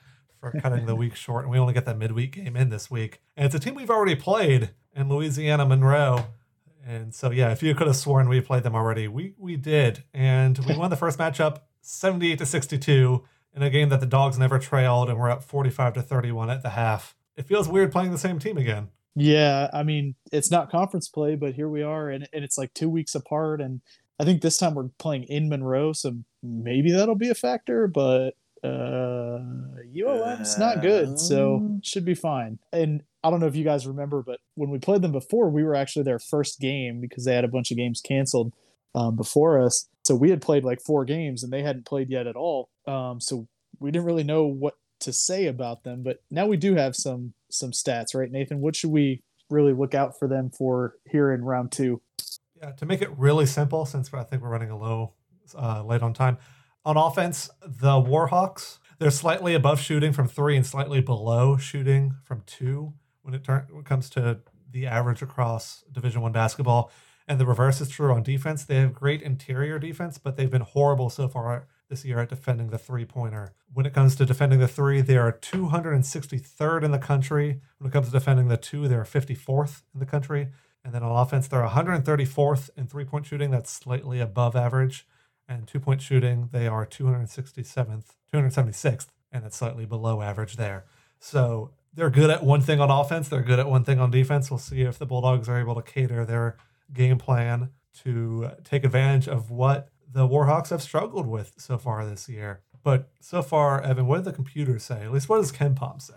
for 0.43 0.59
cutting 0.59 0.85
the 0.85 0.95
week 0.95 1.15
short. 1.15 1.45
And 1.45 1.51
we 1.51 1.57
only 1.57 1.73
get 1.73 1.85
that 1.85 1.97
midweek 1.97 2.33
game 2.33 2.57
in 2.57 2.69
this 2.69 2.91
week. 2.91 3.21
And 3.37 3.45
it's 3.45 3.55
a 3.55 3.59
team 3.59 3.75
we've 3.75 3.89
already 3.89 4.15
played 4.15 4.71
in 4.93 5.07
Louisiana 5.07 5.65
Monroe. 5.65 6.25
And 6.85 7.15
so, 7.15 7.31
yeah, 7.31 7.51
if 7.53 7.63
you 7.63 7.73
could 7.73 7.87
have 7.87 7.95
sworn 7.95 8.27
we 8.27 8.41
played 8.41 8.63
them 8.63 8.75
already, 8.75 9.07
we, 9.07 9.35
we 9.37 9.55
did. 9.55 10.03
And 10.13 10.57
we 10.67 10.75
won 10.75 10.89
the 10.89 10.97
first 10.97 11.17
matchup 11.17 11.61
78 11.79 12.39
to 12.39 12.45
62 12.45 13.23
in 13.55 13.63
a 13.63 13.69
game 13.69 13.87
that 13.87 14.01
the 14.01 14.05
Dogs 14.05 14.37
never 14.37 14.59
trailed 14.59 15.09
and 15.09 15.17
we're 15.17 15.29
up 15.29 15.43
45 15.43 15.93
to 15.93 16.01
31 16.01 16.49
at 16.49 16.61
the 16.61 16.71
half. 16.71 17.15
It 17.37 17.45
feels 17.45 17.69
weird 17.69 17.93
playing 17.93 18.11
the 18.11 18.17
same 18.17 18.37
team 18.37 18.57
again. 18.57 18.89
Yeah, 19.15 19.69
I 19.71 19.83
mean, 19.83 20.15
it's 20.33 20.51
not 20.51 20.71
conference 20.71 21.07
play, 21.07 21.35
but 21.35 21.53
here 21.53 21.69
we 21.69 21.83
are, 21.83 22.09
and, 22.09 22.27
and 22.33 22.43
it's 22.43 22.57
like 22.57 22.73
two 22.73 22.89
weeks 22.89 23.13
apart. 23.13 23.61
And 23.61 23.81
I 24.19 24.25
think 24.25 24.41
this 24.41 24.57
time 24.57 24.73
we're 24.73 24.89
playing 24.97 25.23
in 25.25 25.49
Monroe, 25.49 25.93
so 25.93 26.15
maybe 26.41 26.91
that'll 26.91 27.15
be 27.15 27.29
a 27.29 27.35
factor, 27.35 27.87
but 27.87 28.31
uh, 28.63 29.39
ULM's 29.95 30.57
not 30.57 30.81
good, 30.81 31.19
so 31.19 31.79
should 31.83 32.05
be 32.05 32.15
fine. 32.15 32.59
And 32.71 33.03
I 33.23 33.29
don't 33.29 33.39
know 33.39 33.47
if 33.47 33.55
you 33.55 33.63
guys 33.63 33.87
remember, 33.87 34.21
but 34.21 34.39
when 34.55 34.69
we 34.69 34.79
played 34.79 35.01
them 35.01 35.11
before, 35.11 35.49
we 35.49 35.63
were 35.63 35.75
actually 35.75 36.03
their 36.03 36.19
first 36.19 36.59
game 36.59 36.99
because 37.01 37.25
they 37.25 37.35
had 37.35 37.43
a 37.43 37.49
bunch 37.49 37.71
of 37.71 37.77
games 37.77 38.01
canceled 38.01 38.53
um, 38.95 39.15
before 39.15 39.61
us. 39.61 39.87
So 40.03 40.15
we 40.15 40.29
had 40.29 40.41
played 40.41 40.63
like 40.63 40.81
four 40.81 41.05
games, 41.05 41.43
and 41.43 41.51
they 41.51 41.61
hadn't 41.61 41.85
played 41.85 42.09
yet 42.09 42.27
at 42.27 42.35
all. 42.35 42.69
Um, 42.87 43.19
so 43.19 43.47
we 43.79 43.91
didn't 43.91 44.05
really 44.05 44.23
know 44.23 44.45
what 44.45 44.75
to 45.01 45.13
say 45.13 45.47
about 45.47 45.83
them, 45.83 46.03
but 46.03 46.21
now 46.31 46.45
we 46.45 46.57
do 46.57 46.75
have 46.75 46.95
some 46.95 47.33
some 47.49 47.71
stats, 47.71 48.15
right, 48.15 48.31
Nathan? 48.31 48.61
What 48.61 48.75
should 48.75 48.91
we 48.91 49.21
really 49.49 49.73
look 49.73 49.93
out 49.93 50.17
for 50.17 50.27
them 50.27 50.49
for 50.49 50.95
here 51.09 51.31
in 51.31 51.43
round 51.43 51.71
two? 51.71 52.01
Yeah, 52.61 52.71
to 52.71 52.85
make 52.85 53.01
it 53.01 53.09
really 53.17 53.45
simple, 53.45 53.85
since 53.85 54.13
I 54.13 54.23
think 54.23 54.41
we're 54.41 54.49
running 54.49 54.71
a 54.71 54.77
low 54.77 55.13
uh, 55.55 55.83
late 55.83 56.01
on 56.01 56.13
time. 56.13 56.37
On 56.85 56.97
offense, 56.97 57.49
the 57.65 58.01
Warhawks 58.01 58.79
they're 58.99 59.11
slightly 59.11 59.53
above 59.53 59.81
shooting 59.81 60.13
from 60.13 60.29
three 60.29 60.55
and 60.55 60.65
slightly 60.65 61.01
below 61.01 61.57
shooting 61.57 62.15
from 62.23 62.43
two 62.45 62.93
when 63.21 63.33
it, 63.33 63.43
turn, 63.43 63.67
when 63.69 63.81
it 63.81 63.85
comes 63.85 64.09
to 64.11 64.39
the 64.71 64.87
average 64.87 65.21
across 65.21 65.83
Division 65.91 66.21
One 66.21 66.31
basketball. 66.31 66.89
And 67.27 67.37
the 67.37 67.45
reverse 67.45 67.81
is 67.81 67.89
true 67.89 68.13
on 68.13 68.23
defense. 68.23 68.63
They 68.63 68.75
have 68.75 68.93
great 68.93 69.21
interior 69.21 69.77
defense, 69.77 70.17
but 70.17 70.37
they've 70.37 70.49
been 70.49 70.61
horrible 70.61 71.09
so 71.09 71.27
far 71.27 71.67
this 71.89 72.05
year 72.05 72.19
at 72.19 72.29
defending 72.29 72.69
the 72.69 72.77
three 72.77 73.03
pointer. 73.03 73.53
When 73.73 73.85
it 73.85 73.93
comes 73.93 74.15
to 74.15 74.25
defending 74.25 74.59
the 74.59 74.67
three, 74.67 75.01
they 75.01 75.17
are 75.17 75.31
263rd 75.31 76.83
in 76.83 76.91
the 76.91 76.97
country. 76.97 77.59
When 77.79 77.89
it 77.89 77.93
comes 77.93 78.07
to 78.07 78.13
defending 78.13 78.47
the 78.47 78.57
two, 78.57 78.87
they're 78.87 79.03
54th 79.03 79.81
in 79.93 79.99
the 79.99 80.05
country. 80.05 80.47
And 80.83 80.93
then 80.93 81.03
on 81.03 81.11
offense, 81.11 81.47
they're 81.47 81.65
134th 81.65 82.69
in 82.77 82.87
three 82.87 83.05
point 83.05 83.25
shooting. 83.25 83.51
That's 83.51 83.71
slightly 83.71 84.19
above 84.19 84.55
average. 84.55 85.05
And 85.47 85.67
two 85.67 85.79
point 85.79 86.01
shooting, 86.01 86.49
they 86.51 86.67
are 86.67 86.85
267th, 86.85 88.05
276th, 88.33 89.07
and 89.31 89.45
it's 89.45 89.57
slightly 89.57 89.85
below 89.85 90.21
average 90.21 90.55
there. 90.55 90.85
So 91.19 91.71
they're 91.93 92.09
good 92.09 92.29
at 92.29 92.43
one 92.43 92.61
thing 92.61 92.79
on 92.79 92.89
offense. 92.89 93.29
They're 93.29 93.41
good 93.41 93.59
at 93.59 93.69
one 93.69 93.83
thing 93.83 93.99
on 93.99 94.09
defense. 94.11 94.49
We'll 94.49 94.57
see 94.57 94.81
if 94.81 94.97
the 94.97 95.05
Bulldogs 95.05 95.49
are 95.49 95.59
able 95.59 95.75
to 95.75 95.81
cater 95.81 96.25
their 96.25 96.57
game 96.91 97.17
plan 97.17 97.69
to 98.03 98.51
take 98.63 98.83
advantage 98.83 99.27
of 99.27 99.51
what 99.51 99.89
the 100.11 100.27
Warhawks 100.27 100.69
have 100.69 100.81
struggled 100.81 101.27
with 101.27 101.53
so 101.57 101.77
far 101.77 102.05
this 102.05 102.29
year. 102.29 102.61
But 102.83 103.09
so 103.19 103.41
far, 103.41 103.81
Evan, 103.81 104.07
what 104.07 104.17
did 104.17 104.25
the 104.25 104.33
computers 104.33 104.83
say? 104.83 105.03
At 105.03 105.11
least 105.11 105.29
what 105.29 105.37
does 105.37 105.51
KenPom 105.51 106.01
say? 106.01 106.13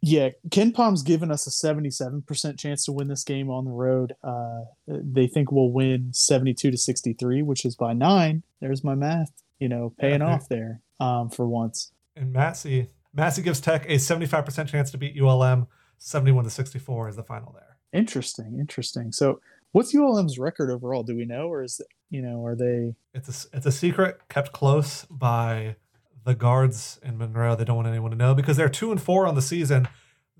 Yeah, 0.00 0.30
KenPom's 0.48 1.02
given 1.02 1.30
us 1.30 1.46
a 1.46 1.50
77% 1.50 2.58
chance 2.58 2.84
to 2.84 2.92
win 2.92 3.08
this 3.08 3.24
game 3.24 3.50
on 3.50 3.64
the 3.64 3.72
road. 3.72 4.14
Uh, 4.22 4.60
they 4.86 5.26
think 5.26 5.50
we'll 5.50 5.72
win 5.72 6.12
72 6.12 6.70
to 6.70 6.78
63, 6.78 7.42
which 7.42 7.64
is 7.64 7.74
by 7.74 7.92
nine. 7.94 8.44
There's 8.60 8.84
my 8.84 8.94
math, 8.94 9.32
you 9.58 9.68
know, 9.68 9.92
paying 9.98 10.22
off 10.22 10.48
there 10.48 10.82
um, 11.00 11.30
for 11.30 11.48
once. 11.48 11.92
And 12.14 12.32
Massey, 12.32 12.88
Massey 13.12 13.42
gives 13.42 13.60
Tech 13.60 13.86
a 13.86 13.94
75% 13.94 14.68
chance 14.68 14.90
to 14.92 14.98
beat 14.98 15.20
ULM. 15.20 15.66
71 15.98 16.44
to 16.44 16.50
64 16.50 17.08
is 17.08 17.16
the 17.16 17.24
final 17.24 17.52
there. 17.52 17.76
Interesting, 17.92 18.56
interesting. 18.60 19.10
So, 19.10 19.40
what's 19.72 19.94
ULM's 19.94 20.38
record 20.38 20.70
overall? 20.70 21.02
Do 21.02 21.16
we 21.16 21.24
know, 21.24 21.48
or 21.48 21.62
is 21.62 21.80
it, 21.80 21.86
you 22.10 22.22
know, 22.22 22.44
are 22.44 22.54
they? 22.54 22.94
It's 23.14 23.46
a, 23.46 23.56
it's 23.56 23.66
a 23.66 23.72
secret 23.72 24.20
kept 24.28 24.52
close 24.52 25.06
by 25.06 25.76
the 26.24 26.34
guards 26.34 26.98
in 27.02 27.18
Monroe. 27.18 27.54
They 27.56 27.64
don't 27.64 27.76
want 27.76 27.88
anyone 27.88 28.10
to 28.10 28.16
know 28.16 28.34
because 28.34 28.56
they're 28.56 28.68
two 28.68 28.90
and 28.90 29.00
four 29.00 29.26
on 29.26 29.34
the 29.34 29.42
season. 29.42 29.88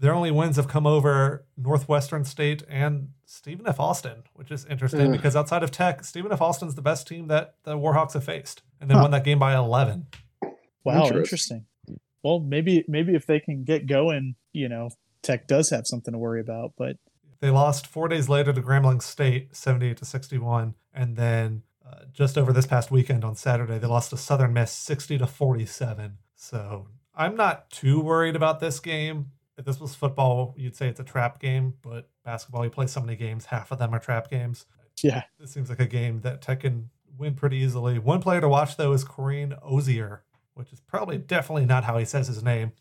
Their 0.00 0.14
only 0.14 0.30
wins 0.30 0.56
have 0.56 0.68
come 0.68 0.86
over 0.86 1.44
Northwestern 1.56 2.24
State 2.24 2.62
and 2.68 3.08
Stephen 3.24 3.66
F. 3.66 3.80
Austin, 3.80 4.22
which 4.34 4.50
is 4.52 4.64
interesting 4.66 5.06
Ugh. 5.08 5.12
because 5.12 5.34
outside 5.34 5.62
of 5.64 5.70
Tech, 5.72 6.04
Stephen 6.04 6.30
F. 6.30 6.40
Austin's 6.40 6.76
the 6.76 6.82
best 6.82 7.08
team 7.08 7.26
that 7.28 7.54
the 7.64 7.76
Warhawks 7.76 8.12
have 8.12 8.22
faced, 8.24 8.62
and 8.80 8.88
they 8.88 8.94
Huh. 8.94 9.02
won 9.02 9.10
that 9.10 9.24
game 9.24 9.40
by 9.40 9.56
11. 9.56 10.06
Wow, 10.84 11.02
Interesting. 11.06 11.16
interesting. 11.18 11.66
Well, 12.22 12.40
maybe 12.40 12.84
maybe 12.88 13.14
if 13.14 13.26
they 13.26 13.40
can 13.40 13.64
get 13.64 13.86
going, 13.86 14.36
you 14.52 14.68
know, 14.68 14.90
Tech 15.22 15.46
does 15.48 15.70
have 15.70 15.86
something 15.86 16.12
to 16.12 16.18
worry 16.18 16.40
about. 16.40 16.72
But 16.78 16.96
They 17.40 17.50
lost 17.50 17.86
four 17.86 18.08
days 18.08 18.28
later 18.28 18.52
to 18.52 18.60
Grambling 18.62 19.02
State, 19.02 19.54
78 19.54 19.96
to 19.98 20.04
61. 20.04 20.74
And 20.92 21.16
then 21.16 21.62
uh, 21.90 22.04
just 22.12 22.36
over 22.36 22.52
this 22.52 22.66
past 22.66 22.90
weekend 22.90 23.24
on 23.24 23.34
Saturday, 23.34 23.78
they 23.78 23.86
lost 23.86 24.10
to 24.10 24.16
Southern 24.16 24.52
Miss 24.52 24.72
60 24.72 25.18
to 25.18 25.26
47. 25.26 26.18
So 26.34 26.86
I'm 27.14 27.36
not 27.36 27.70
too 27.70 28.00
worried 28.00 28.36
about 28.36 28.60
this 28.60 28.80
game. 28.80 29.32
If 29.56 29.64
this 29.64 29.80
was 29.80 29.94
football, 29.94 30.54
you'd 30.56 30.76
say 30.76 30.88
it's 30.88 31.00
a 31.00 31.04
trap 31.04 31.40
game, 31.40 31.74
but 31.82 32.08
basketball, 32.24 32.64
you 32.64 32.70
play 32.70 32.86
so 32.86 33.00
many 33.00 33.16
games, 33.16 33.46
half 33.46 33.72
of 33.72 33.78
them 33.78 33.92
are 33.92 33.98
trap 33.98 34.30
games. 34.30 34.66
yeah, 35.02 35.22
This 35.38 35.50
seems 35.50 35.68
like 35.68 35.80
a 35.80 35.86
game 35.86 36.20
that 36.20 36.42
Tech 36.42 36.60
can 36.60 36.90
win 37.16 37.34
pretty 37.34 37.56
easily. 37.56 37.98
One 37.98 38.20
player 38.20 38.40
to 38.40 38.48
watch, 38.48 38.76
though, 38.76 38.92
is 38.92 39.04
Koreem 39.04 39.58
Ozier, 39.62 40.22
which 40.54 40.72
is 40.72 40.80
probably 40.80 41.18
definitely 41.18 41.66
not 41.66 41.84
how 41.84 41.98
he 41.98 42.04
says 42.04 42.28
his 42.28 42.42
name. 42.42 42.72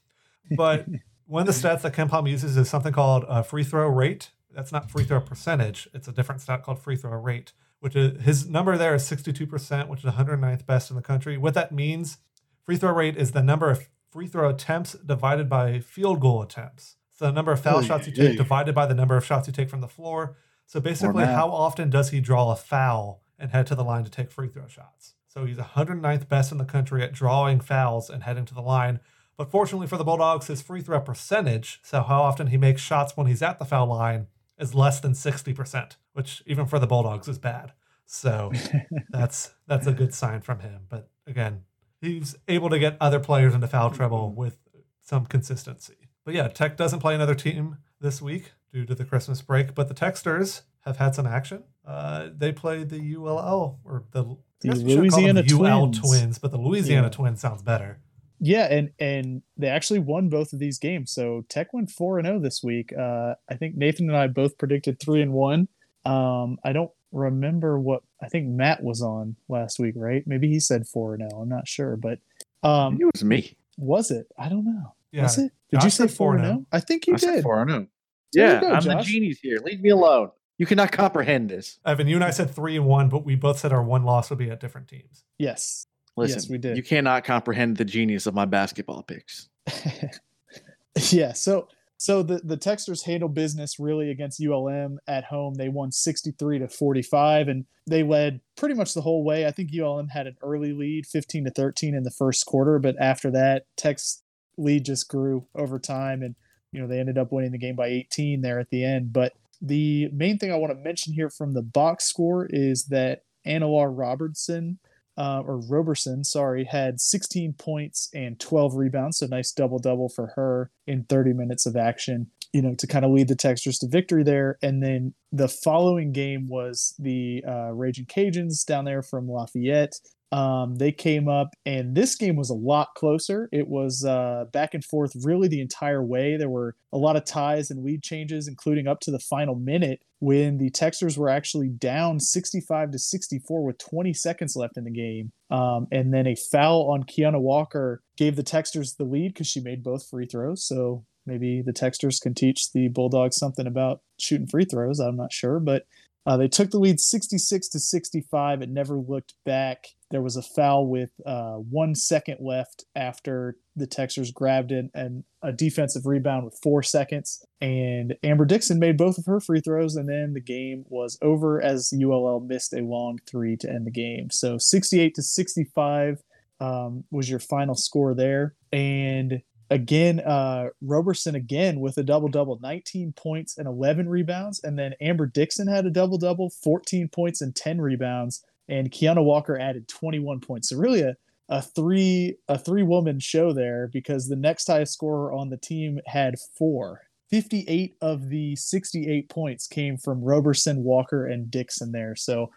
But 0.52 0.86
one 1.26 1.48
of 1.48 1.48
the 1.48 1.68
stats 1.68 1.82
that 1.82 1.94
KenPom 1.94 2.30
uses 2.30 2.58
is 2.58 2.70
something 2.70 2.94
called 2.94 3.26
a 3.28 3.44
free 3.44 3.64
throw 3.64 3.88
rate. 3.88 4.32
That's 4.54 4.72
not 4.72 4.90
free 4.92 5.04
throw 5.04 5.20
percentage. 5.20 5.88
It's 5.94 6.08
a 6.08 6.12
different 6.12 6.42
stat 6.42 6.64
called 6.64 6.80
free 6.80 6.96
throw 6.96 7.18
rate, 7.18 7.54
which 7.80 7.96
is 7.96 8.22
his 8.24 8.48
number 8.48 8.78
there 8.78 8.96
is 8.96 9.04
62%, 9.04 9.88
which 9.88 10.04
is 10.04 10.12
109th 10.12 10.66
best 10.66 10.90
in 10.90 10.96
the 10.96 11.02
country. 11.02 11.38
What 11.38 11.54
that 11.54 11.72
means, 11.72 12.18
free 12.64 12.78
throw 12.78 12.92
rate 12.92 13.18
is 13.18 13.32
the 13.32 13.44
number 13.44 13.70
of 13.70 13.88
free 14.10 14.28
throw 14.28 14.50
attempts 14.50 14.94
divided 14.94 15.50
by 15.50 15.80
field 15.80 16.20
goal 16.20 16.42
attempts. 16.42 16.96
So 17.12 17.26
the 17.26 17.32
number 17.32 17.52
of 17.52 17.62
foul 17.62 17.82
shots 17.82 18.08
you 18.08 18.14
take 18.14 18.38
divided 18.38 18.76
by 18.76 18.86
the 18.86 18.94
number 18.94 19.18
of 19.18 19.26
shots 19.26 19.48
you 19.48 19.54
take 19.54 19.70
from 19.70 19.82
the 19.82 19.88
floor. 19.88 20.38
So 20.68 20.80
basically, 20.80 21.26
how 21.26 21.50
often 21.50 21.90
does 21.90 22.12
he 22.12 22.20
draw 22.20 22.52
a 22.52 22.56
foul 22.56 23.24
and 23.40 23.52
head 23.52 23.66
to 23.68 23.76
the 23.76 23.84
line 23.84 24.04
to 24.04 24.12
take 24.12 24.30
free 24.30 24.50
throw 24.50 24.68
shots? 24.68 25.16
So 25.28 25.46
he's 25.46 25.58
109th 25.58 26.28
best 26.28 26.52
in 26.52 26.58
the 26.58 26.66
country 26.66 27.04
at 27.04 27.14
drawing 27.14 27.60
fouls 27.60 28.10
and 28.10 28.24
heading 28.24 28.46
to 28.46 28.54
the 28.54 28.62
line. 28.62 29.00
But 29.38 29.52
fortunately 29.52 29.88
for 29.88 29.98
the 29.98 30.04
Bulldogs, 30.04 30.48
his 30.48 30.62
free 30.62 30.82
throw 30.82 31.00
percentage, 31.00 31.80
so 31.84 32.02
how 32.02 32.22
often 32.22 32.48
he 32.48 32.58
makes 32.58 32.82
shots 32.82 33.16
when 33.16 33.28
he's 33.28 33.44
at 33.44 33.60
the 33.60 33.66
foul 33.66 33.88
line, 33.88 34.28
is 34.60 34.74
less 34.74 35.00
than 35.00 35.14
60%, 35.14 35.96
which 36.14 36.42
even 36.46 36.66
for 36.66 36.80
the 36.80 36.88
Bulldogs 36.88 37.28
is 37.28 37.38
bad. 37.38 37.74
So 38.06 38.52
that's 39.10 39.54
that's 39.68 39.86
a 39.88 39.92
good 39.92 40.14
sign 40.14 40.42
from 40.42 40.60
him. 40.60 40.82
But 40.90 41.10
again, 41.26 41.64
he's 42.02 42.36
able 42.48 42.70
to 42.70 42.80
get 42.80 42.98
other 43.02 43.20
players 43.20 43.54
into 43.54 43.68
foul 43.68 43.92
trouble 43.92 44.32
with 44.34 44.58
some 45.02 45.26
consistency. 45.26 45.96
But 46.26 46.34
yeah, 46.34 46.48
Tech 46.48 46.78
doesn't 46.78 47.00
play 47.00 47.16
another 47.16 47.36
team 47.36 47.78
this 48.00 48.22
week 48.22 48.52
due 48.74 48.86
to 48.86 48.96
the 48.96 49.06
Christmas 49.06 49.42
break, 49.42 49.76
but 49.76 49.88
the 49.88 49.94
Techsters 49.94 50.62
have 50.82 50.98
had 50.98 51.16
some 51.16 51.26
action. 51.26 51.64
Uh, 51.86 52.30
they 52.36 52.52
played 52.52 52.90
the 52.90 53.16
ULL 53.16 53.80
or 53.86 54.04
the, 54.12 54.24
The 54.62 54.70
I 54.70 54.74
guess 54.74 54.84
we 54.84 54.92
should 54.92 55.10
call 55.12 55.22
them 55.22 55.36
Louisiana 55.36 55.44
the 55.44 55.56
UL 55.56 55.82
Twins. 55.92 56.00
twins, 56.00 56.40
but 56.40 56.52
the 56.52 56.58
Louisiana 56.58 57.08
Yeah. 57.08 57.12
Twins 57.12 57.40
sounds 57.42 57.62
better. 57.62 58.00
Yeah, 58.40 58.66
and 58.72 58.92
and 59.00 59.42
they 59.58 59.68
actually 59.68 60.00
won 60.00 60.30
both 60.30 60.54
of 60.54 60.60
these 60.60 60.78
games. 60.80 61.12
So 61.12 61.46
Tech 61.50 61.74
went 61.74 61.90
four 61.90 62.20
and 62.20 62.28
zero 62.28 62.40
this 62.40 62.64
week. 62.64 62.94
Uh, 62.98 63.34
I 63.50 63.56
think 63.56 63.76
Nathan 63.76 64.10
and 64.10 64.18
I 64.18 64.28
both 64.28 64.58
predicted 64.58 65.00
three 65.00 65.22
and 65.22 65.34
one. 65.34 65.68
Um, 66.06 66.58
I 66.64 66.72
don't 66.74 66.92
remember 67.12 67.80
what 67.80 68.04
I 68.22 68.28
think 68.30 68.48
Matt 68.48 68.84
was 68.84 69.02
on 69.02 69.36
last 69.50 69.80
week, 69.80 69.96
right? 69.98 70.24
Maybe 70.28 70.48
he 70.50 70.60
said 70.60 70.88
four 70.88 71.16
and 71.16 71.30
zero. 71.30 71.42
I'm 71.42 71.50
not 71.50 71.68
sure, 71.68 71.96
but 71.98 72.20
um, 72.64 72.98
it 73.02 73.06
was 73.06 73.24
me. 73.24 73.56
was 73.78 74.12
it? 74.12 74.28
I 74.38 74.50
don't 74.50 74.66
know. 74.66 74.94
Yeah, 75.12 75.24
Was 75.24 75.38
it? 75.38 75.52
Did 75.72 75.78
Josh 75.78 75.84
you 75.86 75.90
say 75.90 76.08
said 76.08 76.12
four 76.18 76.36
and 76.36 76.44
4-0. 76.46 76.66
I 76.72 76.80
think 76.82 77.08
you 77.08 77.14
I 77.16 77.18
did. 77.18 77.44
four 77.44 77.62
and 77.62 77.72
oh. 77.72 77.88
There 78.34 78.46
you 78.48 78.54
Yeah, 78.54 78.62
go, 78.62 78.68
I'm 78.74 78.84
the 78.84 78.94
Josh. 78.94 79.06
genius 79.06 79.40
here. 79.42 79.60
Leave 79.64 79.80
me 79.82 79.90
alone. 79.90 80.32
You 80.58 80.66
cannot 80.66 80.92
comprehend 80.92 81.50
this. 81.50 81.80
Evan, 81.86 82.08
you 82.08 82.16
and 82.16 82.24
I 82.24 82.32
said 82.32 82.50
three 82.52 82.76
and 82.76 82.86
one, 82.86 83.10
but 83.10 83.24
we 83.24 83.36
both 83.36 83.60
said 83.60 83.72
our 83.72 83.82
one 83.84 84.04
loss 84.04 84.30
would 84.30 84.40
be 84.40 84.50
at 84.52 84.60
different 84.60 84.88
teams. 84.90 85.24
Yes. 85.38 85.86
Listen, 86.18 86.52
we 86.52 86.58
did. 86.58 86.76
You 86.76 86.84
cannot 86.84 87.24
comprehend 87.24 87.78
the 87.78 87.86
genius 87.86 88.26
of 88.26 88.34
my 88.34 88.46
basketball 88.46 89.04
picks. 89.04 89.50
yeah. 91.12 91.34
So 91.34 91.68
so 91.98 92.24
the 92.24 92.40
the 92.44 92.58
Techsters 92.58 93.04
handled 93.04 93.34
business 93.34 93.80
really 93.80 94.10
against 94.10 94.44
ULM 94.44 95.00
at 95.08 95.26
home. 95.26 95.56
They 95.56 95.70
won 95.70 95.92
63 95.92 96.60
to 96.60 96.68
45 96.68 97.48
and 97.48 97.66
they 97.88 98.04
led 98.04 98.42
pretty 98.56 98.76
much 98.76 98.94
the 98.94 99.02
whole 99.02 99.24
way. 99.24 99.46
I 99.46 99.52
think 99.52 99.72
ULM 99.74 100.10
had 100.10 100.28
an 100.28 100.38
early 100.44 100.74
lead 100.74 101.06
15 101.06 101.46
to 101.46 101.52
13 101.52 101.96
in 101.96 102.04
the 102.04 102.12
first 102.12 102.46
quarter, 102.46 102.80
but 102.80 102.96
after 103.00 103.32
that 103.32 103.66
Tech's 103.78 104.24
lead 104.58 104.86
just 104.86 105.08
grew 105.08 105.48
over 105.56 105.80
time 105.80 106.24
and 106.24 106.36
you 106.72 106.82
know 106.82 106.88
they 106.88 107.00
ended 107.00 107.18
up 107.18 107.32
winning 107.32 107.52
the 107.52 107.58
game 107.58 107.76
by 107.76 107.88
18 107.88 108.42
there 108.42 108.60
at 108.60 108.70
the 108.70 108.84
end, 108.84 109.14
but 109.14 109.34
the 109.62 110.08
main 110.14 110.38
thing 110.38 110.52
I 110.52 110.58
want 110.58 110.72
to 110.72 110.84
mention 110.84 111.14
here 111.14 111.30
from 111.30 111.54
the 111.54 111.64
box 111.64 112.08
score 112.08 112.48
is 112.50 112.86
that 112.86 113.24
Anna 113.44 113.68
Larr 113.68 113.92
Robertson 113.92 114.78
uh, 115.18 115.42
or 115.46 115.60
Roberson, 115.60 116.24
sorry, 116.24 116.66
had 116.66 117.02
16 117.02 117.54
points 117.54 118.10
and 118.14 118.40
12 118.40 118.76
rebounds. 118.76 119.18
So 119.18 119.26
nice 119.26 119.52
double 119.52 119.80
double 119.80 120.10
for 120.10 120.34
her 120.36 120.72
in 120.86 121.06
30 121.06 121.34
minutes 121.34 121.66
of 121.66 121.76
action, 121.76 122.28
you 122.54 122.62
know, 122.62 122.76
to 122.76 122.88
kind 122.88 123.04
of 123.04 123.12
lead 123.12 123.28
the 123.28 123.36
Texters 123.36 123.80
to 123.80 123.88
victory 123.88 124.24
there. 124.24 124.58
And 124.62 124.84
then 124.84 125.14
the 125.32 125.48
following 125.48 126.12
game 126.12 126.48
was 126.48 126.94
the 127.00 127.44
uh, 127.48 127.72
Raging 127.74 128.06
Cajuns 128.06 128.66
down 128.66 128.86
there 128.86 129.02
from 129.02 129.28
Lafayette. 129.28 129.94
Um, 130.32 130.76
they 130.76 130.92
came 130.92 131.28
up, 131.30 131.56
and 131.66 131.96
this 131.96 132.16
game 132.16 132.36
was 132.36 132.50
a 132.50 132.56
lot 132.56 132.90
closer. 132.96 133.48
It 133.52 133.68
was 133.68 134.04
uh, 134.04 134.46
back 134.52 134.74
and 134.74 134.84
forth 134.84 135.14
really 135.24 135.48
the 135.48 135.62
entire 135.62 136.04
way. 136.04 136.36
There 136.38 136.50
were 136.50 136.76
a 136.92 136.98
lot 136.98 137.16
of 137.16 137.26
ties 137.26 137.72
and 137.72 137.84
lead 137.84 138.04
changes, 138.04 138.48
including 138.48 138.88
up 138.88 139.00
to 139.02 139.12
the 139.12 139.20
final 139.20 139.56
minute 139.56 140.02
when 140.20 140.58
the 140.58 140.72
Techsters 140.72 141.18
were 141.18 141.30
actually 141.30 141.70
down 141.70 142.20
65 142.20 142.92
to 142.92 143.00
64 143.00 143.64
with 143.64 143.78
20 143.78 144.14
seconds 144.14 144.56
left 144.56 144.78
in 144.78 144.84
the 144.84 144.92
game. 144.92 145.32
Um, 145.50 145.88
and 145.92 146.14
then 146.14 146.28
a 146.28 146.36
foul 146.36 146.90
on 146.92 147.04
Keiunna 147.04 147.40
Walker 147.40 148.02
gave 148.18 148.36
the 148.36 148.44
Techsters 148.44 148.98
the 148.98 149.04
lead 149.04 149.34
because 149.34 149.48
she 149.48 149.60
made 149.60 149.84
both 149.84 150.08
free 150.10 150.26
throws. 150.26 150.66
So 150.66 151.06
maybe 151.26 151.62
the 151.62 151.74
Techsters 151.74 152.22
can 152.22 152.34
teach 152.34 152.72
the 152.72 152.88
Bulldogs 152.88 153.38
something 153.38 153.68
about 153.68 154.02
shooting 154.20 154.48
free 154.48 154.66
throws. 154.66 155.00
I'm 155.00 155.18
not 155.18 155.32
sure, 155.32 155.60
but 155.60 155.86
uh, 156.28 156.36
they 156.36 156.50
took 156.50 156.72
the 156.72 156.78
lead 156.78 157.00
66 157.00 157.70
to 157.70 157.80
65. 157.80 158.62
It 158.62 158.70
never 158.70 158.98
looked 158.98 159.36
back. 159.46 159.86
There 160.12 160.22
was 160.22 160.36
a 160.36 160.42
foul 160.42 160.86
with 160.86 161.10
uh, 161.26 161.54
one 161.54 161.96
second 161.96 162.40
left 162.42 162.84
after 162.98 163.56
the 163.78 163.88
Techsters 163.88 164.34
grabbed 164.34 164.74
in 164.74 164.90
and 164.94 165.24
a 165.42 165.54
defensive 165.54 166.06
rebound 166.06 166.44
with 166.44 166.60
four 166.62 166.84
seconds. 166.84 167.46
And 167.62 168.16
Amber 168.24 168.44
Dixon 168.44 168.78
made 168.78 168.98
both 168.98 169.18
of 169.18 169.26
her 169.26 169.40
free 169.40 169.62
throws, 169.62 169.96
and 169.96 170.10
then 170.10 170.34
the 170.34 170.42
game 170.42 170.84
was 170.90 171.18
over 171.22 171.62
as 171.62 171.94
ULL 171.94 172.42
missed 172.42 172.74
a 172.74 172.82
long 172.82 173.20
three 173.26 173.56
to 173.58 173.70
end 173.70 173.88
the 173.88 173.92
game. 173.92 174.30
So 174.30 174.58
68 174.58 175.16
to 175.16 175.22
65 175.22 176.22
um, 176.60 177.06
was 177.10 177.30
your 177.30 177.40
final 177.40 177.76
score 177.76 178.14
there. 178.14 178.56
And 178.74 179.42
again, 179.70 180.20
uh, 180.22 180.70
Roberson 180.82 181.36
again 181.36 181.80
with 181.80 181.98
a 181.98 182.04
double 182.04 182.30
double, 182.30 182.60
19 182.62 183.14
points 183.14 183.58
and 183.58 183.68
11 183.68 184.10
rebounds. 184.10 184.62
And 184.64 184.78
then 184.78 184.94
Amber 185.02 185.26
Dixon 185.26 185.68
had 185.68 185.86
a 185.86 185.92
double 185.92 186.18
double, 186.18 186.50
14 186.50 187.08
points 187.10 187.42
and 187.42 187.56
10 187.56 187.82
rebounds. 187.82 188.44
And 188.70 188.92
Keiunna 188.92 189.24
Walker 189.24 189.58
added 189.58 189.88
21 189.88 190.40
points. 190.42 190.70
So 190.70 190.78
really 190.78 191.02
a 191.02 191.16
a 191.50 191.62
three 191.62 192.36
a 192.48 192.58
three 192.58 192.84
woman 192.84 193.20
show 193.20 193.54
there 193.54 193.90
because 193.92 194.28
the 194.28 194.36
next 194.36 194.68
highest 194.68 194.94
scorer 194.94 195.32
on 195.32 195.50
the 195.50 195.58
team 195.58 196.00
had 196.06 196.36
four. 196.58 197.02
58 197.30 197.96
of 198.02 198.30
the 198.30 198.56
68 198.56 199.30
points 199.30 199.68
came 199.68 199.98
from 199.98 200.24
Roberson, 200.24 200.84
Walker, 200.84 201.26
and 201.26 201.52
Dixon 201.52 201.92
there. 201.92 202.16
So 202.16 202.52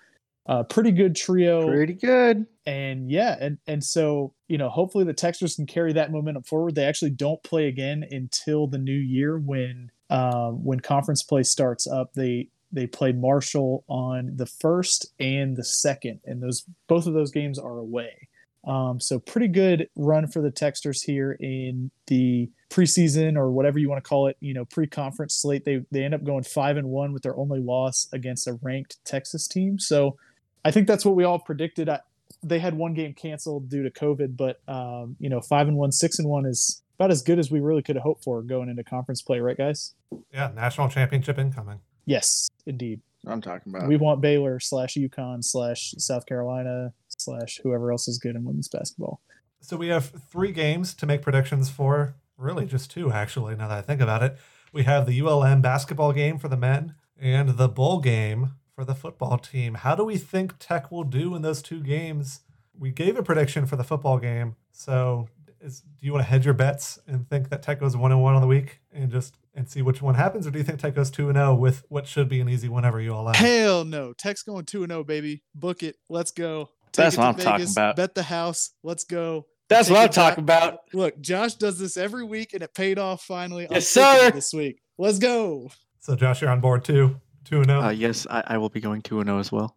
uh, 0.47 0.63
pretty 0.65 0.91
good 0.91 1.15
trio. 1.15 1.67
Pretty 1.67 1.95
good. 1.95 2.47
and 2.67 3.11
yeah 3.11 3.37
and 3.41 3.59
and 3.67 3.83
so 3.85 4.35
you 4.49 4.59
know 4.59 4.69
hopefully 4.69 5.05
the 5.05 5.15
techsters 5.15 5.57
can 5.57 5.67
carry 5.67 5.93
that 5.93 6.11
momentum 6.13 6.43
forward. 6.43 6.75
They 6.75 6.85
actually 6.85 7.11
don't 7.11 7.43
play 7.43 7.69
again 7.69 8.05
until 8.11 8.67
the 8.67 8.79
new 8.79 8.93
year 8.93 9.39
when 9.39 9.91
um, 10.09 10.65
when 10.65 10.81
conference 10.81 11.23
play 11.23 11.43
starts 11.43 11.87
up. 11.87 12.15
They 12.15 12.49
they 12.73 12.87
play 12.87 13.13
marshall 13.13 13.85
on 13.89 14.33
the 14.37 14.47
first 14.47 15.13
and 15.19 15.57
the 15.57 15.65
second 15.65 16.21
and 16.25 16.43
those 16.43 16.65
both 16.89 17.07
of 17.07 17.15
those 17.15 17.31
games 17.31 17.59
are 17.59 17.79
away. 17.79 18.29
Um, 18.67 19.01
so 19.01 19.19
pretty 19.19 19.49
good 19.49 19.89
run 19.97 20.27
for 20.27 20.43
the 20.43 20.51
techsters 20.51 21.03
here 21.03 21.33
in 21.41 21.91
the 22.09 22.51
preseason 22.69 23.37
or 23.37 23.51
whatever 23.51 23.79
you 23.79 23.89
want 23.89 24.05
to 24.05 24.09
call 24.09 24.27
it 24.27 24.37
you 24.41 24.53
know 24.55 24.65
pre-conference 24.65 25.35
slate. 25.35 25.65
They 25.65 25.83
they 25.91 26.05
end 26.05 26.15
up 26.15 26.25
going 26.25 26.45
five 26.45 26.77
and 26.77 26.89
one 26.89 27.13
with 27.13 27.23
their 27.23 27.37
only 27.37 27.61
loss 27.61 28.09
against 28.13 28.47
a 28.47 28.59
ranked 28.63 28.99
texas 29.05 29.47
team. 29.49 29.79
So 29.79 30.17
I 30.65 30.71
think 30.71 30.87
that's 30.87 31.05
what 31.05 31.17
we 31.17 31.25
all 31.25 31.39
predicted. 31.39 31.89
I, 31.89 32.01
they 32.43 32.59
had 32.59 32.75
one 32.75 32.95
game 32.95 33.15
canceled 33.15 33.69
due 33.69 33.83
to 33.83 33.91
COVID, 33.91 34.37
but 34.37 34.61
um, 34.69 35.17
you 35.19 35.29
know, 35.29 35.41
five 35.41 35.69
and 35.69 35.77
one, 35.77 35.93
six 35.93 36.19
and 36.19 36.29
one 36.29 36.47
is 36.47 36.83
about 36.99 37.11
as 37.11 37.23
good 37.23 37.39
as 37.39 37.51
we 37.51 37.61
really 37.61 37.83
could 37.83 37.97
have 37.97 38.03
hoped 38.03 38.25
for 38.25 38.43
going 38.43 38.69
into 38.69 38.85
conference 38.85 39.23
play, 39.23 39.41
right, 39.41 39.57
guys? 39.57 39.95
Yeah, 40.33 40.51
national 40.55 40.89
championship 40.89 41.39
incoming. 41.39 41.81
Yes, 42.05 42.49
indeed. 42.67 43.01
I'm 43.27 43.41
talking 43.41 43.75
about. 43.75 43.89
We 43.89 43.97
want 43.97 44.21
Baylor 44.21 44.61
slash 44.61 44.95
UConn 44.95 45.45
slash 45.45 45.95
South 45.99 46.27
Carolina 46.27 46.93
slash 47.09 47.61
whoever 47.63 47.91
else 47.91 48.09
is 48.09 48.19
good 48.19 48.37
in 48.37 48.45
women's 48.45 48.69
basketball. 48.69 49.21
So 49.61 49.77
we 49.77 49.89
have 49.89 50.13
three 50.31 50.53
games 50.53 50.95
to 50.95 51.07
make 51.07 51.23
predictions 51.23 51.69
for. 51.69 52.15
Really, 52.37 52.65
just 52.65 52.91
two, 52.91 53.13
actually, 53.13 53.55
now 53.57 53.69
that 53.69 53.79
I 53.79 53.83
think 53.83 54.01
about 54.01 54.23
it. 54.23 54.39
We 54.73 54.85
have 54.85 55.07
the 55.07 55.21
ULM 55.21 55.61
basketball 55.61 56.13
game 56.13 56.39
for 56.39 56.49
the 56.49 56.57
men 56.57 56.95
and 57.21 57.51
the 57.59 57.69
bowl 57.69 58.01
game 58.01 58.53
for 58.81 58.87
the 58.87 58.95
football 58.95 59.37
team. 59.37 59.75
How 59.75 59.95
do 59.95 60.05
we 60.05 60.17
think 60.17 60.55
Tech 60.59 60.91
will 60.91 61.05
do 61.05 61.35
in 61.35 61.43
those 61.43 61.61
two 61.61 61.83
games? 61.83 62.41
We 62.79 62.91
gave 62.91 63.19
a 63.19 63.23
prediction 63.23 63.67
for 63.67 63.77
the 63.77 63.85
football 63.85 64.17
game. 64.17 64.57
So 64.73 65.29
is, 65.61 65.81
do 65.81 66.07
you 66.07 66.13
want 66.15 66.25
to 66.25 66.31
hedge 66.31 66.47
your 66.47 66.55
bets 66.55 66.99
and 67.07 67.29
think 67.29 67.51
that 67.51 67.63
Tech 67.63 67.79
goes 67.79 67.95
one 67.95 68.11
and 68.11 68.23
one 68.23 68.35
on 68.35 68.41
the 68.41 68.47
week 68.47 68.81
and 68.91 69.13
just 69.13 69.35
and 69.55 69.69
see 69.69 69.83
which 69.83 70.01
one 70.01 70.15
happens, 70.15 70.47
or 70.47 70.51
do 70.51 70.59
you 70.59 70.65
think 70.65 70.81
Tech 70.81 70.95
goes 70.95 71.11
two 71.11 71.29
and 71.29 71.37
zero 71.37 71.55
with 71.55 71.85
what 71.91 72.07
should 72.07 72.29
be 72.29 72.41
an 72.41 72.49
easy 72.49 72.71
whenever 72.71 73.03
you 73.03 73.13
all 73.13 73.29
out? 73.29 73.37
Hell 73.37 73.85
no. 73.85 74.15
Tech's 74.15 74.43
going 74.43 74.65
2 74.65 74.85
and 74.85 74.93
0, 74.93 75.05
baby. 75.05 75.43
Book 75.55 75.83
it. 75.83 75.97
Let's 76.09 76.31
go. 76.31 76.71
That's 76.95 77.17
it 77.17 77.19
what 77.19 77.27
I'm 77.27 77.35
talking 77.35 77.53
Vegas, 77.59 77.73
about. 77.73 77.97
Bet 77.97 78.15
the 78.15 78.23
house. 78.23 78.71
Let's 78.83 79.05
go. 79.05 79.45
That's 79.69 79.89
Take 79.89 79.95
what 79.95 80.01
I'm 80.05 80.09
it 80.09 80.13
talking 80.13 80.45
about. 80.45 80.79
Look, 80.95 81.21
Josh 81.21 81.55
does 81.57 81.79
this 81.79 81.99
every 81.99 82.25
week 82.25 82.55
and 82.55 82.63
it 82.63 82.73
paid 82.73 82.99
off 82.99 83.23
finally. 83.25 83.67
I'm 83.67 83.75
Yes, 83.75 83.93
taking 83.93 84.09
it 84.09 84.21
sir. 84.21 84.31
This 84.31 84.53
week. 84.55 84.81
Let's 84.97 85.19
go. 85.19 85.71
So 85.99 86.17
Josh, 86.17 86.41
you're 86.41 86.51
on 86.51 86.61
board 86.61 86.83
too, 86.83 87.21
two 87.45 87.57
and 87.59 87.67
zero. 87.67 87.83
Uh, 87.83 87.91
yes, 87.91 88.27
I, 88.31 88.43
I 88.47 88.59
will 88.59 88.69
be 88.69 88.81
going 88.81 89.03
2 89.03 89.23
0 89.23 89.39
as 89.39 89.53
well. 89.53 89.77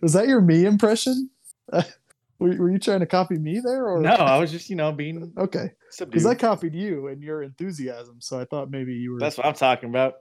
Was 0.02 0.14
that 0.14 0.28
your 0.28 0.42
me 0.42 0.66
impression? 0.66 1.30
Uh, 1.72 1.84
were, 2.40 2.56
were 2.56 2.72
you 2.72 2.80
trying 2.80 3.00
to 3.00 3.06
copy 3.06 3.38
me 3.38 3.60
there, 3.64 3.88
or 3.88 4.00
No, 4.00 4.12
I 4.12 4.38
was 4.38 4.52
just, 4.52 4.70
you 4.70 4.76
know, 4.76 4.92
being 4.92 5.34
Okay, 5.38 5.72
because 6.00 6.26
I 6.26 6.36
copied 6.36 6.76
you 6.76 7.08
and 7.08 7.22
your 7.22 7.42
enthusiasm, 7.44 8.18
so 8.20 8.40
I 8.40 8.46
thought 8.46 8.70
maybe 8.70 8.94
you 8.94 9.14
were. 9.14 9.20
That's 9.20 9.38
what 9.38 9.46
I'm 9.48 9.54
talking 9.54 9.90
about. 9.90 10.16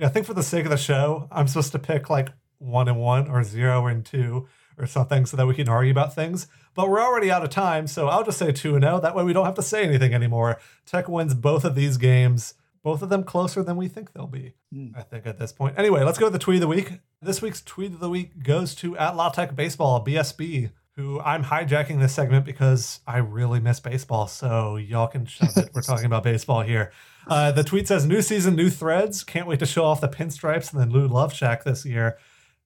Yeah, 0.00 0.06
I 0.06 0.08
think 0.08 0.24
for 0.24 0.32
the 0.32 0.42
sake 0.42 0.64
of 0.64 0.70
the 0.70 0.78
show, 0.78 1.28
I'm 1.30 1.46
supposed 1.46 1.72
to 1.72 1.78
pick 1.78 2.08
like 2.08 2.30
one 2.56 2.88
and 2.88 2.98
one 2.98 3.28
or 3.28 3.44
zero 3.44 3.86
and 3.86 4.04
two 4.04 4.48
or 4.78 4.86
something 4.86 5.26
so 5.26 5.36
that 5.36 5.46
we 5.46 5.54
can 5.54 5.68
argue 5.68 5.90
about 5.92 6.14
things. 6.14 6.46
But 6.74 6.88
we're 6.88 7.02
already 7.02 7.30
out 7.30 7.44
of 7.44 7.50
time, 7.50 7.86
so 7.86 8.08
I'll 8.08 8.24
just 8.24 8.38
say 8.38 8.50
two 8.50 8.74
and 8.74 8.82
zero. 8.82 8.98
That 8.98 9.14
way 9.14 9.24
we 9.24 9.34
don't 9.34 9.44
have 9.44 9.56
to 9.56 9.62
say 9.62 9.84
anything 9.84 10.14
anymore. 10.14 10.58
Tech 10.86 11.06
wins 11.06 11.34
both 11.34 11.66
of 11.66 11.74
these 11.74 11.98
games 11.98 12.54
both 12.82 13.02
of 13.02 13.08
them 13.08 13.24
closer 13.24 13.62
than 13.62 13.76
we 13.76 13.88
think 13.88 14.12
they'll 14.12 14.26
be. 14.26 14.54
Hmm. 14.72 14.88
I 14.94 15.02
think 15.02 15.26
at 15.26 15.38
this 15.38 15.52
point. 15.52 15.78
Anyway, 15.78 16.02
let's 16.02 16.18
go 16.18 16.26
to 16.26 16.32
the 16.32 16.38
tweet 16.38 16.56
of 16.56 16.62
the 16.62 16.68
week. 16.68 16.92
This 17.20 17.42
week's 17.42 17.62
tweet 17.62 17.92
of 17.92 18.00
the 18.00 18.10
week 18.10 18.42
goes 18.42 18.74
to 18.76 18.96
at 18.96 19.16
La 19.16 19.28
Tech 19.28 19.54
Baseball 19.54 20.04
BSB, 20.04 20.70
who 20.96 21.20
I'm 21.20 21.44
hijacking 21.44 22.00
this 22.00 22.14
segment 22.14 22.44
because 22.44 23.00
I 23.06 23.18
really 23.18 23.60
miss 23.60 23.80
baseball. 23.80 24.26
So 24.26 24.76
y'all 24.76 25.08
can 25.08 25.26
shove 25.26 25.56
it. 25.56 25.70
We're 25.74 25.82
talking 25.82 26.06
about 26.06 26.22
baseball 26.22 26.62
here. 26.62 26.92
Uh, 27.26 27.52
the 27.52 27.64
tweet 27.64 27.86
says, 27.86 28.06
"New 28.06 28.22
season, 28.22 28.56
new 28.56 28.70
threads. 28.70 29.22
Can't 29.24 29.46
wait 29.46 29.58
to 29.58 29.66
show 29.66 29.84
off 29.84 30.00
the 30.00 30.08
pinstripes 30.08 30.72
and 30.72 30.80
the 30.80 30.86
Lou 30.86 31.06
Love 31.06 31.32
Shack 31.32 31.64
this 31.64 31.84
year." 31.84 32.18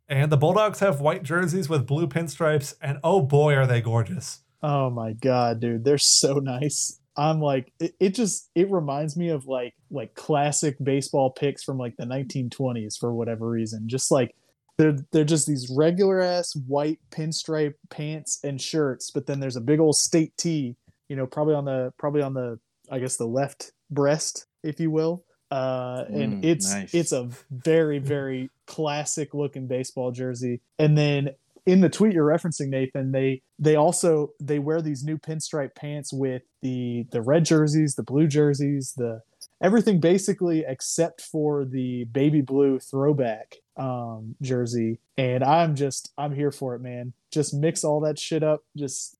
And 0.08 0.30
the 0.30 0.36
Bulldogs 0.36 0.80
have 0.80 1.00
white 1.00 1.22
jerseys 1.22 1.68
with 1.68 1.86
blue 1.86 2.06
pinstripes, 2.06 2.74
and 2.80 2.98
oh 3.02 3.22
boy, 3.22 3.54
are 3.54 3.66
they 3.66 3.80
gorgeous! 3.80 4.40
Oh 4.62 4.90
my 4.90 5.12
god, 5.12 5.60
dude, 5.60 5.84
they're 5.84 5.98
so 5.98 6.34
nice. 6.34 7.00
I'm 7.16 7.40
like, 7.40 7.72
it, 7.80 7.94
it 8.00 8.14
just 8.14 8.50
it 8.54 8.70
reminds 8.70 9.16
me 9.16 9.28
of 9.28 9.46
like 9.46 9.74
like 9.90 10.14
classic 10.14 10.76
baseball 10.82 11.30
picks 11.30 11.62
from 11.62 11.78
like 11.78 11.96
the 11.96 12.04
1920s 12.04 12.98
for 12.98 13.14
whatever 13.14 13.48
reason. 13.48 13.88
Just 13.88 14.10
like 14.10 14.34
they're 14.78 14.96
they're 15.12 15.24
just 15.24 15.46
these 15.46 15.72
regular 15.74 16.20
ass 16.20 16.54
white 16.66 16.98
pinstripe 17.10 17.74
pants 17.90 18.40
and 18.42 18.60
shirts, 18.60 19.10
but 19.10 19.26
then 19.26 19.40
there's 19.40 19.56
a 19.56 19.60
big 19.60 19.78
old 19.80 19.96
state 19.96 20.36
T, 20.36 20.76
you 21.08 21.16
know, 21.16 21.26
probably 21.26 21.54
on 21.54 21.64
the 21.64 21.92
probably 21.98 22.22
on 22.22 22.34
the 22.34 22.58
I 22.90 22.98
guess 22.98 23.16
the 23.16 23.26
left 23.26 23.72
breast, 23.90 24.46
if 24.62 24.80
you 24.80 24.90
will. 24.90 25.24
Uh, 25.50 26.04
and 26.08 26.42
Mm, 26.42 26.44
it's 26.44 26.72
nice. 26.72 26.94
it's 26.94 27.12
a 27.12 27.28
very 27.50 28.00
very 28.00 28.50
classic 28.66 29.34
looking 29.34 29.68
baseball 29.68 30.10
jersey. 30.10 30.60
And 30.80 30.98
then 30.98 31.30
in 31.66 31.80
the 31.80 31.88
tweet 31.88 32.12
you're 32.12 32.26
referencing 32.26 32.68
Nathan, 32.68 33.12
they 33.12 33.42
they 33.58 33.76
also 33.76 34.30
they 34.40 34.58
wear 34.58 34.82
these 34.82 35.04
new 35.04 35.18
pinstripe 35.18 35.74
pants 35.74 36.12
with 36.12 36.42
the 36.62 37.06
the 37.10 37.22
red 37.22 37.44
jerseys, 37.44 37.94
the 37.94 38.02
blue 38.02 38.26
jerseys, 38.26 38.94
the 38.96 39.22
everything 39.62 40.00
basically 40.00 40.64
except 40.66 41.22
for 41.22 41.64
the 41.64 42.04
baby 42.04 42.42
blue 42.42 42.78
throwback 42.78 43.56
um 43.76 44.36
jersey. 44.42 45.00
And 45.16 45.42
I'm 45.42 45.74
just 45.74 46.12
I'm 46.18 46.34
here 46.34 46.52
for 46.52 46.74
it, 46.74 46.80
man. 46.80 47.12
Just 47.30 47.54
mix 47.54 47.82
all 47.82 48.00
that 48.00 48.18
shit 48.18 48.42
up. 48.42 48.62
Just 48.76 49.16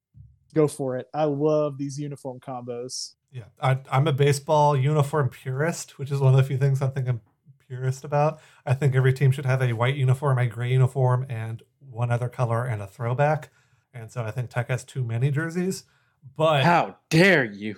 go 0.54 0.68
for 0.68 0.96
it. 0.96 1.08
I 1.14 1.24
love 1.24 1.78
these 1.78 1.98
uniform 1.98 2.40
combos. 2.40 3.14
Yeah, 3.32 3.44
I, 3.60 3.78
I'm 3.90 4.06
a 4.06 4.12
baseball 4.12 4.76
uniform 4.76 5.28
purist, 5.28 5.98
which 5.98 6.12
is 6.12 6.20
one 6.20 6.32
of 6.32 6.36
the 6.36 6.44
few 6.44 6.56
things 6.56 6.80
I 6.80 6.86
think 6.86 7.08
I'm 7.08 7.20
purist 7.66 8.04
about. 8.04 8.40
I 8.64 8.74
think 8.74 8.94
every 8.94 9.12
team 9.12 9.32
should 9.32 9.46
have 9.46 9.62
a 9.62 9.72
white 9.72 9.96
uniform, 9.96 10.38
a 10.38 10.46
gray 10.46 10.70
uniform, 10.70 11.26
and 11.28 11.62
one 11.94 12.10
other 12.10 12.28
color 12.28 12.64
and 12.64 12.82
a 12.82 12.86
throwback. 12.86 13.50
And 13.92 14.10
so 14.10 14.24
I 14.24 14.30
think 14.30 14.50
Tech 14.50 14.68
has 14.68 14.84
too 14.84 15.04
many 15.04 15.30
jerseys. 15.30 15.84
But 16.36 16.64
How 16.64 16.96
dare 17.10 17.44
you? 17.44 17.76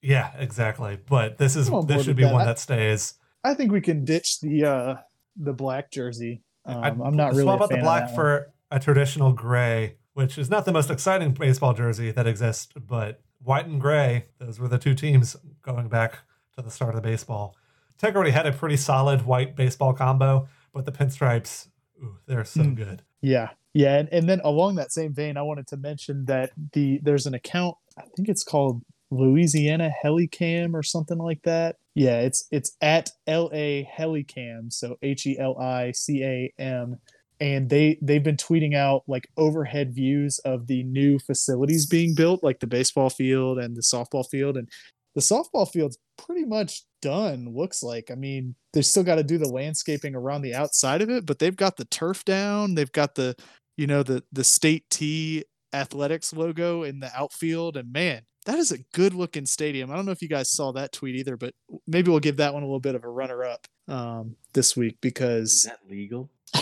yeah, 0.00 0.32
exactly. 0.38 0.98
But 1.08 1.38
this 1.38 1.54
is 1.56 1.68
I'm 1.68 1.86
this 1.86 2.04
should 2.04 2.16
be 2.16 2.24
that. 2.24 2.32
one 2.32 2.46
that 2.46 2.58
stays. 2.58 3.14
I 3.44 3.54
think 3.54 3.70
we 3.72 3.80
can 3.80 4.04
ditch 4.04 4.40
the 4.40 4.64
uh 4.64 4.94
the 5.36 5.52
black 5.52 5.90
jersey. 5.90 6.42
Um, 6.64 6.82
I'd 6.84 7.00
I'm 7.00 7.16
not 7.16 7.32
really 7.32 7.42
swap 7.44 7.60
out 7.62 7.68
the 7.70 7.76
black 7.78 8.04
that 8.08 8.10
one. 8.10 8.14
for 8.16 8.52
a 8.70 8.80
traditional 8.80 9.32
gray, 9.32 9.96
which 10.14 10.38
is 10.38 10.48
not 10.50 10.64
the 10.64 10.72
most 10.72 10.90
exciting 10.90 11.32
baseball 11.32 11.74
jersey 11.74 12.10
that 12.12 12.26
exists, 12.26 12.68
but 12.74 13.20
white 13.42 13.66
and 13.66 13.80
gray, 13.80 14.26
those 14.38 14.58
were 14.58 14.68
the 14.68 14.78
two 14.78 14.94
teams 14.94 15.36
going 15.62 15.88
back 15.88 16.18
to 16.56 16.62
the 16.62 16.70
start 16.70 16.94
of 16.94 17.02
the 17.02 17.06
baseball. 17.08 17.56
Tech 17.98 18.14
already 18.14 18.30
had 18.30 18.46
a 18.46 18.52
pretty 18.52 18.76
solid 18.76 19.26
white 19.26 19.54
baseball 19.56 19.92
combo, 19.92 20.48
but 20.72 20.84
the 20.86 20.92
pinstripes, 20.92 21.68
ooh, 22.02 22.18
they're 22.26 22.44
so 22.44 22.62
Hmm. 22.62 22.74
good. 22.74 23.02
Yeah, 23.22 23.50
yeah, 23.72 23.98
and, 23.98 24.08
and 24.12 24.28
then 24.28 24.40
along 24.44 24.74
that 24.74 24.92
same 24.92 25.14
vein, 25.14 25.36
I 25.36 25.42
wanted 25.42 25.66
to 25.68 25.76
mention 25.76 26.26
that 26.26 26.50
the 26.72 27.00
there's 27.02 27.26
an 27.26 27.34
account. 27.34 27.76
I 27.96 28.02
think 28.16 28.28
it's 28.28 28.44
called 28.44 28.82
Louisiana 29.10 29.90
Helicam 30.04 30.74
or 30.74 30.82
something 30.82 31.18
like 31.18 31.42
that. 31.44 31.76
Yeah, 31.94 32.20
it's 32.20 32.46
it's 32.50 32.76
at 32.80 33.10
L 33.26 33.50
A 33.52 33.88
Helicam, 33.96 34.72
so 34.72 34.96
H 35.02 35.26
E 35.26 35.38
L 35.38 35.58
I 35.58 35.92
C 35.92 36.22
A 36.24 36.52
M, 36.58 36.98
and 37.40 37.70
they 37.70 37.98
they've 38.02 38.22
been 38.24 38.36
tweeting 38.36 38.74
out 38.74 39.04
like 39.06 39.28
overhead 39.36 39.94
views 39.94 40.38
of 40.40 40.66
the 40.66 40.82
new 40.82 41.18
facilities 41.18 41.86
being 41.86 42.14
built, 42.14 42.42
like 42.42 42.60
the 42.60 42.66
baseball 42.66 43.10
field 43.10 43.58
and 43.58 43.76
the 43.76 43.82
softball 43.82 44.28
field, 44.28 44.56
and 44.56 44.68
the 45.14 45.20
softball 45.20 45.70
field's 45.70 45.98
pretty 46.16 46.44
much 46.44 46.82
done. 47.02 47.52
Looks 47.54 47.82
like. 47.82 48.10
I 48.10 48.14
mean, 48.14 48.54
they 48.72 48.80
still 48.80 49.02
got 49.02 49.16
to 49.16 49.22
do 49.22 49.36
the 49.36 49.48
landscaping 49.48 50.14
around 50.14 50.42
the 50.42 50.54
outside 50.54 51.02
of 51.02 51.10
it, 51.10 51.26
but 51.26 51.38
they've 51.38 51.56
got 51.56 51.76
the 51.76 51.84
turf 51.84 52.24
down. 52.24 52.74
They've 52.74 52.90
got 52.90 53.14
the 53.14 53.34
you 53.76 53.86
know 53.86 54.02
the 54.02 54.22
the 54.32 54.44
state 54.44 54.84
T 54.90 55.44
athletics 55.74 56.32
logo 56.32 56.82
in 56.82 57.00
the 57.00 57.10
outfield 57.16 57.76
and 57.78 57.90
man 57.92 58.20
that 58.44 58.58
is 58.58 58.72
a 58.72 58.78
good 58.92 59.14
looking 59.14 59.46
stadium 59.46 59.90
i 59.90 59.96
don't 59.96 60.04
know 60.04 60.12
if 60.12 60.20
you 60.20 60.28
guys 60.28 60.50
saw 60.50 60.70
that 60.70 60.92
tweet 60.92 61.16
either 61.16 61.34
but 61.36 61.54
maybe 61.86 62.10
we'll 62.10 62.20
give 62.20 62.36
that 62.36 62.52
one 62.52 62.62
a 62.62 62.66
little 62.66 62.78
bit 62.78 62.94
of 62.94 63.04
a 63.04 63.08
runner 63.08 63.42
up 63.42 63.66
um, 63.88 64.36
this 64.52 64.76
week 64.76 64.96
because 65.00 65.50
Is 65.50 65.62
that 65.64 65.78
legal? 65.88 66.30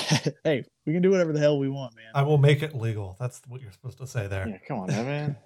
hey 0.44 0.64
we 0.86 0.92
can 0.92 1.02
do 1.02 1.10
whatever 1.10 1.32
the 1.32 1.40
hell 1.40 1.58
we 1.58 1.68
want 1.68 1.96
man 1.96 2.06
I 2.14 2.22
will 2.22 2.38
make 2.38 2.62
it 2.62 2.74
legal. 2.74 3.16
That's 3.18 3.42
what 3.48 3.60
you're 3.60 3.72
supposed 3.72 3.98
to 3.98 4.06
say 4.06 4.26
there. 4.28 4.48
Yeah, 4.48 4.58
come 4.66 4.80
on, 4.80 4.90
Evan. 4.90 5.36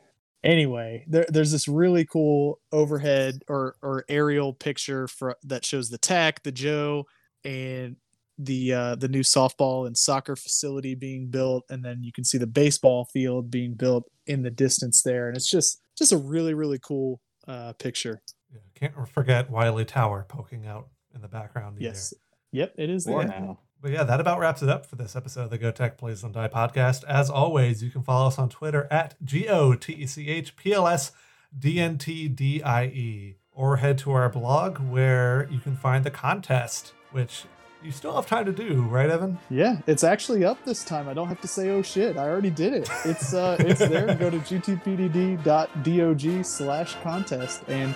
Anyway 0.45 1.05
there, 1.09 1.26
there's 1.28 1.51
this 1.53 1.66
really 1.68 2.05
cool 2.05 2.61
overhead 2.72 3.42
or 3.49 3.76
or 3.82 4.05
aerial 4.09 4.53
picture 4.53 5.09
for 5.09 5.36
that 5.45 5.64
shows 5.64 5.88
the 5.90 5.99
tech 5.99 6.42
the 6.42 6.53
joe 6.53 7.05
and 7.45 7.97
the 8.38 8.72
uh 8.72 8.95
the 8.97 9.09
new 9.09 9.20
softball 9.22 9.86
and 9.86 9.97
soccer 9.97 10.36
facility 10.36 10.95
being 10.95 11.28
built 11.28 11.64
and 11.70 11.84
then 11.84 12.03
you 12.03 12.12
can 12.12 12.24
see 12.24 12.36
the 12.38 12.47
baseball 12.47 13.05
field 13.12 13.51
being 13.51 13.74
built 13.74 14.05
in 14.26 14.42
the 14.42 14.51
distance 14.51 15.03
there 15.03 15.28
and 15.28 15.36
it's 15.36 15.49
just 15.51 15.80
just 15.97 16.12
a 16.12 16.16
really 16.16 16.53
really 16.55 16.78
cool 16.80 17.20
uh 17.49 17.72
picture 17.74 18.20
Yeah, 18.53 18.61
can't 18.74 19.09
forget 19.09 19.49
Wyly 19.51 19.84
Tower 19.84 20.26
poking 20.28 20.66
out 20.66 20.88
in 21.14 21.20
the 21.20 21.28
background. 21.28 21.76
either. 21.76 21.84
yes 21.84 22.12
yep 22.53 22.74
it 22.76 22.90
is 22.90 23.07
Or 23.07 23.24
there 23.24 23.40
now. 23.40 23.61
But 23.85 23.93
yeah, 23.93 24.03
that 24.05 24.18
about 24.18 24.39
wraps 24.39 24.62
it 24.62 24.70
up 24.70 24.87
for 24.87 24.97
this 24.97 25.14
episode 25.14 25.43
of 25.43 25.51
the 25.51 25.59
Go 25.59 25.70
Tech 25.70 25.99
Please 25.99 26.22
Don't 26.22 26.32
Die 26.32 26.49
podcast. 26.49 27.05
As 27.05 27.28
always, 27.28 27.82
you 27.82 27.91
can 27.91 28.03
follow 28.03 28.28
us 28.28 28.39
on 28.39 28.49
Twitter 28.49 28.89
at 28.91 29.14
G 29.22 29.47
O 29.47 29.74
T 29.74 29.93
E 29.93 30.07
C 30.07 30.30
H 30.30 30.57
P 30.57 30.72
L 30.72 30.89
S 30.89 31.12
D 31.57 31.78
N 31.78 31.99
T 31.99 32.26
D 32.26 32.62
I 32.62 32.87
E, 32.87 33.37
or 33.53 33.76
head 33.76 33.99
to 33.99 34.12
our 34.12 34.30
blog 34.30 34.78
where 34.78 35.47
you 35.51 35.61
can 35.61 35.76
find 35.76 36.03
the 36.03 36.11
contest, 36.11 36.95
which 37.12 37.45
you 37.82 37.93
still 37.93 38.16
have 38.16 38.26
time 38.26 38.47
to 38.47 38.53
do, 38.53 38.85
right, 38.85 39.11
Evan? 39.11 39.39
Yeah, 39.51 39.82
it's 39.87 40.03
actually 40.03 40.47
up 40.47 40.64
this 40.64 40.82
time. 40.82 41.07
I 41.07 41.12
don't 41.12 41.28
have 41.28 41.43
to 41.43 41.49
say 41.49 41.68
oh 41.68 41.82
shit. 41.82 42.16
I 42.16 42.26
already 42.26 42.49
did 42.49 42.72
it. 42.72 42.89
It's 43.05 43.35
uh 43.35 43.57
it's 43.59 43.80
there. 43.80 44.14
Go 44.14 44.30
to 44.30 44.39
gtpdd.dog 44.39 46.45
slash 46.47 46.95
contest 47.03 47.64
and 47.68 47.95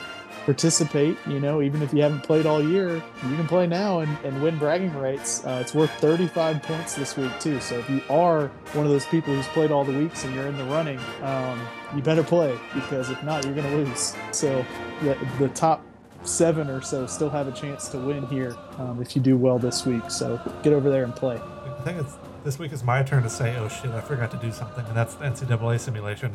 participate. 0.48 1.18
You 1.26 1.40
know, 1.40 1.60
even 1.60 1.82
if 1.82 1.92
you 1.92 2.00
haven't 2.00 2.22
played 2.22 2.46
all 2.46 2.66
year, 2.66 2.94
you 2.94 3.36
can 3.36 3.46
play 3.46 3.66
now 3.66 4.00
and, 4.00 4.16
and 4.24 4.42
win 4.42 4.56
bragging 4.56 4.94
rights. 4.94 5.44
Uh, 5.44 5.58
it's 5.60 5.74
worth 5.74 5.90
35 6.00 6.62
points 6.62 6.94
this 6.94 7.18
week 7.18 7.38
too. 7.38 7.60
So 7.60 7.78
if 7.78 7.90
you 7.90 8.00
are 8.08 8.48
one 8.72 8.86
of 8.86 8.90
those 8.90 9.04
people 9.04 9.34
who's 9.34 9.46
played 9.48 9.70
all 9.70 9.84
the 9.84 9.92
weeks 9.92 10.24
and 10.24 10.34
you're 10.34 10.46
in 10.46 10.56
the 10.56 10.64
running, 10.64 10.98
um, 11.20 11.60
you 11.94 12.00
better 12.00 12.22
play 12.22 12.58
because 12.72 13.10
if 13.10 13.22
not, 13.22 13.44
you're 13.44 13.54
gonna 13.54 13.76
lose. 13.76 14.16
So 14.32 14.64
the, 15.02 15.18
the 15.38 15.48
top 15.48 15.84
seven 16.22 16.70
or 16.70 16.80
so 16.80 17.06
still 17.06 17.28
have 17.28 17.46
a 17.46 17.52
chance 17.52 17.88
to 17.88 17.98
win 17.98 18.26
here 18.28 18.56
um, 18.78 19.02
if 19.02 19.14
you 19.14 19.20
do 19.20 19.36
well 19.36 19.58
this 19.58 19.84
week. 19.84 20.10
So 20.10 20.40
get 20.62 20.72
over 20.72 20.88
there 20.88 21.04
and 21.04 21.14
play. 21.14 21.36
I 21.36 21.82
think 21.84 22.00
it's 22.00 22.14
this 22.42 22.58
week 22.58 22.72
is 22.72 22.82
my 22.82 23.02
turn 23.02 23.22
to 23.22 23.28
say, 23.28 23.54
oh 23.56 23.68
shit, 23.68 23.90
I 23.90 24.00
forgot 24.00 24.30
to 24.30 24.38
do 24.38 24.50
something, 24.50 24.86
and 24.86 24.96
that's 24.96 25.12
the 25.14 25.26
NCAA 25.26 25.78
simulation. 25.78 26.32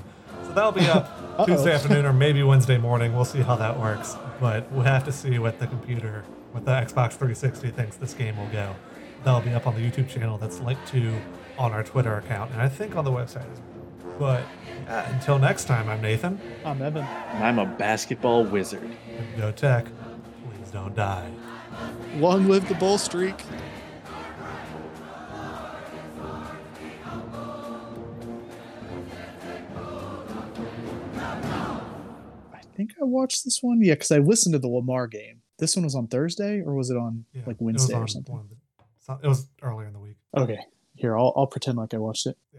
So 0.48 0.54
that'll 0.54 0.72
be 0.72 0.88
up 0.88 1.46
Tuesday 1.46 1.74
afternoon 1.74 2.06
or 2.06 2.14
maybe 2.14 2.44
Wednesday 2.44 2.78
morning. 2.78 3.16
We'll 3.16 3.26
see 3.26 3.42
how 3.42 3.56
that 3.56 3.80
works. 3.80 4.16
But 4.40 4.72
we'll 4.72 4.84
have 4.84 5.04
to 5.06 5.12
see 5.12 5.40
what 5.40 5.60
the 5.60 5.68
computer, 5.68 6.24
what 6.52 6.66
the 6.66 6.72
Xbox 6.72 7.12
360 7.14 7.72
thinks 7.72 7.96
this 7.96 8.14
game 8.14 8.38
will 8.38 8.50
go. 8.50 8.76
That'll 9.24 9.42
be 9.42 9.52
up 9.52 9.68
on 9.68 9.76
the 9.76 9.82
YouTube 9.82 10.10
channel 10.10 10.38
that's 10.38 10.60
linked 10.60 10.86
to 10.90 11.20
on 11.58 11.72
our 11.72 11.84
Twitter 11.84 12.18
account, 12.18 12.52
and 12.52 12.62
I 12.62 12.68
think 12.68 12.96
on 12.96 13.06
the 13.06 13.12
website 13.12 13.50
as 13.52 13.60
well. 13.60 14.18
But 14.20 14.44
yeah, 14.86 15.10
until 15.14 15.40
next 15.40 15.66
time, 15.66 15.88
I'm 15.90 16.02
Nathan. 16.02 16.40
I'm 16.66 16.82
Evan. 16.82 17.04
And 17.04 17.44
I'm 17.44 17.60
a 17.60 17.66
basketball 17.66 18.44
wizard. 18.44 18.84
And 19.18 19.38
Go 19.38 19.52
Tech. 19.52 19.86
Please 19.86 20.72
don't 20.72 20.96
die. 20.96 21.32
Long 22.18 22.48
live 22.48 22.68
the 22.68 22.76
bull 22.76 22.98
streak. 22.98 23.36
Think 32.76 32.92
I 33.02 33.04
watched 33.06 33.44
this 33.46 33.60
one. 33.62 33.82
Yeah, 33.82 33.94
because 33.94 34.12
I 34.12 34.18
listened 34.20 34.54
to 34.54 34.60
the 34.60 34.68
Lamar 34.68 35.08
game. 35.08 35.42
This 35.60 35.76
one 35.76 35.84
was 35.86 35.96
on 35.96 36.08
Thursday, 36.08 36.62
or 36.62 36.74
was 36.76 36.90
it 36.90 36.98
on 36.98 37.26
Yeah, 37.34 37.44
like 37.46 37.58
Wednesday 37.60 37.94
on 37.94 38.04
or 38.04 38.08
something? 38.08 38.36
the- 39.08 39.20
It 39.24 39.28
was 39.28 39.48
earlier 39.62 39.88
in 39.88 39.94
the 39.94 40.00
week. 40.00 40.18
Okay, 40.36 40.60
here 40.96 41.18
I'll 41.18 41.34
I'll 41.36 41.48
pretend 41.48 41.78
like 41.78 41.94
I 41.94 41.98
watched 41.98 42.26
it. 42.28 42.38